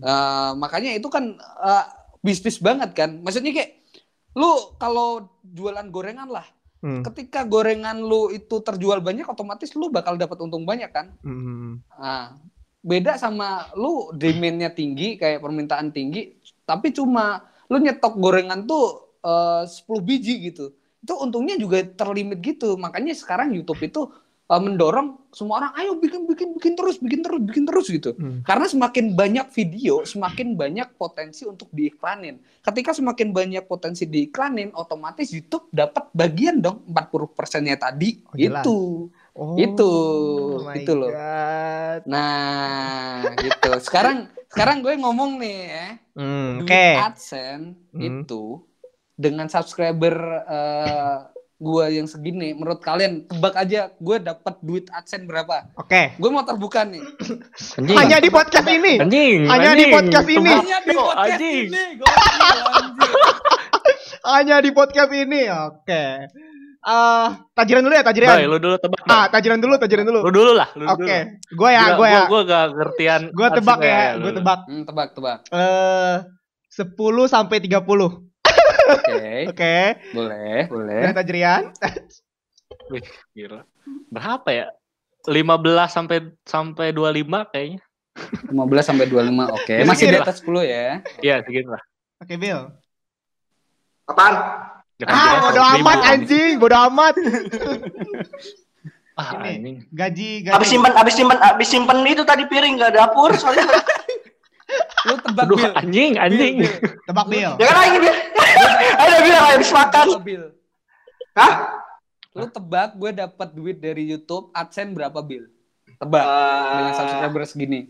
Uh, 0.00 0.56
makanya 0.56 0.96
itu 0.96 1.06
kan 1.12 1.36
uh, 1.60 1.84
bisnis 2.24 2.58
banget 2.58 2.96
kan. 2.96 3.20
Maksudnya 3.20 3.52
kayak 3.52 3.84
lu 4.36 4.76
kalau 4.76 5.32
jualan 5.40 5.88
gorengan 5.88 6.28
lah 6.28 6.44
Hmm. 6.84 7.02
Ketika 7.02 7.42
gorengan 7.48 7.98
lu 7.98 8.28
itu 8.30 8.60
terjual 8.60 9.00
banyak, 9.00 9.26
otomatis 9.26 9.72
lu 9.74 9.88
bakal 9.88 10.20
dapat 10.20 10.36
untung 10.44 10.68
banyak 10.68 10.90
kan. 10.92 11.16
Hmm. 11.24 11.80
Nah, 11.96 12.36
beda 12.84 13.16
sama 13.16 13.66
lu 13.74 14.12
demandnya 14.14 14.70
tinggi, 14.70 15.16
kayak 15.16 15.42
permintaan 15.42 15.90
tinggi, 15.90 16.36
tapi 16.68 16.92
cuma 16.92 17.42
lu 17.66 17.82
nyetok 17.82 18.14
gorengan 18.20 18.62
tuh 18.68 19.16
eh, 19.24 19.64
uh, 19.66 19.98
10 19.98 20.06
biji 20.06 20.52
gitu. 20.52 20.70
Itu 21.02 21.14
untungnya 21.18 21.58
juga 21.58 21.82
terlimit 21.82 22.42
gitu. 22.42 22.78
Makanya 22.78 23.14
sekarang 23.14 23.54
YouTube 23.54 23.82
itu 23.82 24.10
uh, 24.46 24.56
mendorong 24.56 25.28
semua 25.28 25.60
orang 25.60 25.72
ayo 25.76 25.94
bikin 25.94 26.24
bikin 26.24 26.48
bikin 26.54 26.72
terus 26.72 26.96
bikin 26.96 27.20
terus 27.20 27.40
bikin 27.40 27.64
terus 27.64 27.86
gitu 27.86 28.10
Hmm. 28.14 28.40
karena 28.40 28.64
semakin 28.64 29.12
banyak 29.12 29.46
video 29.50 30.00
semakin 30.02 30.54
banyak 30.54 30.88
potensi 30.94 31.44
untuk 31.44 31.68
diiklanin 31.70 32.38
ketika 32.60 32.90
semakin 32.90 33.30
banyak 33.30 33.64
potensi 33.64 34.04
diiklanin 34.04 34.72
otomatis 34.72 35.28
YouTube 35.28 35.68
dapat 35.68 36.08
bagian 36.10 36.58
dong 36.58 36.86
40 36.86 36.96
persennya 37.28 37.76
tadi 37.76 38.22
Oh, 38.24 38.34
jelas. 38.34 38.62
itu 38.62 38.78
Oh, 39.36 39.52
Itu, 39.52 39.90
my 40.64 40.80
itu 40.80 40.92
loh. 40.96 41.12
God. 41.12 42.00
nah 42.08 43.20
gitu 43.36 43.70
sekarang 43.78 44.16
sekarang 44.48 44.80
gue 44.80 44.96
ngomong 44.96 45.36
nih 45.36 45.58
ya 45.66 45.86
Hmm, 46.16 46.64
duit 46.64 46.72
Oke. 46.72 46.86
AdSense 46.96 47.76
Hmm. 47.92 48.00
itu 48.00 48.64
dengan 49.12 49.44
subscriber 49.46 50.16
eh, 50.48 51.18
gue 51.56 51.84
yang 51.88 52.04
segini 52.04 52.52
menurut 52.52 52.84
kalian 52.84 53.24
tebak 53.24 53.56
aja 53.56 53.88
gue 53.96 54.16
dapat 54.20 54.60
duit 54.60 54.92
AdSense 54.92 55.24
berapa 55.24 55.72
Oke. 55.80 56.12
gue 56.20 56.30
mau 56.30 56.44
terbuka 56.44 56.84
nih 56.84 57.00
Anjing. 57.76 57.96
Hanya 57.96 58.16
di 58.20 58.28
podcast 58.28 58.68
ini. 58.68 58.94
Anjing. 59.00 59.40
Hanya 59.48 59.72
di 59.72 59.84
anjing. 59.88 59.92
podcast 59.92 60.28
ini. 60.28 60.52
Hanya 60.52 60.78
di 60.80 60.94
podcast 60.96 61.32
anjing. 61.36 61.66
ini. 61.68 61.84
Hanya 64.26 64.56
di 64.60 64.70
podcast 64.72 65.12
ini. 65.12 65.42
Oke. 65.48 66.04
Eh, 66.86 67.28
tajiran 67.50 67.82
dulu 67.82 67.94
ya, 67.98 68.04
tajiran. 68.06 68.28
Boy, 68.30 68.46
lu 68.46 68.58
dulu 68.62 68.76
tebak. 68.78 69.00
Ah, 69.10 69.26
tajiran 69.26 69.58
dulu, 69.58 69.74
tajiran 69.74 70.06
dulu. 70.06 70.20
Lu 70.22 70.30
dulu 70.30 70.52
lah, 70.54 70.70
lu 70.78 70.86
Oke. 70.86 71.02
dulu. 71.02 71.58
Gue 71.58 71.70
ya, 71.74 71.84
gue 71.98 72.06
ya. 72.06 72.20
Gue 72.30 72.40
gak 72.46 72.66
ngertian. 72.78 73.20
Gue 73.34 73.48
tebak 73.50 73.78
ya, 73.82 74.02
lu. 74.14 74.22
gue 74.22 74.32
tebak. 74.38 74.58
Hmm, 74.70 74.84
tebak 74.86 75.08
tebak 75.18 75.38
Eh 75.50 76.16
10 76.70 77.26
sampai 77.26 77.58
30. 77.58 77.82
Oke 78.88 79.26
Oke. 79.50 79.76
boleh 80.12 80.58
boleh 80.66 81.00
Dari 81.02 81.14
Tajrian. 81.14 81.62
Wih, 82.86 83.02
gila. 83.32 83.66
Berapa 84.08 84.48
ya? 84.50 84.66
15 85.26 85.42
sampai 85.88 86.18
sampai 86.42 86.86
25 86.90 87.50
kayaknya. 87.50 87.80
15 88.48 88.54
sampai 88.80 89.06
25 89.06 89.26
oke 89.50 89.74
Ya, 89.74 89.84
masih 89.84 90.04
di 90.08 90.16
atas 90.16 90.38
10 90.40 90.62
ya 90.62 90.86
Iya, 91.18 91.36
segitu 91.42 91.68
lah. 91.68 91.82
Oke, 92.16 92.34
Bill. 92.34 92.70
Apaan? 94.06 94.34
Jangan 94.96 95.12
Ah, 95.12 95.20
jelas, 95.20 95.42
bodo 95.44 95.62
amat 95.76 95.98
anjing, 96.06 96.52
bodo 96.56 96.76
amat. 96.88 97.14
Ah, 99.12 99.28
Ini. 99.34 99.48
anjing. 99.50 99.76
Gaji, 99.90 100.30
gaji. 100.44 100.54
Abis 100.54 100.68
simpen, 100.70 100.92
abis 100.92 101.14
simpen, 101.14 101.38
abis 101.38 101.68
simpen 101.68 101.98
itu 102.04 102.20
tadi 102.22 102.44
piring 102.44 102.76
nggak 102.76 102.92
dapur 102.94 103.32
soalnya. 103.32 103.64
lu 105.06 105.14
tebak 105.20 105.44
Aduh, 105.44 105.56
Bill 105.56 105.72
anjing, 105.74 106.12
anjing. 106.16 106.54
Bill, 106.60 106.72
Bill. 106.72 107.04
Tebak 107.04 107.26
Bill. 107.28 107.52
ya 107.56 107.64
kan 107.66 107.76
lagi 107.78 107.96
dia. 107.98 108.14
Ada 108.96 109.16
bilang 109.20 109.44
habis 109.48 109.70
makan. 109.70 110.06
Hah? 111.32 111.52
lu 112.32 112.44
tebak 112.46 112.92
gue 112.94 113.16
dapat 113.16 113.48
duit 113.50 113.80
dari 113.80 114.04
YouTube 114.04 114.52
AdSense 114.52 114.92
berapa 114.92 115.16
Bill 115.18 115.48
tebak 115.96 116.20
dengan 116.20 116.84
Eh, 116.84 116.92
subscriber 116.94 117.42
segini 117.44 117.80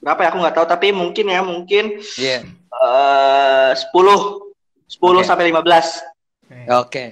berapa 0.00 0.16
ya 0.18 0.28
aku 0.28 0.40
nggak 0.40 0.56
tahu 0.56 0.64
tapi 0.64 0.88
mungkin 0.90 1.28
ya 1.28 1.44
mungkin 1.44 2.00
iya 2.16 2.40
eh 2.40 3.70
10 3.76 3.84
10 3.92 4.96
Oke. 4.96 5.20
sampai 5.22 5.52
15. 5.52 5.60
oke 6.74 7.04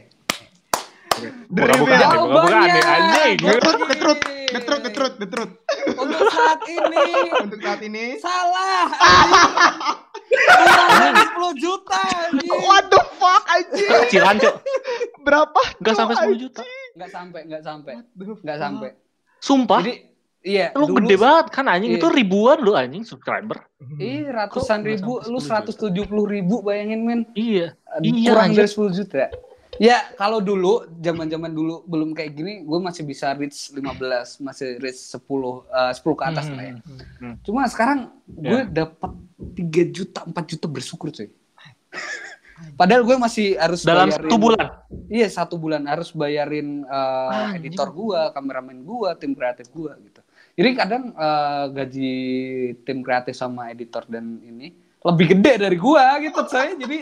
Buka-buka, 1.51 1.85
Bill. 1.91 2.31
buka-buka 2.31 2.57
aneh, 2.63 2.79
anjing. 2.81 3.37
Getrut, 3.43 3.79
getrut, 3.85 4.19
getrut, 4.49 4.81
getrut, 4.81 5.13
getrut. 5.19 5.51
untuk 5.99 6.21
saat 6.31 6.61
ini 6.65 7.07
Untuk 7.43 7.59
saat 7.59 7.81
ini. 7.83 8.05
salah 8.17 8.87
10 10.29 11.33
juta 11.57 11.99
anjing 11.99 12.51
What 12.59 12.85
the 12.87 13.01
fuck 13.17 13.43
anjing? 13.49 13.89
Kecilan, 14.05 14.37
Cok. 14.37 14.55
Berapa? 15.21 15.61
Enggak 15.79 15.95
sampai 15.95 16.15
10 16.27 16.37
juta. 16.39 16.63
nggak 16.95 17.11
sampai 17.11 17.41
nggak 17.47 17.63
sampai 17.63 17.93
anjing? 17.95 18.37
nggak 18.39 18.59
sampai 18.59 18.89
Sumpah. 19.39 19.81
jadi 19.81 19.95
iya 20.41 20.67
lu 20.73 20.85
dulu- 20.85 20.97
gede 21.01 21.15
banget 21.17 21.47
kan 21.49 21.65
anjing 21.67 21.91
Iya. 21.93 21.99
itu 21.99 22.09
ribuan 22.09 22.59
lu 22.59 22.73
anjing 22.73 23.03
subscriber. 23.03 23.59
Ih, 23.97 24.27
ratusan 24.27 24.83
Kok 24.83 24.89
ribu, 24.89 25.13
lu 25.25 25.39
10 25.39 25.71
170 25.71 25.95
ribu 26.27 26.59
bayangin 26.61 27.01
men. 27.03 27.21
Iya. 27.33 27.79
Iya, 28.01 28.31
Kurang 28.35 28.51
anjir. 28.51 28.59
dari 28.61 28.71
10 28.71 28.91
juta. 28.93 29.27
Ya, 29.79 30.11
kalau 30.15 30.39
dulu, 30.39 30.85
zaman-zaman 30.99 31.49
dulu 31.49 31.87
belum 31.87 32.11
kayak 32.11 32.35
gini, 32.35 32.53
gue 32.61 32.79
masih 32.79 33.03
bisa 33.03 33.31
reach 33.31 33.71
15, 33.71 34.39
masih 34.39 34.75
reach 34.77 34.99
10, 34.99 35.23
eh, 35.65 35.93
10 35.95 36.15
ke 36.15 36.25
atas 36.25 36.47
lah 36.49 36.65
ya. 36.65 36.75
Hmm. 37.17 37.35
Cuma 37.41 37.63
sekarang 37.65 38.11
gue 38.27 38.61
Ya. 38.61 38.85
dapat 38.85 39.13
3 39.55 39.83
juta, 39.87 40.27
4 40.27 40.45
juta 40.49 40.67
bersyukur 40.67 41.09
cuy. 41.09 41.31
Padahal 42.75 43.07
gue 43.07 43.17
masih 43.17 43.55
harus 43.55 43.87
Dalam 43.87 44.11
bayarin- 44.11 44.27
satu 44.27 44.37
bulan. 44.37 44.67
Iya, 45.09 45.29
satu 45.31 45.55
bulan 45.55 45.83
harus 45.87 46.11
bayarin 46.11 46.83
Anjing. 46.85 47.71
editor 47.71 47.89
gua, 47.89 48.29
kameramen 48.29 48.83
gua, 48.83 49.15
tim 49.15 49.31
kreatif 49.31 49.71
gua 49.71 49.95
gitu. 49.97 50.19
Jadi 50.53 50.71
kadang 50.75 51.15
eh, 51.15 51.65
gaji 51.71 52.13
tim 52.83 52.99
kreatif 53.01 53.33
sama 53.33 53.71
editor 53.71 54.03
dan 54.05 54.43
ini 54.43 54.75
lebih 54.99 55.39
gede 55.39 55.55
dari 55.61 55.79
gua 55.79 56.19
gitu 56.19 56.43
saya. 56.45 56.75
Jadi 56.75 56.99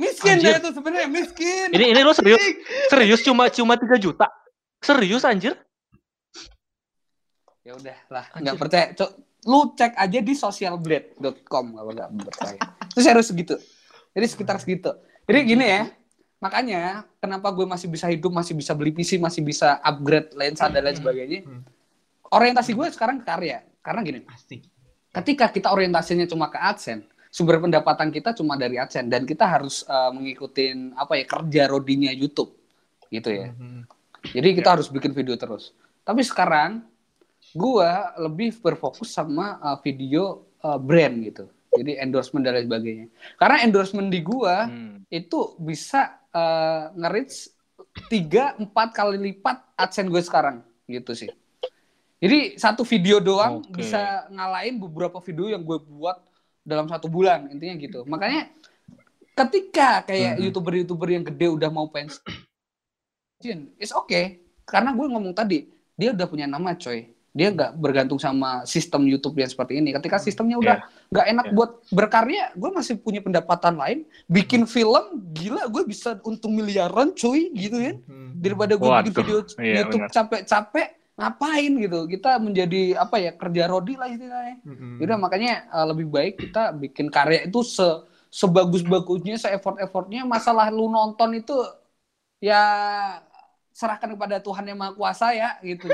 miskin 0.00 0.38
Anjir. 0.40 0.56
deh 0.56 0.60
itu 0.62 0.70
sebenarnya 0.76 1.08
miskin. 1.10 1.66
Ini 1.74 1.84
ini 1.92 2.00
lu 2.00 2.12
serius? 2.16 2.40
Serius 2.88 3.20
cuma 3.24 3.48
cuma 3.52 3.74
3 3.76 4.00
juta? 4.00 4.26
Serius 4.80 5.28
anjir? 5.28 5.54
Ya 7.60 7.76
udah 7.76 7.98
lah, 8.08 8.24
nggak 8.40 8.56
percaya. 8.56 8.86
Cok, 8.96 9.10
lu 9.44 9.76
cek 9.76 9.92
aja 9.92 10.18
di 10.24 10.32
socialblade.com 10.32 11.66
kalau 11.76 11.92
nggak 11.92 12.10
percaya. 12.32 12.60
Terus 12.96 13.06
harus 13.06 13.26
segitu. 13.28 13.54
Jadi 14.16 14.26
sekitar 14.26 14.56
segitu. 14.56 14.90
Jadi 15.28 15.38
gini 15.46 15.64
ya, 15.68 15.86
makanya 16.40 17.04
kenapa 17.20 17.52
gue 17.52 17.68
masih 17.68 17.86
bisa 17.86 18.08
hidup, 18.08 18.32
masih 18.32 18.56
bisa 18.56 18.72
beli 18.72 18.90
PC, 18.90 19.20
masih 19.20 19.44
bisa 19.44 19.78
upgrade 19.84 20.32
lensa 20.34 20.66
dan 20.72 20.82
lain 20.82 20.96
sebagainya. 20.96 21.44
Hmm. 21.44 21.62
Orientasi 22.32 22.72
gue 22.72 22.86
sekarang 22.90 23.22
ke 23.22 23.28
karya. 23.28 23.62
Karena 23.80 24.00
gini, 24.04 24.20
Pasti. 24.24 24.60
ketika 25.12 25.48
kita 25.48 25.72
orientasinya 25.72 26.28
cuma 26.28 26.52
ke 26.52 26.58
AdSense, 26.60 27.08
sumber 27.30 27.62
pendapatan 27.62 28.10
kita 28.10 28.34
cuma 28.34 28.58
dari 28.58 28.76
AdSense 28.76 29.06
dan 29.06 29.22
kita 29.22 29.46
harus 29.46 29.86
uh, 29.86 30.10
mengikutin 30.10 30.98
apa 30.98 31.14
ya 31.14 31.24
kerja 31.24 31.62
rodinya 31.70 32.10
YouTube 32.10 32.50
gitu 33.08 33.30
ya. 33.30 33.54
Mhm. 33.54 33.86
Jadi 34.34 34.48
kita 34.52 34.76
harus 34.76 34.90
bikin 34.90 35.14
video 35.14 35.38
terus. 35.38 35.72
Tapi 36.04 36.20
sekarang 36.26 36.84
gua 37.54 38.12
lebih 38.20 38.52
berfokus 38.60 39.14
sama 39.14 39.56
uh, 39.62 39.78
video 39.80 40.44
uh, 40.60 40.76
brand 40.76 41.14
gitu. 41.24 41.46
Jadi 41.70 42.02
endorsement 42.02 42.42
dan 42.42 42.58
lain 42.58 42.66
sebagainya. 42.66 43.06
Karena 43.38 43.56
endorsement 43.62 44.10
di 44.10 44.20
gua 44.20 44.66
Hmm. 44.66 45.06
itu 45.08 45.54
bisa 45.56 46.18
uh, 46.34 46.90
nge-reach 46.94 47.54
3 48.10 48.62
4 48.62 48.70
kali 48.94 49.16
lipat 49.18 49.74
AdSense 49.74 50.10
gue 50.10 50.22
sekarang 50.22 50.56
gitu 50.86 51.14
sih. 51.14 51.30
Jadi 52.20 52.60
satu 52.60 52.84
video 52.84 53.18
doang 53.18 53.64
Oke. 53.64 53.80
bisa 53.80 54.28
ngalahin 54.28 54.76
beberapa 54.76 55.18
video 55.24 55.50
yang 55.50 55.64
gue 55.64 55.78
buat 55.80 56.20
dalam 56.60 56.86
satu 56.86 57.08
bulan 57.08 57.48
intinya 57.48 57.74
gitu. 57.76 58.04
Makanya 58.04 58.52
ketika 59.32 60.04
kayak 60.04 60.36
Mhm. 60.36 60.42
youtuber-youtuber 60.44 61.08
yang 61.08 61.24
gede 61.24 61.46
udah 61.48 61.70
mau 61.72 61.88
pensiun, 61.88 62.20
it's 63.80 63.90
okay. 63.90 64.44
Karena 64.64 64.92
gue 64.92 65.06
ngomong 65.08 65.32
tadi 65.32 65.66
dia 65.96 66.12
udah 66.12 66.26
punya 66.28 66.46
nama 66.46 66.76
coy. 66.76 67.08
Dia 67.30 67.54
nggak 67.54 67.78
bergantung 67.78 68.18
sama 68.18 68.66
sistem 68.66 69.06
YouTube 69.06 69.38
yang 69.38 69.46
seperti 69.46 69.78
ini. 69.78 69.94
Ketika 69.94 70.18
sistemnya 70.18 70.58
udah 70.58 70.76
nggak 71.14 71.26
enak 71.30 71.46
Iya. 71.46 71.54
buat 71.54 71.70
berkarya, 71.88 72.50
gue 72.58 72.70
masih 72.74 72.98
punya 72.98 73.22
pendapatan 73.22 73.78
lain. 73.78 74.02
Bikin 74.26 74.66
film, 74.66 75.30
gila 75.30 75.70
gue 75.70 75.86
bisa 75.86 76.18
untung 76.26 76.58
miliaran 76.58 77.14
cuy 77.14 77.54
gitu 77.54 77.78
kan. 77.78 77.96
Mhm. 78.02 78.30
Daripada 78.42 78.74
gue 78.74 78.88
bikin 79.06 79.14
video 79.14 79.38
iya, 79.62 79.86
YouTube 79.86 80.10
capek-capek, 80.10 80.88
ngapain 81.20 81.72
gitu. 81.76 82.08
Kita 82.08 82.40
menjadi 82.40 82.96
apa 82.96 83.20
ya 83.20 83.36
kerja 83.36 83.68
rodi 83.68 83.94
lah 84.00 84.08
istilahnya. 84.08 84.64
Mhm. 84.64 85.04
Yaudah 85.04 85.18
makanya 85.20 85.68
uh, 85.68 85.86
lebih 85.92 86.08
baik 86.08 86.40
kita 86.40 86.72
bikin 86.72 87.12
karya 87.12 87.44
itu 87.44 87.60
se 87.60 87.84
sebagus-bagusnya, 88.32 89.36
se-effort-effortnya. 89.36 90.24
Masalah 90.24 90.72
lu 90.72 90.88
nonton 90.88 91.36
itu 91.36 91.54
ya 92.40 92.62
serahkan 93.76 94.16
kepada 94.16 94.40
Tuhan 94.40 94.64
yang 94.64 94.80
Maha 94.80 94.96
Kuasa 94.96 95.36
ya 95.36 95.60
gitu. 95.60 95.92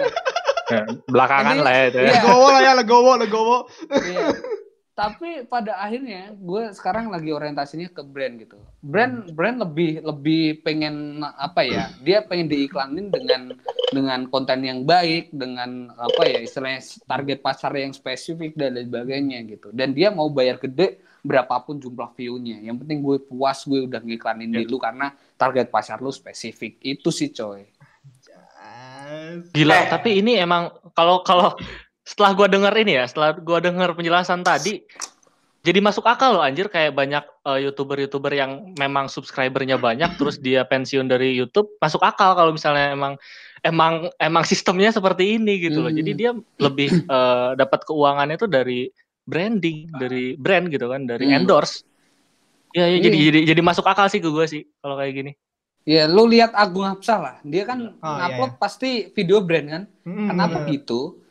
Ya, 0.67 0.83
belakangan 1.07 1.59
Ini- 1.59 1.65
lah 1.65 1.73
ya 1.75 1.85
itu 1.91 1.99
ya. 1.99 2.07
Iya. 2.07 2.13
Legowo 2.19 2.47
lah 2.51 2.61
ya, 2.63 2.73
legowo, 2.75 3.13
legowo. 3.19 3.59
Iya. 3.91 4.27
Tapi 4.97 5.45
pada 5.45 5.77
akhirnya 5.77 6.33
gue 6.33 6.73
sekarang 6.73 7.13
lagi 7.13 7.29
orientasinya 7.29 7.93
ke 7.93 8.01
brand 8.01 8.41
gitu. 8.41 8.57
Brand 8.81 9.29
brand 9.37 9.61
lebih 9.61 10.01
lebih 10.01 10.65
pengen 10.65 11.21
apa 11.21 11.69
ya? 11.69 11.93
Dia 12.01 12.25
pengen 12.25 12.49
diiklanin 12.49 13.13
dengan 13.13 13.53
dengan 13.93 14.25
konten 14.33 14.65
yang 14.65 14.89
baik, 14.89 15.37
dengan 15.37 15.93
apa 16.01 16.23
ya 16.25 16.41
istilahnya 16.41 16.81
target 17.05 17.45
pasar 17.45 17.77
yang 17.77 17.93
spesifik 17.93 18.57
dan 18.57 18.73
lain 18.73 18.89
sebagainya 18.89 19.39
gitu. 19.45 19.69
Dan 19.69 19.93
dia 19.93 20.09
mau 20.09 20.33
bayar 20.33 20.57
gede 20.57 20.97
berapapun 21.21 21.77
jumlah 21.77 22.17
view-nya. 22.17 22.65
Yang 22.65 22.77
penting 22.81 22.99
gue 23.05 23.21
puas 23.21 23.69
gue 23.69 23.85
udah 23.85 24.01
ngiklanin 24.01 24.49
Ya. 24.49 24.65
di 24.65 24.73
lu 24.73 24.81
karena 24.81 25.13
target 25.37 25.69
pasar 25.69 26.01
lu 26.01 26.09
spesifik. 26.09 26.81
Itu 26.81 27.13
sih 27.13 27.29
coy. 27.37 27.69
Gila, 29.53 29.77
Eh. 29.77 29.87
tapi 29.93 30.25
ini 30.25 30.41
emang 30.41 30.73
kalau 30.97 31.21
kalau 31.21 31.53
setelah 32.07 32.31
gua 32.39 32.47
denger 32.47 32.73
ini 32.79 33.03
ya, 33.03 33.05
setelah 33.11 33.35
gua 33.35 33.59
denger 33.59 33.99
penjelasan 33.99 34.47
tadi, 34.47 34.87
jadi 35.67 35.83
masuk 35.83 36.07
akal 36.07 36.39
loh 36.39 36.45
anjir 36.47 36.71
kayak 36.71 36.95
banyak 36.95 37.27
uh, 37.43 37.59
youtuber-youtuber 37.59 38.31
yang 38.31 38.71
memang 38.79 39.11
subscribernya 39.11 39.75
banyak 39.83 40.15
terus 40.23 40.39
dia 40.39 40.63
pensiun 40.63 41.11
dari 41.11 41.35
YouTube 41.35 41.75
masuk 41.83 42.07
akal 42.07 42.39
kalau 42.39 42.55
misalnya 42.55 42.95
emang 42.95 43.19
emang 43.67 44.07
emang 44.23 44.47
sistemnya 44.47 44.95
seperti 44.95 45.43
ini 45.43 45.59
gitu 45.59 45.83
loh. 45.83 45.91
Jadi 45.91 46.11
Hmm. 46.15 46.21
dia 46.23 46.31
lebih 46.63 46.91
uh, 47.11 47.53
dapat 47.61 47.83
keuangannya 47.83 48.39
itu 48.39 48.47
dari 48.47 48.81
branding, 49.27 49.91
dari 49.91 50.39
brand 50.39 50.71
gitu 50.71 50.87
kan, 50.87 51.03
dari 51.03 51.27
Hmm. 51.27 51.43
endorse. 51.43 51.83
Ya, 52.71 52.87
ya 52.87 53.03
jadi 53.03 53.17
Iya. 53.19 53.27
jadi 53.27 53.41
jadi 53.51 53.61
masuk 53.67 53.83
akal 53.91 54.07
sih 54.07 54.23
ke 54.23 54.31
gue 54.31 54.47
sih 54.47 54.63
kalau 54.79 54.95
kayak 54.95 55.13
gini. 55.19 55.33
Ya, 55.87 56.07
lu 56.07 56.27
lihat 56.31 56.55
Agung 56.55 56.87
Hapsah 56.87 57.19
lah. 57.19 57.35
Dia 57.43 57.67
kan 57.67 57.95
Oh, 57.99 58.17
ngupload 58.19 58.55
iya, 58.55 58.61
pasti 58.63 58.91
video 59.15 59.39
brand 59.43 59.67
kan. 59.67 59.83
Mm, 60.07 60.29
Kenapa 60.31 60.59
gitu? 60.71 61.26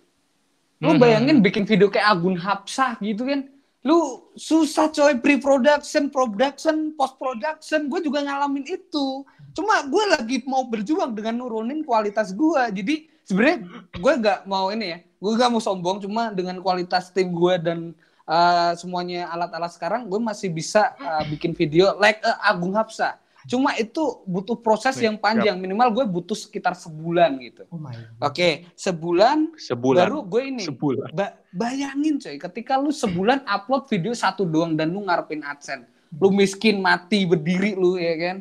Lu 0.84 1.00
bayangin 1.00 1.40
bikin 1.40 1.64
video 1.64 1.88
kayak 1.88 2.16
Agun 2.16 2.36
Hapsah 2.36 3.00
gitu 3.00 3.28
kan. 3.28 3.48
Lu 3.86 4.30
susah 4.34 4.90
coy 4.90 5.22
pre-production, 5.22 6.10
production, 6.10 6.92
post-production. 6.98 7.86
Gue 7.86 8.02
juga 8.02 8.26
ngalamin 8.26 8.66
itu. 8.66 9.24
Cuma 9.54 9.86
gue 9.86 10.04
lagi 10.10 10.38
mau 10.50 10.66
berjuang 10.66 11.14
dengan 11.14 11.38
nurunin 11.38 11.86
kualitas 11.86 12.34
gue. 12.34 12.62
Jadi 12.74 12.96
sebenarnya 13.24 13.58
gue 13.94 14.14
gak 14.26 14.40
mau 14.50 14.74
ini 14.74 14.86
ya. 14.90 15.00
Gue 15.22 15.38
gak 15.38 15.54
mau 15.54 15.62
sombong. 15.62 16.02
Cuma 16.02 16.34
dengan 16.34 16.58
kualitas 16.66 17.14
tim 17.14 17.30
gue 17.30 17.56
dan 17.62 17.94
uh, 18.26 18.74
semuanya 18.76 19.30
alat-alat 19.32 19.72
sekarang, 19.74 20.10
gue 20.10 20.20
masih 20.20 20.50
bisa 20.52 20.94
uh, 20.98 21.24
bikin 21.30 21.54
video 21.54 21.96
like 22.02 22.20
uh, 22.26 22.38
Agung 22.42 22.74
Hapsah. 22.74 23.18
Cuma 23.46 23.78
itu 23.78 24.02
butuh 24.26 24.58
proses 24.58 24.98
Nih, 24.98 25.06
yang 25.06 25.18
panjang. 25.18 25.54
Minimal 25.56 25.94
gue 25.94 26.06
butuh 26.06 26.34
sekitar 26.34 26.74
sebulan 26.74 27.38
gitu. 27.40 27.64
Oh 27.70 27.78
my. 27.78 27.94
Oke, 28.20 28.66
sebulan 28.74 29.54
Sebulan. 29.54 30.02
baru 30.02 30.18
gue 30.22 30.42
ini 30.50 30.64
Sebulan. 30.66 31.14
ba- 31.14 31.38
bayangin 31.50 32.18
coy 32.18 32.36
ketika 32.36 32.76
lu 32.76 32.90
sebulan 32.90 33.46
upload 33.46 33.86
video 33.86 34.12
satu 34.12 34.44
doang 34.44 34.74
dan 34.74 34.90
lu 34.90 35.06
ngarepin 35.06 35.40
adsense 35.42 35.86
lu 36.16 36.32
miskin 36.32 36.80
mati 36.80 37.28
berdiri 37.28 37.76
lu 37.76 37.96
ya 37.96 38.14
kan 38.16 38.38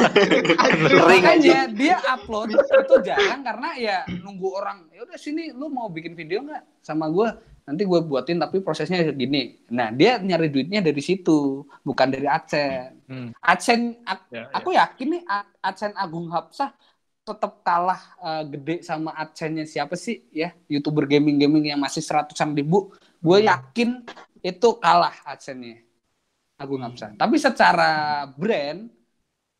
makanya 1.04 1.68
dia 1.68 1.96
upload 2.08 2.56
itu 2.56 2.94
jarang 3.04 3.42
karena 3.42 3.68
ya 3.76 3.96
nunggu 4.18 4.48
orang 4.50 4.88
ya 4.90 5.04
udah 5.04 5.16
sini 5.16 5.52
lu 5.52 5.68
mau 5.68 5.88
bikin 5.88 6.12
video 6.14 6.40
nggak 6.40 6.64
sama 6.80 7.08
gue 7.08 7.28
nanti 7.70 7.82
gue 7.86 8.00
buatin 8.02 8.36
tapi 8.42 8.58
prosesnya 8.66 8.98
gini. 9.14 9.62
Nah 9.70 9.94
dia 9.94 10.18
nyari 10.18 10.50
duitnya 10.50 10.82
dari 10.82 10.98
situ 10.98 11.62
bukan 11.86 12.08
dari 12.10 12.26
adsense 12.26 12.98
Hmm. 13.10 13.30
adsense 13.42 14.02
ak- 14.06 14.30
Ya, 14.30 14.46
ya. 14.46 14.54
aku 14.54 14.70
yakin 14.74 15.06
nih 15.18 15.22
Ad- 15.26 15.54
adsense 15.62 15.96
Agung 15.98 16.26
Hapsah 16.34 16.70
tetap 17.26 17.62
kalah 17.62 18.00
uh, 18.22 18.42
gede 18.52 18.82
sama 18.82 19.14
adsense-nya 19.14 19.66
siapa 19.66 19.94
sih 19.94 20.26
ya? 20.34 20.50
Youtuber 20.66 21.06
gaming-gaming 21.06 21.70
yang 21.70 21.80
masih 21.82 22.02
seratusan 22.02 22.50
ribu. 22.58 22.90
Gue 23.22 23.46
yakin 23.46 24.02
itu 24.42 24.68
kalah 24.82 25.14
adsense-nya 25.26 25.78
Agung 26.60 26.82
Hapsah. 26.84 27.16
Tapi 27.16 27.36
secara 27.40 28.26
brand 28.36 28.80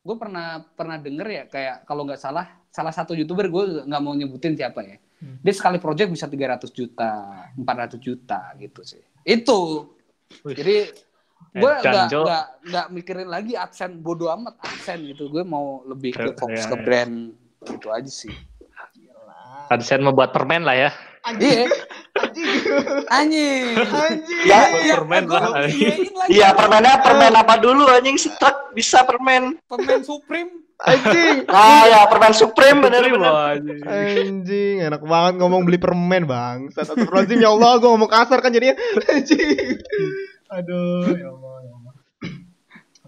gue 0.00 0.16
pernah 0.16 0.64
pernah 0.78 0.96
denger 0.96 1.28
ya 1.28 1.44
kayak 1.52 1.76
kalau 1.84 2.08
nggak 2.08 2.20
salah 2.20 2.46
salah 2.72 2.94
satu 2.94 3.12
youtuber 3.12 3.46
gue 3.52 3.64
nggak 3.84 4.02
mau 4.02 4.16
nyebutin 4.16 4.56
siapa 4.56 4.80
ya 4.80 4.96
Hmm. 5.20 5.36
dia 5.44 5.52
sekali 5.52 5.76
project 5.76 6.08
bisa 6.08 6.24
300 6.24 6.64
juta 6.72 7.10
400 7.52 8.00
juta 8.00 8.40
gitu 8.56 8.80
sih 8.80 9.04
itu 9.28 9.84
Wih. 10.48 10.56
jadi 10.56 10.76
gue 11.50 11.72
Edan, 11.76 12.08
nggak 12.08 12.08
nggak 12.08 12.44
nggak 12.72 12.86
mikirin 12.88 13.28
lagi 13.28 13.52
adsense 13.52 14.00
bodo 14.00 14.32
amat 14.32 14.56
adsense 14.64 15.04
gitu 15.12 15.28
gue 15.28 15.44
mau 15.44 15.84
lebih 15.84 16.16
ke 16.16 16.32
fokus 16.40 16.64
ya, 16.64 16.72
ke 16.72 16.76
ya. 16.80 16.84
brand 16.84 17.14
gitu 17.68 17.88
aja 17.92 18.08
sih 18.08 18.32
AdSense 19.70 20.02
membuat 20.02 20.34
permen 20.34 20.66
lah 20.66 20.74
ya. 20.74 20.90
iya 21.38 21.68
anjing 22.18 22.50
Anjing. 23.06 23.76
Ya, 24.48 24.60
Iya, 24.66 24.94
permen 24.98 25.24
lah. 25.30 25.68
Iya, 26.26 26.48
permennya 26.58 26.94
permen 27.04 27.32
apa 27.38 27.54
dulu 27.60 27.86
anjing 27.86 28.18
setrek 28.18 28.74
bisa 28.74 29.06
permen. 29.06 29.56
permen 29.70 30.02
supreme 30.02 30.64
Anjing. 30.81 31.45
Ah 31.51 31.85
ya, 31.85 32.01
permen 32.09 32.33
Supreme 32.33 32.81
bener-bener. 32.81 33.20
Wah, 33.28 33.53
anjing. 33.53 33.81
Anjing, 33.85 34.74
enak 34.81 35.03
banget 35.05 35.35
ngomong 35.37 35.68
beli 35.68 35.76
permen, 35.76 36.24
Bang. 36.24 36.72
Astagfirullahaladzim, 36.72 37.37
ya 37.37 37.53
Allah, 37.53 37.72
gue 37.76 37.91
ngomong 37.93 38.09
kasar 38.09 38.41
kan 38.41 38.49
jadinya. 38.49 38.76
Anjing. 39.12 39.76
Aduh, 40.51 41.14
ya 41.14 41.28
Allah, 41.31 41.57
ya 41.62 41.72
Allah. 41.76 41.93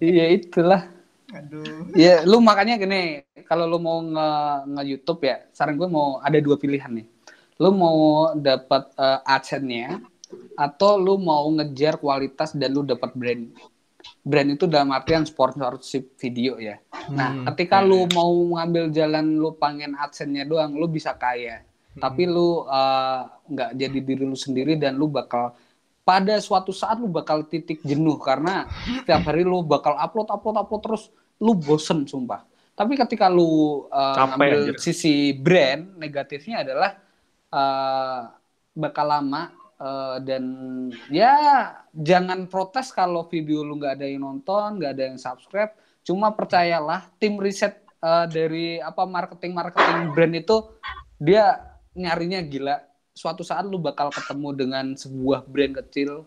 iya 0.03 0.25
itulah 0.35 0.83
Aduh. 1.33 1.89
ya 1.97 2.27
lu 2.29 2.43
makanya 2.45 2.77
gini 2.77 3.25
kalau 3.49 3.65
lu 3.65 3.79
mau 3.81 4.03
nge, 4.05 4.29
nge 4.69 4.83
YouTube 4.85 5.25
ya 5.25 5.47
saran 5.55 5.81
gue 5.81 5.89
mau 5.89 6.21
ada 6.21 6.37
dua 6.43 6.61
pilihan 6.61 6.93
nih 6.93 7.07
lu 7.63 7.71
mau 7.73 8.31
dapat 8.37 8.93
uh, 8.99 9.25
adsense-nya 9.25 10.03
atau 10.59 11.01
lu 11.01 11.17
mau 11.17 11.49
ngejar 11.55 11.97
kualitas 12.03 12.53
dan 12.53 12.75
lu 12.75 12.85
dapat 12.85 13.15
brand 13.17 13.49
brand 14.23 14.55
itu 14.55 14.71
dalam 14.71 14.95
artian 14.95 15.27
sponsorship 15.27 16.15
video 16.17 16.57
ya 16.63 16.79
nah 17.11 17.35
Hmm, 17.35 17.45
ketika 17.51 17.83
iya, 17.83 17.89
lu 17.91 18.07
iya. 18.07 18.15
mau 18.15 18.31
ngambil 18.31 18.85
jalan 18.95 19.27
lu 19.35 19.51
pengen 19.59 19.99
adsense-nya 19.99 20.47
doang 20.47 20.79
lu 20.79 20.87
bisa 20.87 21.19
kaya 21.19 21.67
tapi 21.99 22.25
lu 22.25 22.65
uh, 22.65 23.27
nggak 23.51 23.71
jadi 23.77 23.99
diri 24.01 24.25
lu 24.25 24.39
sendiri 24.39 24.79
dan 24.81 24.97
lu 24.97 25.11
bakal 25.11 25.53
pada 26.03 26.39
suatu 26.39 26.71
saat 26.71 26.99
lu 26.99 27.11
bakal 27.11 27.47
titik 27.47 27.83
jenuh 27.83 28.17
karena 28.19 28.67
setiap 29.03 29.23
hari 29.29 29.43
lu 29.43 29.61
bakal 29.67 29.95
upload 29.99 30.31
upload 30.31 30.57
upload 30.63 30.83
terus 30.83 31.03
lu 31.43 31.53
bosen 31.59 32.07
sumpah 32.07 32.47
tapi 32.73 32.97
ketika 32.97 33.29
lu 33.29 33.85
uh, 33.91 34.17
Capek, 34.17 34.29
ngambil 34.39 34.59
anjir. 34.73 34.77
sisi 34.81 35.37
brand 35.37 35.99
negatifnya 36.01 36.65
adalah 36.65 36.91
uh, 37.53 38.21
bakal 38.73 39.07
lama 39.07 39.53
uh, 39.83 40.17
dan 40.23 40.45
ya 41.11 41.35
jangan 41.91 42.47
protes 42.47 42.95
kalau 42.95 43.27
video 43.27 43.67
lu 43.67 43.83
nggak 43.83 43.99
ada 43.99 44.07
yang 44.07 44.23
nonton 44.23 44.79
nggak 44.79 44.93
ada 44.95 45.03
yang 45.11 45.19
subscribe 45.19 45.75
cuma 46.07 46.31
percayalah 46.31 47.11
tim 47.19 47.37
riset 47.43 47.83
uh, 47.99 48.31
dari 48.31 48.79
apa 48.79 49.03
marketing 49.03 49.53
marketing 49.53 50.15
brand 50.15 50.35
itu 50.39 50.57
dia 51.19 51.59
nyarinya 51.99 52.41
gila 52.47 52.77
suatu 53.13 53.45
saat 53.45 53.69
lu 53.69 53.77
bakal 53.77 54.09
ketemu 54.09 54.49
dengan 54.57 54.87
sebuah 54.97 55.45
brand 55.45 55.75
kecil 55.85 56.25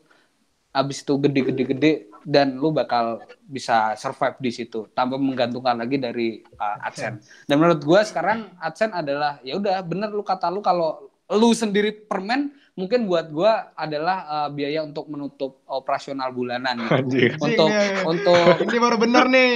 habis 0.76 1.01
itu 1.01 1.16
gede-gede-gede 1.16 2.12
dan 2.28 2.60
lu 2.60 2.76
bakal 2.76 3.24
bisa 3.47 3.95
survive 3.95 4.36
di 4.43 4.51
situ 4.51 4.91
tanpa 4.91 5.16
menggantungkan 5.16 5.80
lagi 5.80 5.95
dari 5.95 6.43
uh, 6.60 6.84
AdSense. 6.84 7.47
Dan 7.47 7.64
menurut 7.64 7.80
gua 7.80 8.03
sekarang 8.03 8.51
AdSense 8.60 8.91
adalah 8.91 9.39
ya 9.39 9.56
udah 9.56 9.80
bener 9.88 10.12
lu 10.12 10.20
kata 10.20 10.51
lu 10.51 10.60
kalau 10.60 11.08
lu 11.32 11.56
sendiri 11.56 11.95
permen 12.06 12.51
mungkin 12.76 13.07
buat 13.07 13.32
gua 13.32 13.71
adalah 13.80 14.28
uh, 14.28 14.49
biaya 14.51 14.84
untuk 14.84 15.07
menutup 15.07 15.63
operasional 15.63 16.36
bulanan 16.36 16.76
gitu. 16.84 16.91
Anjing. 16.91 17.32
untuk 17.39 17.69
Anjing, 17.71 17.91
ya. 17.95 18.03
untuk 18.03 18.53
Ini 18.67 18.78
baru 18.84 18.97
bener 18.99 19.26
nih. 19.32 19.55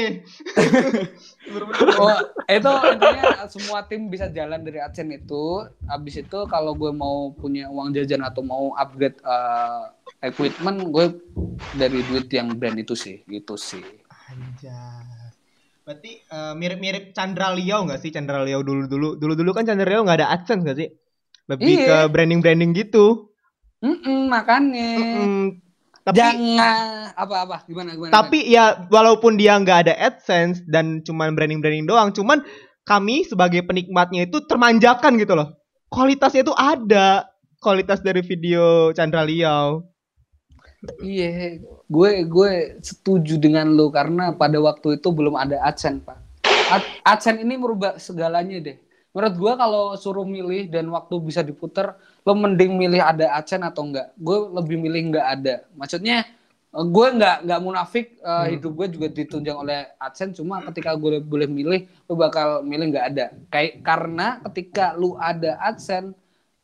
baru 1.54 1.66
bener. 1.68 1.88
Oh, 2.00 2.20
itu 2.48 2.72
intinya 2.96 3.24
semua 3.52 3.80
tim 3.92 4.08
bisa 4.08 4.32
jalan 4.32 4.64
dari 4.64 4.80
AdSense 4.80 5.20
itu. 5.20 5.68
Habis 5.92 6.24
itu 6.24 6.40
kalau 6.48 6.72
gue 6.80 6.96
mau 6.96 7.36
punya 7.36 7.68
uang 7.68 7.92
jajan 7.92 8.24
atau 8.24 8.40
mau 8.40 8.72
upgrade 8.80 9.20
uh, 9.28 9.92
equipment, 10.24 10.88
gue 10.88 11.06
dari 11.76 12.00
duit 12.08 12.32
yang 12.32 12.56
brand 12.56 12.80
itu 12.80 12.96
sih, 12.96 13.20
gitu 13.28 13.60
sih. 13.60 13.84
Anjas. 14.32 15.20
Berarti 15.90 16.22
eh, 16.22 16.54
mirip-mirip 16.54 17.18
Chandra 17.18 17.50
Liao 17.50 17.82
nggak 17.82 17.98
sih? 17.98 18.14
Chandra 18.14 18.46
Liao 18.46 18.62
dulu-dulu. 18.62 19.18
Dulu-dulu 19.18 19.58
kan 19.58 19.66
Chandra 19.66 19.90
Liao 19.90 20.06
nggak 20.06 20.22
ada 20.22 20.30
AdSense 20.38 20.62
nggak 20.62 20.78
sih? 20.78 20.90
Lebih 21.50 21.76
Iya. 21.76 21.88
ke 21.88 21.98
branding-branding 22.14 22.72
gitu. 22.78 23.34
Mm-mm, 23.82 24.28
makanya 24.30 24.90
Mm-mm. 25.00 25.40
Tapi 26.00 26.16
jangan 26.20 27.12
apa-apa 27.16 27.64
gimana 27.64 27.94
gimana. 27.94 28.12
tapi 28.12 28.50
ya 28.50 28.88
walaupun 28.90 29.38
dia 29.38 29.56
nggak 29.56 29.88
ada 29.88 29.94
AdSense 29.94 30.66
dan 30.66 31.00
cuman 31.06 31.34
branding-branding 31.38 31.86
doang, 31.86 32.10
cuman 32.12 32.42
kami 32.84 33.22
sebagai 33.24 33.62
penikmatnya 33.62 34.26
itu 34.26 34.42
termanjakan 34.46 35.18
gitu 35.22 35.38
loh. 35.38 35.54
Kualitasnya 35.90 36.42
itu 36.46 36.54
ada. 36.54 37.30
Kualitas 37.60 38.00
dari 38.00 38.24
video 38.24 38.90
Chandra 38.96 39.22
Liao. 39.22 39.84
Iya, 41.04 41.60
gue 41.92 42.12
gue 42.24 42.52
setuju 42.80 43.36
dengan 43.36 43.68
lo 43.76 43.92
karena 43.92 44.32
pada 44.32 44.56
waktu 44.64 44.96
itu 44.98 45.12
belum 45.12 45.36
ada 45.36 45.60
AdSense 45.68 46.08
pak. 46.08 46.18
Ad- 46.72 46.94
AdSense 47.04 47.44
ini 47.44 47.60
merubah 47.60 48.00
segalanya 48.00 48.64
deh. 48.64 48.80
Menurut 49.10 49.36
gue 49.42 49.54
kalau 49.58 49.84
suruh 49.98 50.28
milih 50.28 50.70
dan 50.70 50.86
waktu 50.94 51.18
bisa 51.20 51.42
diputer, 51.42 51.98
lo 52.22 52.34
mending 52.38 52.78
milih 52.78 53.02
ada 53.02 53.34
AdSense 53.36 53.66
atau 53.66 53.90
enggak. 53.90 54.14
Gue 54.16 54.38
lebih 54.54 54.78
milih 54.78 55.10
enggak 55.10 55.28
ada. 55.40 55.56
Maksudnya 55.74 56.30
eh, 56.70 56.86
gue 56.86 57.08
nggak 57.18 57.38
nggak 57.50 57.60
munafik 57.66 58.06
eh, 58.22 58.30
Hmm. 58.30 58.50
hidup 58.54 58.72
gue 58.78 58.88
juga 58.94 59.08
ditunjang 59.10 59.58
oleh 59.58 59.90
AdSense. 59.98 60.38
Cuma 60.38 60.62
ketika 60.70 60.94
gue 60.94 61.18
boleh 61.20 61.50
milih, 61.50 61.90
lo 62.06 62.14
bakal 62.14 62.62
milih 62.62 62.94
nggak 62.94 63.06
ada. 63.16 63.26
Kayak 63.50 63.82
karena 63.82 64.28
ketika 64.46 64.94
lu 64.94 65.18
ada 65.18 65.58
AdSense, 65.58 66.14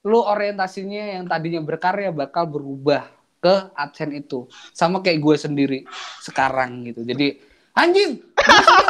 lu 0.06 0.22
orientasinya 0.22 1.18
yang 1.18 1.26
tadinya 1.26 1.66
berkarya 1.66 2.14
bakal 2.14 2.46
berubah 2.46 3.10
ke 3.42 3.74
AdSense 3.74 4.16
itu 4.16 4.40
sama 4.70 5.02
kayak 5.02 5.18
gue 5.18 5.36
sendiri 5.38 5.80
sekarang 6.22 6.82
gitu 6.86 7.02
jadi 7.06 7.38
anjing 7.74 8.18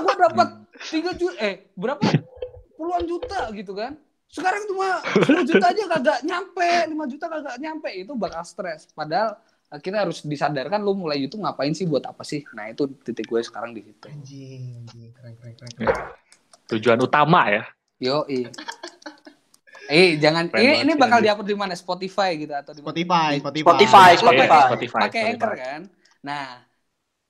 gue 0.03 0.16
dapat 0.16 0.47
tiga 0.91 1.12
juta 1.12 1.36
eh 1.39 1.68
berapa 1.76 2.03
puluhan 2.76 3.03
juta 3.03 3.49
gitu 3.51 3.73
kan 3.73 3.95
sekarang 4.26 4.67
cuma 4.67 4.99
10 5.21 5.47
juta 5.47 5.65
aja 5.69 5.84
kagak 5.88 6.19
nyampe 6.21 6.69
5 6.91 7.11
juta 7.13 7.26
kagak 7.30 7.55
nyampe 7.57 7.89
itu 7.93 8.11
bakal 8.13 8.41
stres 8.41 8.89
padahal 8.91 9.38
kita 9.76 10.01
harus 10.01 10.21
disadarkan 10.21 10.80
lu 10.80 10.93
mulai 10.93 11.19
YouTube 11.19 11.41
ngapain 11.41 11.71
sih 11.71 11.86
buat 11.86 12.03
apa 12.03 12.21
sih 12.21 12.43
nah 12.51 12.65
itu 12.65 12.86
titik 13.01 13.26
gue 13.26 13.39
sekarang 13.39 13.71
di 13.71 13.82
situ 13.82 14.05
Anjing, 14.07 14.61
anjing, 14.82 15.09
keren 15.11 15.34
keren 15.36 15.53
keren. 15.55 15.71
Ya. 15.80 15.93
Tujuan 16.67 16.99
utama 16.99 17.47
ya. 17.47 17.63
yo 17.95 18.26
eh 19.86 20.17
jangan 20.17 20.49
Keren 20.49 20.61
ini 20.61 20.73
ini 20.82 20.93
bakal 20.97 21.21
diupload 21.21 21.45
di 21.45 21.53
mana 21.53 21.78
Spotify 21.78 22.34
gitu 22.36 22.51
atau 22.51 22.73
di? 22.73 22.82
Spotify, 22.82 23.38
Spotify. 23.38 23.63
Spotify, 23.63 24.09
Iya, 24.09 24.17
Spotify. 24.17 24.61
Spotify. 24.65 25.01
pakai. 25.05 25.23
Anchor 25.32 25.53
kan 25.53 25.82
nah 26.26 26.45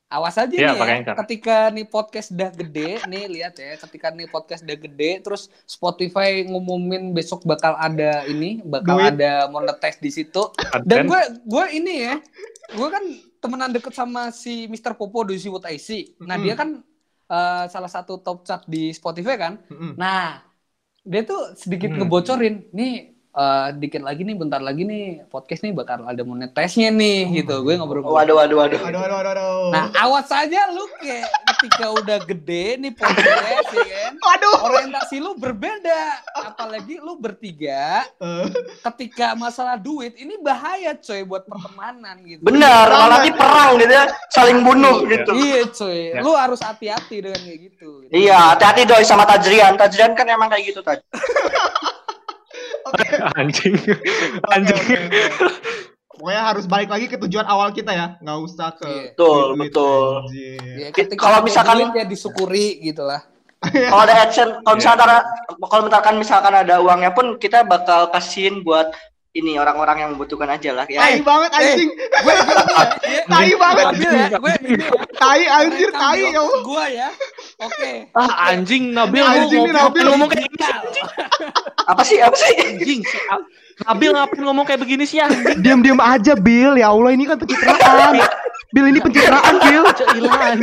awas 0.06 0.38
aja 0.38 0.54
Iya, 0.54 0.70
nih 0.70 0.78
ya 0.78 1.14
ketika 1.18 1.56
nih 1.68 1.84
podcast 1.84 2.30
udah 2.30 2.50
gede 2.52 3.02
nih 3.04 3.24
lihat 3.26 3.54
ya 3.54 3.74
ketika 3.76 4.10
nih 4.10 4.26
podcast 4.26 4.62
udah 4.62 4.78
gede 4.78 5.10
terus 5.18 5.50
Spotify 5.64 6.42
ngumumin 6.42 7.10
besok 7.10 7.42
bakal 7.42 7.74
ada 7.74 8.22
ini 8.24 8.62
bakal 8.62 9.02
Duit. 9.02 9.18
ada 9.18 9.46
monetize 9.46 9.98
di 9.98 10.10
situ 10.10 10.46
dan 10.82 11.04
gue 11.04 11.20
gue 11.42 11.64
ini 11.74 11.94
ya 12.06 12.14
gue 12.70 12.88
kan 12.88 13.02
temenan 13.36 13.70
deket 13.70 13.92
sama 13.92 14.30
si 14.30 14.66
Mr. 14.66 14.94
Popo 14.94 15.22
do 15.22 15.34
you 15.34 15.42
see 15.42 15.50
what 15.50 15.66
I 15.66 15.74
see 15.76 16.14
nah 16.18 16.34
Mm-mm. 16.34 16.44
dia 16.44 16.54
kan 16.54 16.70
eh, 17.26 17.64
salah 17.66 17.90
satu 17.90 18.18
top 18.18 18.42
chart 18.42 18.62
di 18.64 18.90
Spotify 18.90 19.34
kan 19.34 19.58
Mm-mm. 19.66 19.98
nah 19.98 20.38
dia 21.02 21.22
tuh 21.22 21.54
sedikit 21.54 21.90
Hmm. 21.90 22.02
ngebocorin 22.02 22.70
nih 22.70 23.15
eh, 23.36 23.68
dikit 23.76 24.00
lagi 24.00 24.22
nih 24.22 24.34
bentar 24.34 24.58
lagi 24.58 24.82
nih 24.82 25.04
podcast 25.26 25.60
nih 25.60 25.72
bakal 25.72 26.02
ada 26.02 26.22
monetize-nya 26.22 26.88
nih 26.88 27.18
gitu 27.36 27.60
gue 27.60 27.76
ngobrol 27.76 28.00
Waduh, 28.02 28.34
waduh, 28.34 28.56
waduh. 28.56 28.80
Aduh, 28.80 28.96
aduh, 28.98 29.16
aduh, 29.18 29.32
aduh. 29.32 29.68
Nah, 29.70 29.86
awas 29.94 30.24
saja 30.24 30.70
lu 30.70 30.88
kayak 30.96 31.28
ketika 31.52 31.92
udah 31.92 32.18
gede 32.22 32.78
nih 32.78 32.92
podcast 32.92 33.68
ya 33.70 33.84
kan. 33.84 34.12
Aduh. 34.16 34.56
Orientasi 34.66 35.16
lu 35.18 35.34
berbeda. 35.34 36.02
Apalagi 36.44 36.96
lu 36.98 37.16
bertiga 37.16 38.08
Eh, 38.16 38.46
ketika 38.82 39.34
masalah 39.34 39.76
duit 39.76 40.16
ini 40.16 40.38
bahaya 40.38 40.96
coy 40.96 41.20
buat 41.22 41.44
pertemanan 41.44 42.16
gitu. 42.24 42.40
Benar, 42.40 42.88
malah 42.88 43.08
nanti 43.16 43.30
perang 43.30 43.76
gitu 43.76 43.92
ya, 43.92 44.04
saling 44.28 44.58
bunuh 44.62 45.04
gitu. 45.04 45.30
Iya 45.32 45.60
coy, 45.68 45.98
Ya. 46.08 46.20
lu 46.22 46.32
harus 46.32 46.60
hati-hati 46.60 47.16
dengan 47.20 47.40
kayak 47.40 47.60
gitu. 47.68 47.90
Iya, 48.08 48.54
hati-hati 48.54 48.82
doi 48.84 49.04
sama 49.04 49.26
Tajrian. 49.26 49.76
Tajrian 49.76 50.12
kan 50.14 50.24
emang 50.26 50.48
kayak 50.48 50.72
gitu 50.72 50.80
tadi. 50.80 51.02
Anjing. 53.34 53.74
oke, 53.76 54.50
Anjing. 54.50 54.76
oke, 54.76 54.94
oke. 54.96 55.22
Pokoknya 56.16 56.42
harus 56.42 56.64
balik 56.64 56.88
lagi 56.88 57.06
ke 57.06 57.20
tujuan 57.20 57.44
awal 57.44 57.70
kita 57.70 57.92
ya, 57.92 58.06
nggak 58.18 58.38
usah 58.40 58.72
ke 58.72 58.88
Iya. 58.88 59.02
Betul, 59.12 59.40
duit, 59.52 59.58
betul. 59.68 60.08
anjing. 60.24 60.60
Ya, 60.80 60.88
ketika 60.90 61.20
kalau 61.20 61.38
ada 61.38 61.44
misalkan- 61.44 61.76
duit 61.76 61.92
ya 61.92 62.04
disyukuri 62.04 62.66
gitu 62.80 63.04
lah. 63.04 63.20
Kalau 63.60 64.00
ada 64.00 64.14
action, 64.22 64.48
kalau 64.62 64.76
misalkan 64.76 65.08
kalau 65.60 65.82
misalkan 65.84 66.14
misalkan 66.16 66.54
ada 66.54 66.74
uangnya 66.78 67.10
pun 67.10 67.36
kita 67.36 67.64
bakal 67.64 68.08
kasihin 68.08 68.62
buat 68.62 68.92
ini 69.32 69.60
orang-orang 69.60 70.00
yang 70.00 70.10
membutuhkan 70.16 70.48
aja 70.48 70.72
lah 70.72 70.88
ya. 70.88 70.96
Tai 70.98 71.20
banget 71.20 71.50
anjing. 71.52 71.90
Gue 71.92 72.32
gue 72.32 72.64
ya, 73.04 73.22
Tai 73.28 73.50
banget. 73.52 73.84
Ya, 74.00 74.12
ya. 74.32 74.38
Tai 75.12 75.42
anjir, 75.60 75.88
tai 75.92 76.22
ya 76.32 76.40
Allah. 76.40 76.60
Gue 76.62 76.84
ya. 76.94 77.08
Oke. 77.56 78.12
Ah 78.12 78.52
anjing 78.52 78.92
Nabil 78.92 79.16
lu 79.16 79.24
Anjing 79.24 79.64
nih, 79.64 79.72
ngomong, 79.72 79.88
Nabil. 79.88 80.04
ngomong 80.12 80.28
kayak 80.28 80.44
gini 80.44 80.64
Apa 81.88 82.02
sih? 82.04 82.18
Apa 82.20 82.36
sih? 82.36 82.52
anjing. 82.52 83.00
Si 83.00 83.16
A- 83.32 83.44
Nabil 83.86 84.10
ngapain 84.12 84.42
ngomong 84.44 84.64
kayak 84.64 84.80
begini 84.80 85.04
sih 85.04 85.20
anjing? 85.20 85.64
Diam-diam 85.64 85.96
aja, 85.96 86.36
Bill. 86.36 86.76
Ya 86.76 86.92
Allah, 86.92 87.16
ini 87.16 87.24
kan 87.24 87.40
pencitraan. 87.40 88.12
Bill 88.72 88.86
ini 88.88 89.00
pencitraan, 89.00 89.54
Bill. 89.62 89.84
Cailan. 89.88 90.58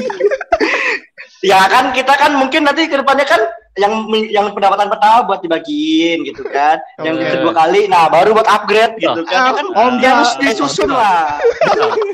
Ya 1.42 1.66
kan 1.66 1.92
kita 1.92 2.14
kan 2.14 2.38
mungkin 2.38 2.64
nanti 2.64 2.86
ke 2.86 2.96
depannya 2.96 3.26
kan 3.26 3.42
yang 3.74 4.06
yang 4.30 4.46
pendapatan 4.54 4.86
pertama 4.86 5.26
buat 5.26 5.42
dibagiin 5.42 6.22
gitu 6.24 6.46
kan. 6.46 6.78
Yang 7.02 7.16
Oke. 7.18 7.30
kedua 7.34 7.54
kali 7.56 7.82
nah 7.90 8.06
baru 8.06 8.38
buat 8.38 8.46
upgrade 8.46 9.02
gitu 9.02 9.26
kan. 9.26 9.40
Ah, 9.40 9.52
kan 9.52 9.66
Om, 9.66 9.94
ya 9.98 10.10
harus 10.14 10.32
disusun 10.38 10.94
lah. 10.94 11.42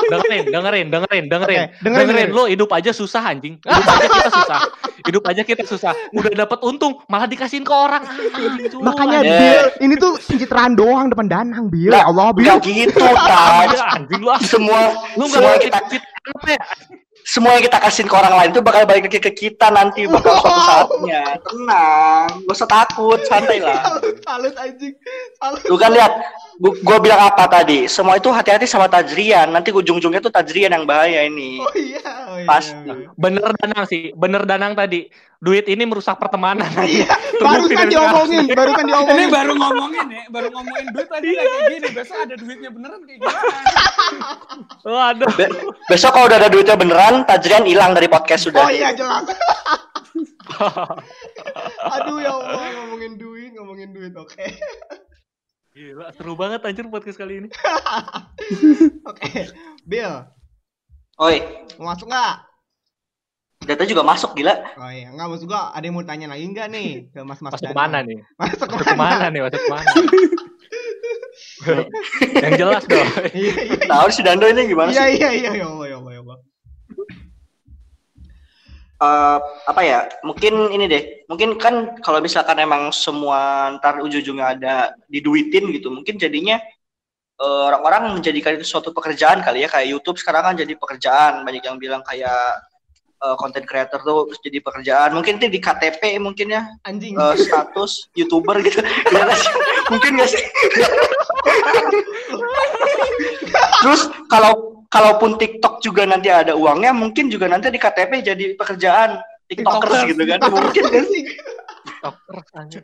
dengerin, 0.07 0.43
dengerin, 0.47 0.87
dengerin, 0.87 1.23
dengerin, 1.27 1.59
Oke, 1.59 1.83
dengerin, 1.83 2.07
dengerin. 2.07 2.29
Lo 2.31 2.43
hidup 2.47 2.69
aja 2.71 2.89
susah 2.89 3.21
anjing. 3.25 3.59
Hidup 3.59 3.85
aja 3.85 4.07
kita 4.07 4.29
susah. 4.31 4.59
Hidup 5.03 5.23
aja 5.25 5.41
kita 5.43 5.63
susah. 5.65 5.91
Udah 6.11 6.31
dapat 6.33 6.59
untung, 6.63 7.03
malah 7.05 7.27
dikasihin 7.27 7.61
ke 7.61 7.73
orang. 7.73 8.07
Anjing, 8.07 8.71
cu. 8.71 8.77
Makanya 8.79 9.19
Eh. 9.19 9.27
Bill, 9.29 9.65
ini 9.81 9.93
tuh 9.95 10.15
pencitraan 10.17 10.73
doang 10.73 11.11
depan 11.11 11.27
Danang, 11.27 11.67
Bill. 11.67 11.91
Ya 11.91 12.07
Allah, 12.07 12.31
Bill. 12.31 12.47
Enggak 12.47 12.63
gitu, 12.63 13.03
Taj. 13.03 13.75
anjing 13.93 14.21
lu. 14.23 14.29
ah. 14.29 14.39
Semua 14.39 14.81
Lu 15.13 15.27
enggak 15.27 15.43
semua 15.43 15.51
mau 15.51 15.59
kita 15.59 15.79
kita 15.85 16.07
apa 16.29 16.47
ya? 16.49 16.61
Semua 17.29 17.53
yang 17.53 17.61
kita 17.69 17.77
kasihin 17.77 18.09
ke 18.09 18.15
orang 18.17 18.33
lain 18.33 18.49
itu 18.49 18.61
bakal 18.65 18.89
balik 18.89 19.05
lagi 19.05 19.21
ke 19.21 19.29
kita 19.29 19.69
nanti 19.69 20.09
bakal 20.09 20.33
suatu 20.41 20.61
saatnya. 20.65 21.37
Tenang, 21.45 22.29
gak 22.49 22.55
usah 22.57 22.65
takut, 22.65 23.21
santai 23.29 23.61
lah. 23.61 23.77
Salut, 23.85 24.15
salut 24.25 24.53
anjing. 24.57 24.93
Salut. 25.37 25.61
Lu 25.69 25.77
kan 25.77 25.93
lihat, 25.93 26.09
gua, 26.59 26.73
gua 26.83 26.97
bilang 26.99 27.21
apa 27.23 27.47
tadi? 27.47 27.87
Semua 27.87 28.19
itu 28.19 28.27
hati-hati 28.29 28.67
sama 28.67 28.85
Tajrian. 28.85 29.49
Nanti 29.49 29.71
ujung-ujungnya 29.71 30.19
tuh 30.19 30.29
Tajrian 30.29 30.69
yang 30.69 30.83
bahaya 30.83 31.23
ini. 31.23 31.57
Oh 31.57 31.71
iya, 31.73 32.03
oh 32.27 32.37
iya. 32.37 32.45
Pasti. 32.45 32.91
iya. 32.91 33.07
Bener 33.15 33.49
Danang 33.55 33.85
sih, 33.87 34.11
bener 34.13 34.43
Danang 34.43 34.75
tadi. 34.75 35.07
Duit 35.39 35.71
ini 35.71 35.87
merusak 35.87 36.19
pertemanan. 36.19 36.67
Iya, 36.83 37.15
barusan 37.39 37.71
dari 37.71 37.95
diomongin, 37.95 38.45
barusan 38.51 38.83
Ini 38.83 38.91
diomongin. 38.91 39.27
baru 39.31 39.53
ngomongin 39.55 40.05
ya, 40.11 40.23
baru 40.27 40.47
ngomongin 40.51 40.85
duit 40.91 41.07
tadi 41.07 41.27
nggak 41.31 41.45
kayak 41.47 41.63
gini. 41.71 41.87
Besok 41.95 42.17
ada 42.19 42.35
duitnya 42.35 42.69
beneran 42.75 42.99
kayak 43.07 43.17
gimana? 43.23 43.41
Waduh. 44.83 45.31
Be- 45.39 45.55
besok 45.87 46.11
kalau 46.11 46.27
udah 46.27 46.37
ada 46.43 46.51
duitnya 46.51 46.75
beneran, 46.75 47.23
Tajrian 47.23 47.63
hilang 47.63 47.95
dari 47.95 48.11
podcast 48.11 48.51
sudah. 48.51 48.67
Oh 48.67 48.71
iya 48.71 48.91
jelas. 48.91 49.31
Aduh 51.95 52.19
ya 52.19 52.35
Allah 52.35 52.69
ngomongin 52.83 53.15
duit, 53.15 53.55
ngomongin 53.55 53.89
duit. 53.95 54.11
Oke. 54.19 54.43
Gila, 55.79 56.11
seru 56.11 56.35
banget 56.35 56.59
anjir 56.59 56.83
podcast 56.91 57.15
kali 57.15 57.39
ini. 57.39 57.47
Oke. 59.09 59.47
Bill, 59.87 60.27
Oi, 61.15 61.39
mau 61.79 61.87
masuk 61.89 62.11
nggak? 62.11 62.45
data 63.59 63.83
juga 63.85 64.01
masuk 64.03 64.33
gila. 64.33 64.55
Oh 64.75 64.91
iya, 64.91 65.07
nggak 65.13 65.29
masuk 65.29 65.47
gua. 65.47 65.71
Ada 65.71 65.87
yang 65.87 65.95
mau 65.95 66.03
tanya 66.03 66.27
lagi 66.27 66.43
nggak 66.47 66.67
nih 66.67 66.89
ke 67.15 67.19
Mas 67.23 67.39
Mas? 67.39 67.51
Masuk 67.55 67.69
ke 67.69 67.71
mana 67.71 68.03
nih? 68.03 68.17
Masuk 68.35 68.67
Masuk 68.67 68.83
ke 68.83 68.97
mana 68.97 69.25
nih? 69.29 69.39
Masuk 69.39 69.61
ke 69.61 69.69
mana? 69.69 69.89
Yang 72.43 72.53
jelas 72.59 72.83
dong. 72.83 73.07
Iya 73.31 73.53
iya. 73.63 73.79
Tahu 73.87 74.07
si 74.11 74.19
Dando 74.19 74.43
ini 74.47 74.67
gimana 74.67 74.91
Iya 74.91 75.05
sih? 75.07 75.15
iya 75.15 75.29
iya 75.31 75.51
ya 75.55 75.65
Allah 75.69 75.87
ya 75.87 75.95
Allah 76.01 76.11
ya 76.11 76.19
Allah. 76.23 76.37
Eh, 78.99 79.37
apa 79.63 79.79
ya? 79.79 80.11
Mungkin 80.27 80.75
ini 80.75 80.85
deh. 80.91 81.03
Mungkin 81.31 81.55
kan 81.55 81.95
kalau 82.03 82.19
misalkan 82.19 82.59
emang 82.59 82.91
semua 82.91 83.71
ntar 83.79 84.03
ujung-ujungnya 84.03 84.59
ada 84.59 84.75
diduitin 85.07 85.71
gitu, 85.71 85.87
mungkin 85.87 86.19
jadinya 86.19 86.59
eh, 87.39 87.61
orang-orang 87.71 88.19
menjadikan 88.19 88.59
itu 88.59 88.67
suatu 88.67 88.91
pekerjaan 88.91 89.39
kali 89.39 89.63
ya. 89.63 89.71
Kayak 89.71 89.87
YouTube 89.95 90.19
sekarang 90.19 90.51
kan 90.51 90.55
jadi 90.59 90.75
pekerjaan. 90.75 91.47
Banyak 91.47 91.63
yang 91.63 91.79
bilang 91.79 92.03
kayak 92.03 92.59
eh, 93.23 93.35
content 93.39 93.63
creator 93.63 94.03
tuh 94.03 94.27
terus 94.27 94.43
jadi 94.43 94.59
pekerjaan. 94.59 95.15
Mungkin 95.15 95.39
itu 95.39 95.47
di 95.47 95.63
KTP 95.63 96.19
mungkin 96.19 96.51
ya 96.51 96.67
Anjing. 96.83 97.15
eh, 97.15 97.35
status 97.39 98.11
youtuber 98.19 98.59
gitu. 98.59 98.83
Sih? 98.83 99.51
Mungkin 99.95 100.19
gak 100.19 100.27
sih? 100.27 100.43
Terus 103.79 104.11
kalau 104.27 104.78
kalaupun 104.89 105.37
TikTok 105.37 105.85
juga 105.85 106.03
nanti 106.09 106.27
ada 106.33 106.57
uangnya, 106.57 106.91
mungkin 106.91 107.29
juga 107.29 107.45
nanti 107.45 107.69
di 107.69 107.79
KTP 107.79 108.25
jadi 108.25 108.45
pekerjaan 108.57 109.21
TikTokers 109.49 110.05
TikTokers. 110.05 110.09
gitu 110.13 110.23
kan? 110.25 110.39
Mungkin 110.49 110.83
gak 110.89 111.05
sih? 111.09 111.23
Tiktokers, 111.85 112.49
anjir. 112.57 112.83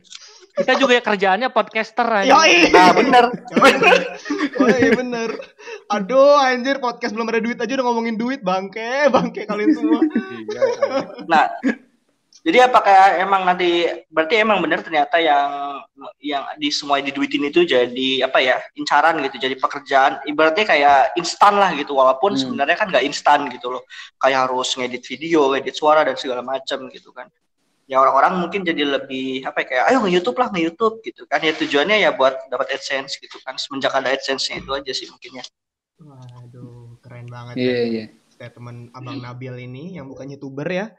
Kita 0.56 0.72
juga 0.80 0.95
ya 0.95 1.03
kerjaannya 1.03 1.49
podcaster 1.51 2.08
aja. 2.08 2.32
Yoi. 2.32 2.72
Nah 2.72 2.95
bener. 2.95 3.26
Oh 4.56 4.72
iya 4.72 4.91
bener. 4.95 5.30
Aduh 5.91 6.39
anjir 6.39 6.80
podcast 6.80 7.12
belum 7.12 7.28
ada 7.28 7.43
duit 7.43 7.60
aja 7.60 7.76
udah 7.76 7.86
ngomongin 7.91 8.16
duit 8.16 8.39
bangke 8.39 9.12
bangke 9.12 9.43
kalian 9.43 9.76
semua. 9.76 9.99
Iya. 9.99 10.62
Nah, 11.28 11.45
jadi 12.46 12.70
apakah 12.70 13.18
emang 13.18 13.41
nanti 13.41 13.89
berarti 14.06 14.38
emang 14.38 14.62
bener 14.62 14.86
ternyata 14.86 15.18
yang 15.18 15.82
yang 16.22 16.46
di 16.62 16.70
semua 16.70 17.02
diduitin 17.02 17.50
itu 17.50 17.66
jadi 17.66 18.30
apa 18.30 18.38
ya 18.38 18.62
incaran 18.78 19.18
gitu, 19.26 19.41
jadi 19.41 19.58
pekerjaan. 19.58 20.22
Ibaratnya 20.30 20.66
kayak 20.70 21.18
instan 21.18 21.58
lah 21.58 21.74
gitu, 21.74 21.98
walaupun 21.98 22.38
Hmm. 22.38 22.41
sebenarnya 22.46 22.78
kan 22.78 22.93
nggak 22.93 23.02
instan 23.02 23.50
gitu 23.50 23.74
loh. 23.74 23.82
Kayak 24.22 24.46
harus 24.46 24.70
ngedit 24.78 25.02
video, 25.10 25.50
ngedit 25.58 25.74
suara 25.74 26.06
dan 26.06 26.14
segala 26.22 26.46
macam 26.46 26.86
gitu 26.93 27.10
kan. 27.10 27.26
Ya 27.89 27.98
orang-orang 27.98 28.38
mungkin 28.38 28.62
jadi 28.62 28.82
lebih 28.82 29.41
apa 29.46 29.62
ya 29.62 29.66
kayak 29.66 29.84
ayo 29.89 29.98
nge-YouTube 30.06 30.38
lah 30.38 30.48
nge-YouTube 30.54 30.96
gitu 31.02 31.22
kan. 31.26 31.41
Ya 31.41 31.54
tujuannya 31.58 31.98
ya 31.98 32.14
buat 32.14 32.46
dapat 32.54 32.78
AdSense 32.78 33.18
gitu 33.18 33.41
kan. 33.41 33.58
Semenjak 33.58 33.89
ada 33.98 34.14
AdSense-nya 34.14 34.62
itu 34.62 34.70
aja 34.70 34.91
sih 34.93 35.10
mungkinnya. 35.10 35.41
Waduh 35.98 37.02
keren 37.02 37.26
banget 37.26 37.56
Iya 37.58 37.74
ya. 37.74 37.84
iya. 37.89 38.06
Statement 38.30 38.91
Abang 38.91 39.24
Nabil 39.24 39.66
ini 39.66 39.96
yang 39.96 40.12
bukan 40.12 40.28
youtuber 40.30 40.68
ya. 40.68 40.91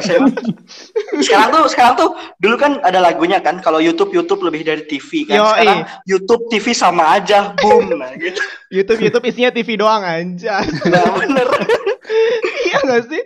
Emang. 0.00 0.34
sekarang 1.20 1.48
tuh 1.52 1.64
sekarang 1.70 1.94
tuh 1.96 2.10
dulu 2.40 2.56
kan 2.56 2.80
ada 2.84 3.00
lagunya 3.00 3.38
kan 3.40 3.60
kalau 3.60 3.80
YouTube 3.80 4.12
YouTube 4.12 4.44
lebih 4.44 4.64
dari 4.64 4.82
TV 4.88 5.28
kan 5.28 5.36
Yoi. 5.40 5.48
sekarang 5.48 5.80
YouTube 6.08 6.42
TV 6.48 6.66
sama 6.72 7.20
aja 7.20 7.52
boom 7.60 7.94
nah 7.96 8.12
gitu 8.16 8.40
YouTube 8.70 9.00
YouTube 9.02 9.24
isinya 9.26 9.50
TV 9.50 9.74
doang 9.74 10.06
aja. 10.06 10.62
nah, 10.86 11.04
bener 11.18 11.48
iya 12.70 12.78
gak 12.86 13.02
sih? 13.10 13.22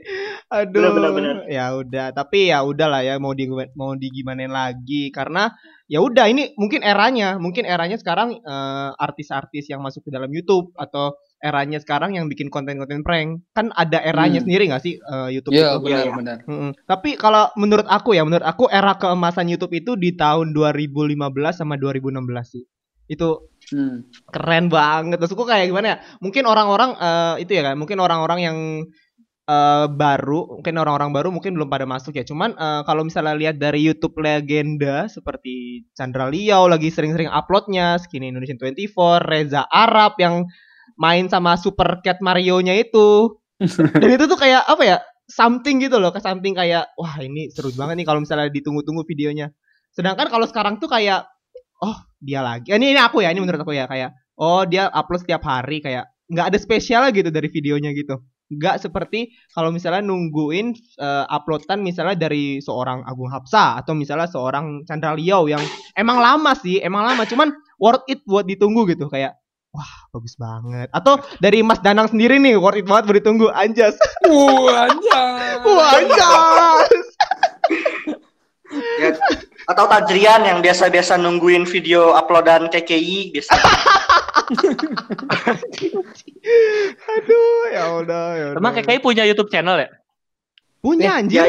Aduh. 0.53 0.81
Bener, 0.81 0.91
bener, 0.93 1.11
bener. 1.13 1.37
Ya 1.49 1.67
udah, 1.77 2.07
tapi 2.13 2.53
ya 2.53 2.65
udahlah 2.65 3.05
ya 3.05 3.17
mau 3.21 3.33
di 3.33 3.49
mau 3.77 3.93
digimanain 3.97 4.51
lagi 4.53 5.13
karena 5.13 5.53
ya 5.89 6.01
udah 6.01 6.29
ini 6.29 6.57
mungkin 6.57 6.81
eranya, 6.81 7.37
mungkin 7.37 7.69
eranya 7.69 8.01
sekarang 8.01 8.41
eh, 8.41 8.91
artis-artis 8.97 9.69
yang 9.69 9.85
masuk 9.85 10.09
ke 10.09 10.11
dalam 10.13 10.31
YouTube 10.33 10.73
atau 10.77 11.17
eranya 11.45 11.77
sekarang 11.77 12.17
yang 12.17 12.25
bikin 12.27 12.49
konten-konten 12.49 13.05
prank. 13.05 13.45
Kan 13.53 13.69
ada 13.77 14.01
eranya 14.01 14.41
Hmm. 14.41 14.49
sendiri 14.49 14.65
nggak 14.73 14.81
sih 14.83 14.97
eh, 14.97 15.29
YouTube 15.37 15.53
Iya, 15.53 15.77
itu? 15.77 15.85
benar 15.85 16.05
Iya. 16.09 16.13
benar. 16.17 16.39
Mm-mm. 16.49 16.71
Tapi 16.89 17.21
kalau 17.21 17.53
menurut 17.61 17.85
aku 17.85 18.17
ya, 18.17 18.25
menurut 18.25 18.43
aku 18.43 18.73
era 18.73 18.97
keemasan 18.97 19.53
YouTube 19.53 19.77
itu 19.77 19.93
di 19.95 20.17
tahun 20.17 20.57
2015 20.57 21.61
sama 21.61 21.77
2016 21.77 22.57
sih. 22.57 22.65
Itu 23.05 23.53
Hmm. 23.69 24.09
keren 24.29 24.69
banget. 24.69 25.21
Maksudku 25.21 25.45
kayak 25.45 25.69
gimana 25.69 25.87
ya? 25.87 25.97
Mungkin 26.25 26.45
orang-orang 26.49 26.97
eh, 26.97 27.45
itu 27.45 27.53
ya 27.53 27.63
kan, 27.65 27.77
mungkin 27.77 28.01
orang-orang 28.01 28.41
yang 28.41 28.59
eh, 29.45 29.87
baru, 29.93 30.57
mungkin 30.61 30.75
orang-orang 30.81 31.11
baru 31.13 31.29
mungkin 31.29 31.53
belum 31.53 31.69
pada 31.69 31.85
masuk 31.85 32.17
ya. 32.17 32.25
Cuman 32.25 32.57
eh, 32.57 32.81
kalau 32.89 33.05
misalnya 33.05 33.37
lihat 33.37 33.61
dari 33.61 33.85
YouTube 33.85 34.17
legenda 34.25 35.05
seperti 35.05 35.85
Chandra 35.93 36.33
Liao 36.33 36.65
lagi 36.65 36.89
sering-sering 36.89 37.29
uploadnya, 37.29 38.01
Skinny 38.01 38.33
Indonesian 38.33 38.57
24, 38.57 39.21
Reza 39.21 39.69
Arab 39.69 40.17
yang 40.17 40.49
main 40.99 41.27
sama 41.27 41.59
Super 41.59 42.01
Cat 42.03 42.23
Mario-nya 42.23 42.75
itu. 42.79 43.39
Dan 44.03 44.11
itu 44.11 44.25
tuh 44.27 44.39
kayak 44.39 44.67
apa 44.67 44.83
ya? 44.83 44.97
Something 45.25 45.81
gitu 45.81 45.97
loh, 45.97 46.13
ke 46.13 46.21
something 46.21 46.53
kayak 46.53 46.93
wah 47.01 47.17
ini 47.17 47.49
seru 47.49 47.73
banget 47.73 48.05
nih 48.05 48.07
kalau 48.07 48.21
misalnya 48.21 48.53
ditunggu-tunggu 48.53 49.09
videonya. 49.09 49.49
Sedangkan 49.89 50.29
kalau 50.29 50.45
sekarang 50.45 50.77
tuh 50.77 50.93
kayak 50.93 51.25
oh 51.81 51.97
dia 52.21 52.45
lagi. 52.45 52.69
Ini 52.69 52.93
ini 52.93 53.01
aku 53.01 53.25
ya, 53.25 53.33
ini 53.33 53.41
menurut 53.41 53.65
aku 53.65 53.73
ya 53.73 53.89
kayak 53.89 54.13
oh 54.37 54.69
dia 54.69 54.93
upload 54.93 55.25
setiap 55.25 55.41
hari 55.49 55.81
kayak 55.81 56.13
nggak 56.29 56.47
ada 56.53 56.59
spesial 56.61 57.09
gitu 57.09 57.33
dari 57.33 57.49
videonya 57.49 57.97
gitu. 57.97 58.21
Nggak 58.53 58.85
seperti 58.85 59.33
kalau 59.57 59.73
misalnya 59.73 60.05
nungguin 60.05 60.77
eh, 61.01 61.25
uploadan 61.33 61.81
misalnya 61.81 62.21
dari 62.21 62.61
seorang 62.61 63.09
Agung 63.09 63.33
Hapsa 63.33 63.81
atau 63.81 63.97
misalnya 63.97 64.29
seorang 64.29 64.85
Chandra 64.85 65.17
Liao 65.17 65.49
yang 65.49 65.65
emang 65.97 66.21
lama 66.21 66.53
sih, 66.53 66.85
emang 66.85 67.09
lama 67.09 67.25
cuman 67.25 67.49
worth 67.81 68.05
it 68.13 68.21
buat 68.29 68.45
ditunggu 68.45 68.85
gitu 68.93 69.09
kayak 69.09 69.41
wah 69.75 69.93
bagus 70.11 70.39
banget. 70.39 70.87
Atau 70.95 71.19
dari 71.39 71.61
Mas 71.61 71.83
Danang 71.83 72.07
sendiri 72.07 72.39
nih 72.39 72.55
worth 72.55 72.79
it 72.79 72.87
banget 72.87 73.11
ditunggu 73.21 73.51
anjas. 73.51 73.99
Wah, 74.25 74.87
anjay. 74.89 75.59
Wah 75.67 75.91
anjas. 75.99 76.89
Ya, 78.75 79.15
atau 79.67 79.87
Tajrian 79.87 80.43
yang 80.43 80.59
biasa-biasa 80.59 81.15
nungguin 81.15 81.63
video 81.63 82.11
uploadan 82.15 82.67
KKI 82.71 83.31
biasa. 83.31 83.55
Aduh 87.15 87.63
ya 87.71 87.85
udah 87.99 88.25
ya 88.35 88.45
udah. 88.55 88.59
Emang 88.59 88.73
KKI 88.75 88.99
punya 88.99 89.23
YouTube 89.25 89.51
channel 89.51 89.79
ya? 89.79 89.89
punya 90.85 91.07
Ya, 91.07 91.13
anjir. 91.17 91.45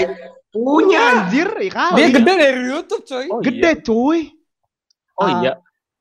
punya. 0.55 1.01
Anjir, 1.27 1.49
ya 1.59 1.71
kali. 1.73 1.95
Dia 1.99 2.07
gede 2.07 2.33
dari 2.39 2.61
YouTube, 2.63 3.03
coy. 3.03 3.25
Oh, 3.27 3.39
Gede 3.43 3.71
cuy. 3.83 4.19
Oh 5.19 5.27
Ah. 5.27 5.31
iya. 5.43 5.53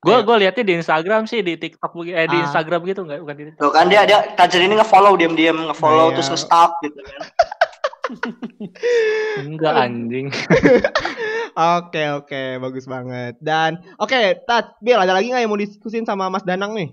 Gue 0.05 0.13
Ayo. 0.13 0.21
gue 0.21 0.35
liatnya 0.37 0.63
di 0.63 0.73
Instagram 0.77 1.25
sih 1.25 1.41
di 1.41 1.57
TikTok 1.57 1.91
begitu 1.91 2.13
eh 2.13 2.29
di 2.29 2.37
Ah. 2.37 2.45
Instagram 2.45 2.85
gitu 2.85 3.01
enggak 3.01 3.19
bukan 3.19 3.35
di 3.35 3.43
Tuh 3.57 3.71
kan 3.71 3.89
dia 3.89 4.05
dia 4.05 4.21
Tajrian 4.31 4.69
ini 4.69 4.77
nge-follow 4.77 5.17
diam-diam 5.17 5.57
nge-follow 5.65 6.07
Iya. 6.07 6.15
terus 6.15 6.29
nge-stalk 6.29 6.71
gitu 6.79 6.99
kan. 7.01 7.19
Enggak 9.41 9.73
anjing. 9.75 10.27
Oke 11.55 12.03
oke 12.11 12.41
bagus 12.59 12.83
banget. 12.83 13.39
Dan 13.39 13.79
oke, 13.95 14.13
Tat, 14.43 14.75
Bil 14.77 14.99
ada 14.99 15.09
lagi 15.09 15.31
nggak 15.31 15.39
yang 15.39 15.47
mau 15.47 15.55
diskusin 15.55 16.03
sama 16.03 16.27
Mas 16.27 16.43
Danang 16.43 16.75
nih? 16.75 16.91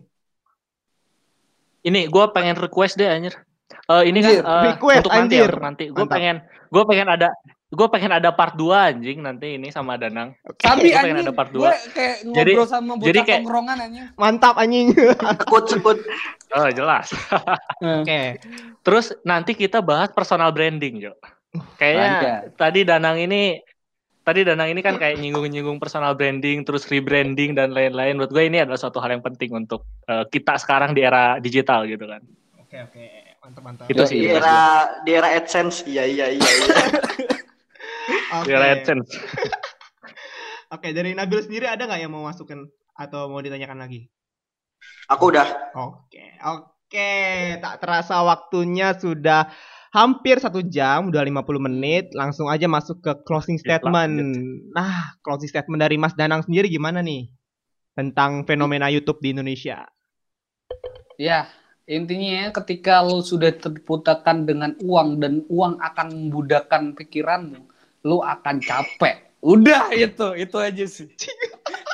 Ini 1.82 2.06
gue 2.06 2.24
pengen 2.30 2.54
request 2.54 2.94
deh 2.94 3.10
anjir. 3.10 3.34
Eh 3.84 4.06
ini 4.06 4.22
Anjir, 4.22 4.38
kan 4.40 4.62
eh, 4.62 4.64
request, 4.70 5.02
untuk 5.02 5.12
nanti 5.12 5.34
anjir. 5.34 5.42
ya, 5.42 5.50
untuk 5.50 5.64
nanti. 5.66 5.84
Gue 5.90 6.06
pengen 6.06 6.36
gue 6.46 6.82
pengen 6.86 7.08
ada 7.10 7.28
gue 7.72 7.86
pengen 7.88 8.12
ada 8.12 8.28
part 8.28 8.52
2 8.52 8.68
anjing 8.68 9.18
nanti 9.18 9.56
ini 9.56 9.72
sama 9.72 9.96
Danang. 9.96 10.36
Tapi 10.54 10.92
Gua 10.92 11.00
pengen 11.00 11.16
anjing, 11.16 11.24
ada 11.24 11.32
part 11.32 11.48
gue 11.48 11.56
dua. 11.58 11.72
kayak 11.90 12.16
Jadi- 12.28 12.52
ngobrol 12.52 12.68
sama 12.68 12.92
bocah 12.94 13.06
jadi 13.08 13.20
kayak- 13.24 13.40
tongkrongan 13.40 13.76
anjing. 13.80 14.04
Mantap 14.14 14.54
anjing. 14.56 14.86
Sekut 14.92 15.64
sekut. 15.66 15.98
Oh 16.52 16.68
jelas. 16.68 17.08
Oke. 18.04 18.36
Terus 18.80 19.16
nanti 19.22 19.52
kita 19.54 19.80
bahas 19.80 20.12
personal 20.12 20.52
branding, 20.52 21.00
Jo. 21.00 21.16
Kayaknya 21.74 22.12
tadi 22.52 22.80
Danang 22.82 23.16
ini 23.16 23.56
tadi 24.20 24.44
Danang 24.44 24.68
ini 24.68 24.80
kan 24.80 24.96
kayak 24.96 25.16
nyinggung-nyinggung 25.16 25.76
personal 25.76 26.12
branding, 26.12 26.62
terus 26.62 26.84
rebranding 26.86 27.52
dan 27.52 27.72
lain-lain. 27.72 28.14
Menurut 28.14 28.30
gue 28.30 28.44
ini 28.44 28.60
adalah 28.60 28.76
suatu 28.76 29.00
hal 29.00 29.10
yang 29.10 29.24
penting 29.24 29.48
untuk 29.50 29.88
eh, 30.04 30.28
kita 30.28 30.56
sekarang 30.56 30.92
di 30.92 31.00
era 31.00 31.40
digital 31.40 31.88
gitu 31.88 32.04
kan. 32.04 32.20
Oke 32.58 32.76
oke. 32.78 33.04
Mantap 33.42 33.62
mantap. 33.64 33.84
Itu 33.88 34.04
Di 34.04 34.08
sih. 34.12 34.20
era 34.28 34.60
di 35.02 35.10
era 35.10 35.28
AdSense. 35.32 35.82
Iya 35.84 36.04
iya 36.04 36.26
iya. 36.30 36.44
iya. 36.44 36.76
AdSense. 38.32 39.12
Oke, 40.74 40.96
dari 40.96 41.12
Nabil 41.12 41.44
sendiri 41.44 41.68
ada 41.68 41.84
nggak 41.84 42.00
yang 42.00 42.12
mau 42.12 42.24
masukin 42.24 42.64
atau 42.96 43.28
mau 43.28 43.44
ditanyakan 43.44 43.76
lagi? 43.76 44.08
Aku 45.12 45.28
udah. 45.28 45.76
Oke, 45.76 46.40
oke. 46.40 47.12
Tak 47.60 47.76
terasa 47.84 48.24
waktunya 48.24 48.96
sudah 48.96 49.52
hampir 49.92 50.40
satu 50.40 50.64
jam, 50.64 51.12
udah 51.12 51.20
50 51.20 51.60
menit. 51.60 52.08
Langsung 52.16 52.48
aja 52.48 52.64
masuk 52.64 53.04
ke 53.04 53.12
closing 53.28 53.60
statement. 53.60 54.16
Nah, 54.72 55.12
closing 55.20 55.52
statement 55.52 55.84
dari 55.84 56.00
Mas 56.00 56.16
Danang 56.16 56.40
sendiri 56.40 56.72
gimana 56.72 57.04
nih? 57.04 57.28
Tentang 57.92 58.48
fenomena 58.48 58.88
YouTube 58.88 59.20
di 59.20 59.36
Indonesia. 59.36 59.84
Ya, 61.20 61.52
intinya 61.84 62.48
ketika 62.56 63.04
lu 63.04 63.20
sudah 63.20 63.52
terputakan 63.52 64.48
dengan 64.48 64.72
uang 64.80 65.20
dan 65.20 65.44
uang 65.52 65.76
akan 65.76 66.08
membudakkan 66.08 66.96
pikiranmu, 66.96 67.71
lu 68.02 68.18
akan 68.22 68.62
capek. 68.62 69.30
Udah 69.42 69.90
itu, 69.90 70.38
itu 70.38 70.56
aja 70.58 70.84
sih. 70.86 71.10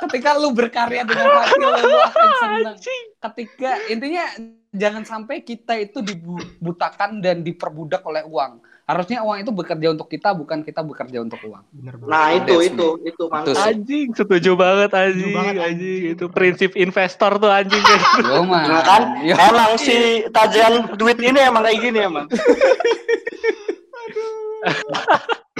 ketika 0.05 0.37
lu 0.37 0.53
berkarya 0.53 1.01
dengan 1.03 1.43
hati 1.43 1.57
lu, 1.57 1.69
lu 1.81 1.97
akan 1.97 2.27
senang. 2.37 2.77
Ketika 3.19 3.71
intinya 3.89 4.25
jangan 4.69 5.01
sampai 5.01 5.41
kita 5.41 5.81
itu 5.81 6.05
dibutakan 6.05 7.25
dan 7.25 7.41
diperbudak 7.41 8.05
oleh 8.05 8.21
uang. 8.21 8.61
Harusnya 8.89 9.21
uang 9.21 9.45
itu 9.45 9.53
bekerja 9.53 9.87
untuk 9.93 10.09
kita, 10.09 10.33
bukan 10.33 10.65
kita 10.65 10.81
bekerja 10.81 11.21
untuk 11.21 11.37
uang. 11.45 11.61
Bener 11.73 11.93
banget. 12.01 12.09
Nah, 12.09 12.27
itu 12.33 12.53
That's 12.57 12.69
itu 12.73 12.87
itu 13.05 13.23
mantap. 13.29 13.65
Anjing, 13.69 14.07
setuju 14.17 14.51
banget 14.57 14.89
anjing, 14.97 15.33
banget, 15.33 15.55
anjing. 15.61 15.69
anjing. 15.69 16.01
Itu 16.17 16.25
prinsip 16.33 16.71
investor 16.73 17.37
tuh 17.37 17.53
anjing. 17.53 17.83
Yo 18.33 18.41
man. 18.49 18.65
Nah 18.65 18.81
kan, 18.81 19.01
Yo. 19.21 19.37
emang 19.37 19.77
si 19.77 20.25
Tajrian 20.33 20.97
duit 20.97 21.21
ini 21.21 21.37
emang 21.37 21.61
kayak 21.65 21.81
gini 21.81 21.99
emang. 22.01 22.25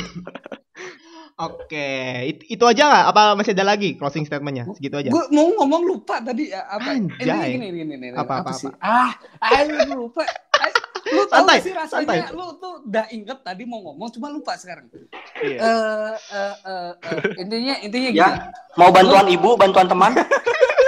Oke, 1.40 1.88
it- 2.28 2.48
itu 2.50 2.64
aja 2.64 2.84
nggak? 2.84 3.06
Apa 3.10 3.22
masih 3.32 3.56
ada 3.56 3.64
lagi 3.66 3.96
closing 3.96 4.28
statementnya? 4.28 4.68
Segitu 4.76 5.00
aja. 5.00 5.08
Gue 5.08 5.24
mau 5.32 5.48
ngomong 5.56 5.88
lupa 5.88 6.20
tadi 6.20 6.52
ya, 6.52 6.68
apa? 6.68 6.92
Anjay. 6.92 7.56
Ini 7.56 7.64
gini 7.64 7.68
gini 7.80 7.94
gini. 7.96 8.08
Apa, 8.12 8.44
apa, 8.44 8.52
sih? 8.52 8.68
Ah, 8.78 9.16
ayo 9.48 9.88
lupa. 9.90 10.28
Ah, 10.52 10.68
lu 11.08 11.24
tahu 11.24 11.48
Santai, 11.48 11.58
sih 11.64 11.72
rasanya 11.72 12.04
santai. 12.12 12.36
lu 12.36 12.60
tuh 12.60 12.84
udah 12.84 13.06
inget 13.10 13.40
tadi 13.40 13.64
mau 13.64 13.80
ngomong 13.82 14.12
cuma 14.12 14.28
lupa 14.28 14.60
sekarang. 14.60 14.92
Iya. 15.40 15.58
Eh 15.58 16.12
eh 16.30 16.56
eh 16.62 16.92
eh, 16.92 17.20
intinya 17.40 17.76
intinya 17.80 18.10
Ya. 18.12 18.28
gini. 18.28 18.40
Mau 18.76 18.92
bantuan 18.92 19.26
ibu, 19.26 19.50
bantuan 19.56 19.88
teman? 19.88 20.12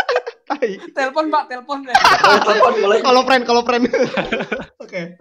Tai. 0.51 0.71
Telepon 0.91 1.25
Pak, 1.31 1.43
telepon. 1.47 1.79
Telepon 2.47 2.73
boleh. 2.83 2.99
Kalau 2.99 3.21
friend, 3.23 3.43
kalau 3.47 3.61
friend. 3.63 3.87
Oke. 4.83 5.15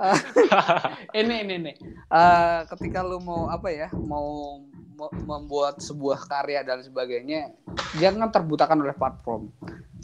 ini 1.20 1.34
ini 1.46 1.54
nih. 1.70 1.74
Eh, 2.10 2.58
ketika 2.74 3.06
lu 3.06 3.22
mau 3.22 3.46
apa 3.46 3.70
ya? 3.70 3.88
Mau 3.94 4.58
membuat 5.00 5.80
sebuah 5.80 6.28
karya 6.28 6.60
dan 6.60 6.84
sebagainya, 6.84 7.56
jangan 7.96 8.28
terbutakan 8.28 8.84
oleh 8.84 8.92
platform. 8.92 9.48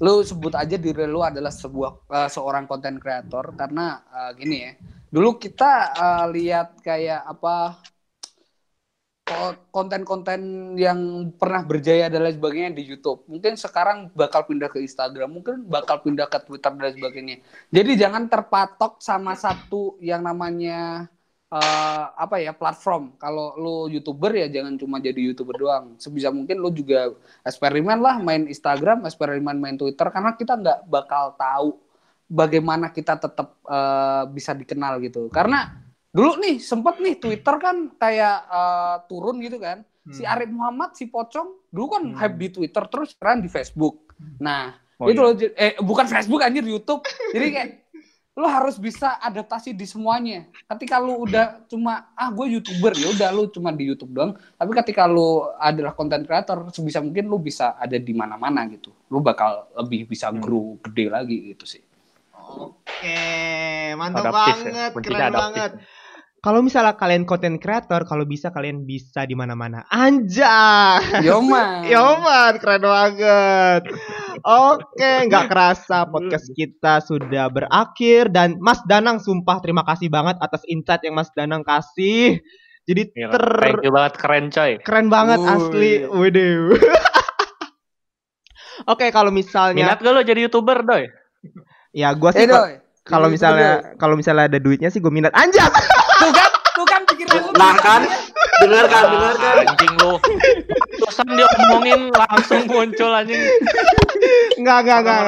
Lu 0.01 0.25
sebut 0.25 0.57
aja 0.57 0.81
diri 0.81 1.05
lu 1.05 1.21
adalah 1.21 1.51
sebuah 1.51 2.07
eh, 2.07 2.31
seorang 2.31 2.71
konten 2.71 3.03
kreator 3.03 3.51
karena 3.59 4.07
eh, 4.07 4.31
gini 4.39 4.57
ya. 4.63 4.73
Dulu 5.07 5.39
kita 5.39 5.97
lihat 6.29 6.83
kayak 6.83 7.25
apa 7.25 7.79
konten-konten 9.75 10.41
yang 10.79 11.31
pernah 11.35 11.67
berjaya 11.67 12.07
dan 12.07 12.23
lain 12.23 12.39
sebagainya 12.39 12.71
di 12.79 12.87
YouTube. 12.87 13.27
Mungkin 13.27 13.59
sekarang 13.59 14.15
bakal 14.15 14.47
pindah 14.47 14.71
ke 14.71 14.79
Instagram, 14.79 15.35
mungkin 15.35 15.67
bakal 15.67 15.99
pindah 15.99 16.31
ke 16.31 16.39
Twitter 16.47 16.71
dan 16.71 16.95
sebagainya. 16.95 17.43
Jadi 17.75 17.93
jangan 17.99 18.31
terpatok 18.31 19.03
sama 19.03 19.35
satu 19.35 19.99
yang 19.99 20.23
namanya 20.23 21.11
eh, 21.51 22.05
apa 22.15 22.39
ya 22.39 22.55
platform. 22.55 23.19
Kalau 23.19 23.59
lu 23.59 23.77
youtuber 23.91 24.31
ya 24.31 24.47
jangan 24.47 24.79
cuma 24.79 25.03
jadi 25.03 25.19
youtuber 25.19 25.59
doang. 25.59 25.99
Sebisa 25.99 26.31
mungkin 26.31 26.63
lu 26.63 26.71
juga 26.71 27.11
eksperimen 27.43 27.99
lah 27.99 28.23
main 28.23 28.47
Instagram, 28.47 29.11
eksperimen 29.11 29.59
main 29.59 29.75
Twitter 29.75 30.07
karena 30.07 30.39
kita 30.39 30.55
nggak 30.55 30.79
bakal 30.87 31.35
tahu 31.35 31.75
bagaimana 32.31 32.95
kita 32.95 33.19
tetap 33.19 33.59
eh, 33.67 34.25
bisa 34.31 34.55
dikenal 34.55 35.03
gitu. 35.03 35.27
Karena 35.35 35.86
dulu 36.17 36.41
nih 36.41 36.57
sempet 36.57 36.97
nih 36.97 37.15
Twitter 37.17 37.55
kan 37.57 37.77
kayak 37.95 38.37
eh, 38.49 38.97
turun 39.05 39.37
gitu 39.39 39.59
kan. 39.59 39.85
Si 40.07 40.23
Hmm. 40.23 40.33
Arif 40.33 40.49
Muhammad, 40.49 40.95
si 40.95 41.05
Pocong 41.05 41.69
dulu 41.69 41.87
kan 41.91 42.03
Hmm. 42.05 42.17
hype 42.17 42.37
di 42.37 42.49
Twitter 42.51 42.83
terus 42.87 43.13
sekarang 43.13 43.43
di 43.43 43.51
Facebook. 43.51 44.09
Nah, 44.39 44.73
Oh, 44.97 45.07
itu 45.07 45.19
iya. 45.19 45.27
loh 45.27 45.33
eh 45.59 45.73
bukan 45.79 46.07
Facebook 46.07 46.41
anjir 46.41 46.65
YouTube. 46.65 47.05
Jadi 47.29 47.47
kayak 47.51 47.71
lu 48.37 48.45
harus 48.45 48.77
bisa 48.77 49.17
adaptasi 49.19 49.73
di 49.73 49.85
semuanya. 49.85 50.45
Ketika 50.67 50.97
lu 50.97 51.21
udah 51.23 51.65
cuma 51.67 52.13
ah 52.13 52.29
gue 52.29 52.47
youtuber 52.51 52.93
ya 52.93 53.09
udah 53.11 53.29
lu 53.31 53.49
cuma 53.49 53.73
di 53.73 53.85
YouTube 53.85 54.13
doang. 54.13 54.33
Tapi 54.53 54.71
ketika 54.77 55.05
lu 55.05 55.29
adalah 55.55 55.91
konten 55.91 56.21
creator 56.23 56.65
sebisa 56.71 57.01
mungkin 57.01 57.27
lu 57.27 57.37
bisa 57.37 57.75
ada 57.75 57.97
di 57.97 58.13
mana-mana 58.13 58.65
gitu. 58.69 58.93
Lu 59.09 59.21
bakal 59.21 59.69
lebih 59.75 60.07
bisa 60.07 60.29
Hmm. 60.29 60.39
grow 60.39 60.77
gede 60.81 61.09
lagi 61.09 61.51
gitu 61.51 61.67
sih. 61.67 61.83
Oke, 62.47 63.21
mantap 63.95 64.23
Adaptif 64.23 64.33
ya, 64.33 64.55
banget, 64.65 64.91
kuncinya 64.93 65.03
keren 65.11 65.27
adaptif. 65.27 65.43
banget. 65.43 65.71
Kalau 66.47 66.63
misalnya 66.63 66.95
kalian 66.95 67.27
content 67.27 67.59
creator, 67.59 68.07
kalau 68.07 68.23
bisa 68.23 68.55
kalian 68.55 68.87
bisa 68.87 69.27
di 69.27 69.35
mana-mana. 69.35 69.83
Anjay. 69.91 71.27
Yoman. 71.27 71.83
Yoman, 71.91 72.63
keren 72.63 72.87
banget. 72.87 73.83
Oke, 74.47 75.27
nggak 75.27 75.51
kerasa 75.51 76.07
podcast 76.07 76.47
kita 76.55 77.03
sudah 77.03 77.51
berakhir 77.51 78.31
dan 78.31 78.63
Mas 78.63 78.79
Danang 78.87 79.19
sumpah 79.19 79.59
terima 79.59 79.83
kasih 79.83 80.07
banget 80.07 80.39
atas 80.39 80.63
insight 80.71 81.03
yang 81.03 81.19
Mas 81.19 81.35
Danang 81.35 81.67
kasih. 81.67 82.39
Jadi 82.87 83.11
ter 83.11 83.43
Thank 83.59 83.83
you 83.83 83.91
banget 83.91 84.15
keren 84.15 84.45
coy. 84.47 84.73
keren 84.87 85.11
banget 85.11 85.43
Wuih. 85.43 85.51
asli. 85.51 85.93
Waduh. 86.07 86.79
Oke, 88.95 89.11
kalau 89.11 89.35
misalnya 89.35 89.83
Minat 89.83 89.99
gak 89.99 90.15
lo 90.15 90.23
jadi 90.23 90.47
youtuber 90.47 90.79
doy? 90.87 91.11
ya 91.91 92.15
gua 92.15 92.31
Eh 92.31 92.39
sih 92.39 92.47
doi. 92.47 92.86
Kalau 93.07 93.31
Jadi 93.31 93.35
misalnya 93.39 93.71
kalau 94.03 94.15
misalnya 94.19 94.51
ada 94.51 94.59
duitnya 94.59 94.91
sih 94.91 94.99
gue 94.99 95.13
minat. 95.15 95.31
Doi. 95.31 95.63
tuh 96.27 96.33
kan, 96.35 96.51
tuh 96.75 96.87
kan 96.91 97.01
pikiran 97.07 97.39
lu. 97.39 97.51
Nah 97.55 97.75
kan, 97.79 98.03
dengarkan, 98.67 99.03
dengarkan. 99.15 99.55
Anjing 99.63 99.95
lu. 100.03 100.13
Terusan 100.99 101.27
dia 101.39 101.47
ngomongin 101.47 102.01
langsung 102.11 102.63
muncul 102.67 103.11
anjing. 103.15 103.39
Enggak, 104.59 104.79
enggak, 104.83 104.99
enggak, 105.07 105.19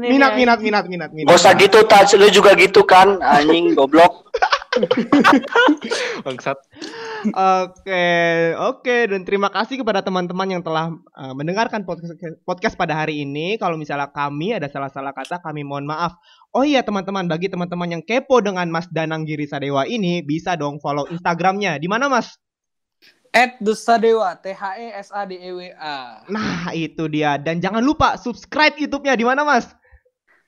Minat, 0.00 0.32
minat, 0.38 0.58
minat, 0.64 0.84
minat, 0.88 1.10
minat. 1.12 1.28
Gak 1.28 1.36
usah 1.36 1.52
gitu, 1.60 1.84
Taj. 1.84 2.16
Lu 2.16 2.32
juga 2.32 2.56
gitu 2.56 2.88
kan, 2.88 3.20
anjing 3.20 3.76
goblok. 3.76 4.29
Bangsat. 6.24 6.58
Oke, 7.26 8.06
oke 8.54 8.96
dan 9.10 9.26
terima 9.26 9.50
kasih 9.50 9.82
kepada 9.82 9.98
teman-teman 9.98 10.46
yang 10.46 10.62
telah 10.62 10.94
uh, 11.18 11.34
mendengarkan 11.34 11.82
podcast, 11.82 12.14
podcast 12.46 12.78
pada 12.78 12.94
hari 12.94 13.26
ini. 13.26 13.58
Kalau 13.58 13.74
misalnya 13.74 14.06
kami 14.14 14.54
ada 14.54 14.70
salah-salah 14.70 15.10
kata, 15.10 15.42
kami 15.42 15.66
mohon 15.66 15.90
maaf. 15.90 16.14
Oh 16.54 16.62
iya 16.62 16.86
teman-teman, 16.86 17.26
bagi 17.26 17.50
teman-teman 17.50 17.98
yang 17.98 18.02
kepo 18.06 18.38
dengan 18.38 18.70
Mas 18.70 18.86
Danang 18.94 19.26
Giri 19.26 19.50
Sadewa 19.50 19.90
ini, 19.90 20.22
bisa 20.22 20.54
dong 20.54 20.78
follow 20.78 21.10
Instagramnya. 21.10 21.82
Di 21.82 21.90
mana 21.90 22.06
Mas? 22.06 22.38
At 23.30 23.58
Dusadewa, 23.62 24.38
T 24.42 24.50
H 24.54 24.62
E 24.78 24.86
S 24.90 25.14
A 25.14 25.22
D 25.22 25.38
E 25.38 25.50
W 25.54 25.70
A. 25.78 26.26
Nah 26.26 26.70
itu 26.74 27.06
dia. 27.06 27.38
Dan 27.38 27.62
jangan 27.62 27.82
lupa 27.82 28.18
subscribe 28.18 28.74
YouTube-nya. 28.78 29.14
Di 29.14 29.26
mana 29.26 29.46
Mas? 29.46 29.70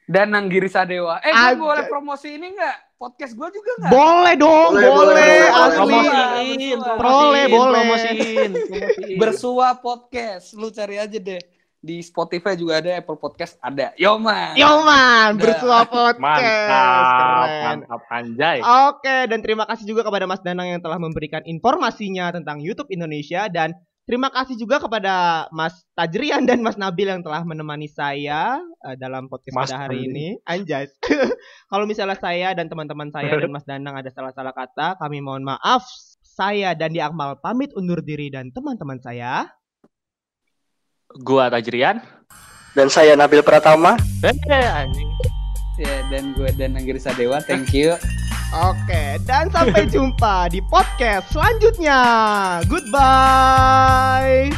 Dan 0.06 0.34
Nanggiri 0.34 0.66
Sadewa. 0.66 1.22
Eh, 1.22 1.30
gue 1.30 1.62
boleh 1.62 1.86
promosi 1.86 2.34
ini 2.34 2.50
nggak? 2.58 2.91
Podcast 3.02 3.34
gue 3.34 3.48
juga 3.50 3.70
nggak? 3.82 3.90
Boleh 3.90 4.34
dong, 4.38 4.70
Boleh, 4.70 4.86
boleh, 4.86 4.92
boleh, 4.94 5.10
boleh, 5.10 5.42
asli. 5.50 5.82
Promosiin, 5.82 6.78
Boleh, 7.02 7.44
boleh. 7.50 7.82
promosiin. 7.82 8.50
Bersua 9.18 9.68
Podcast. 9.74 10.54
Lu 10.54 10.70
cari 10.70 11.02
aja 11.02 11.18
deh. 11.18 11.42
Di 11.82 11.98
Spotify 11.98 12.54
juga 12.54 12.78
ada, 12.78 12.94
Apple 12.94 13.18
Podcast 13.18 13.58
ada. 13.58 13.90
Yoman. 13.98 14.54
Yoman, 14.54 15.34
Dah. 15.34 15.42
bersua 15.42 15.82
podcast. 15.90 16.22
Mantap, 16.22 17.42
Keren. 17.42 17.66
mantap 17.82 18.02
anjay. 18.06 18.58
Oke, 18.62 19.16
dan 19.26 19.38
terima 19.42 19.66
kasih 19.66 19.82
juga 19.82 20.06
kepada 20.06 20.30
Mas 20.30 20.38
Danang 20.38 20.70
yang 20.70 20.78
telah 20.78 21.02
memberikan 21.02 21.42
informasinya 21.42 22.30
tentang 22.30 22.62
YouTube 22.62 22.86
Indonesia 22.86 23.50
dan 23.50 23.74
terima 24.04 24.28
kasih 24.28 24.58
juga 24.58 24.82
kepada 24.82 25.46
Mas 25.54 25.84
Tajrian 25.94 26.42
dan 26.48 26.60
Mas 26.60 26.76
Nabil 26.76 27.08
yang 27.08 27.22
telah 27.22 27.42
menemani 27.46 27.86
saya 27.86 28.58
eh, 28.86 28.96
dalam 28.98 29.26
podcast 29.26 29.54
Mas 29.54 29.70
pada 29.70 29.86
hari 29.88 30.06
Nabil. 30.06 30.10
ini. 30.10 30.26
Anjay. 30.46 30.90
Kalau 31.70 31.84
misalnya 31.86 32.18
saya 32.18 32.54
dan 32.54 32.66
teman-teman 32.66 33.10
saya 33.10 33.32
dan 33.34 33.50
Mas 33.50 33.66
Danang 33.66 33.98
ada 33.98 34.10
salah-salah 34.10 34.54
kata, 34.54 34.98
kami 34.98 35.22
mohon 35.22 35.46
maaf. 35.46 35.86
Saya 36.32 36.72
dan 36.72 36.96
di 36.96 37.00
Akmal 37.04 37.36
pamit 37.44 37.76
undur 37.76 38.00
diri 38.00 38.32
dan 38.32 38.48
teman-teman 38.56 38.96
saya. 39.04 39.52
Gua 41.20 41.52
Tajrian. 41.52 42.00
Dan 42.72 42.88
saya 42.88 43.12
Nabil 43.12 43.44
Pratama. 43.44 44.00
Eh, 44.24 44.32
anjing. 44.48 45.12
Ya, 45.76 46.04
dan 46.08 46.32
gue 46.32 46.48
dan 46.56 46.72
Nanggiri 46.72 47.00
Sadewa. 47.00 47.44
Thank 47.44 47.76
you. 47.76 47.96
Oke, 48.52 49.16
dan 49.24 49.48
sampai 49.48 49.88
jumpa 49.88 50.52
di 50.52 50.60
podcast 50.68 51.32
selanjutnya. 51.32 52.00
Goodbye. 52.68 54.52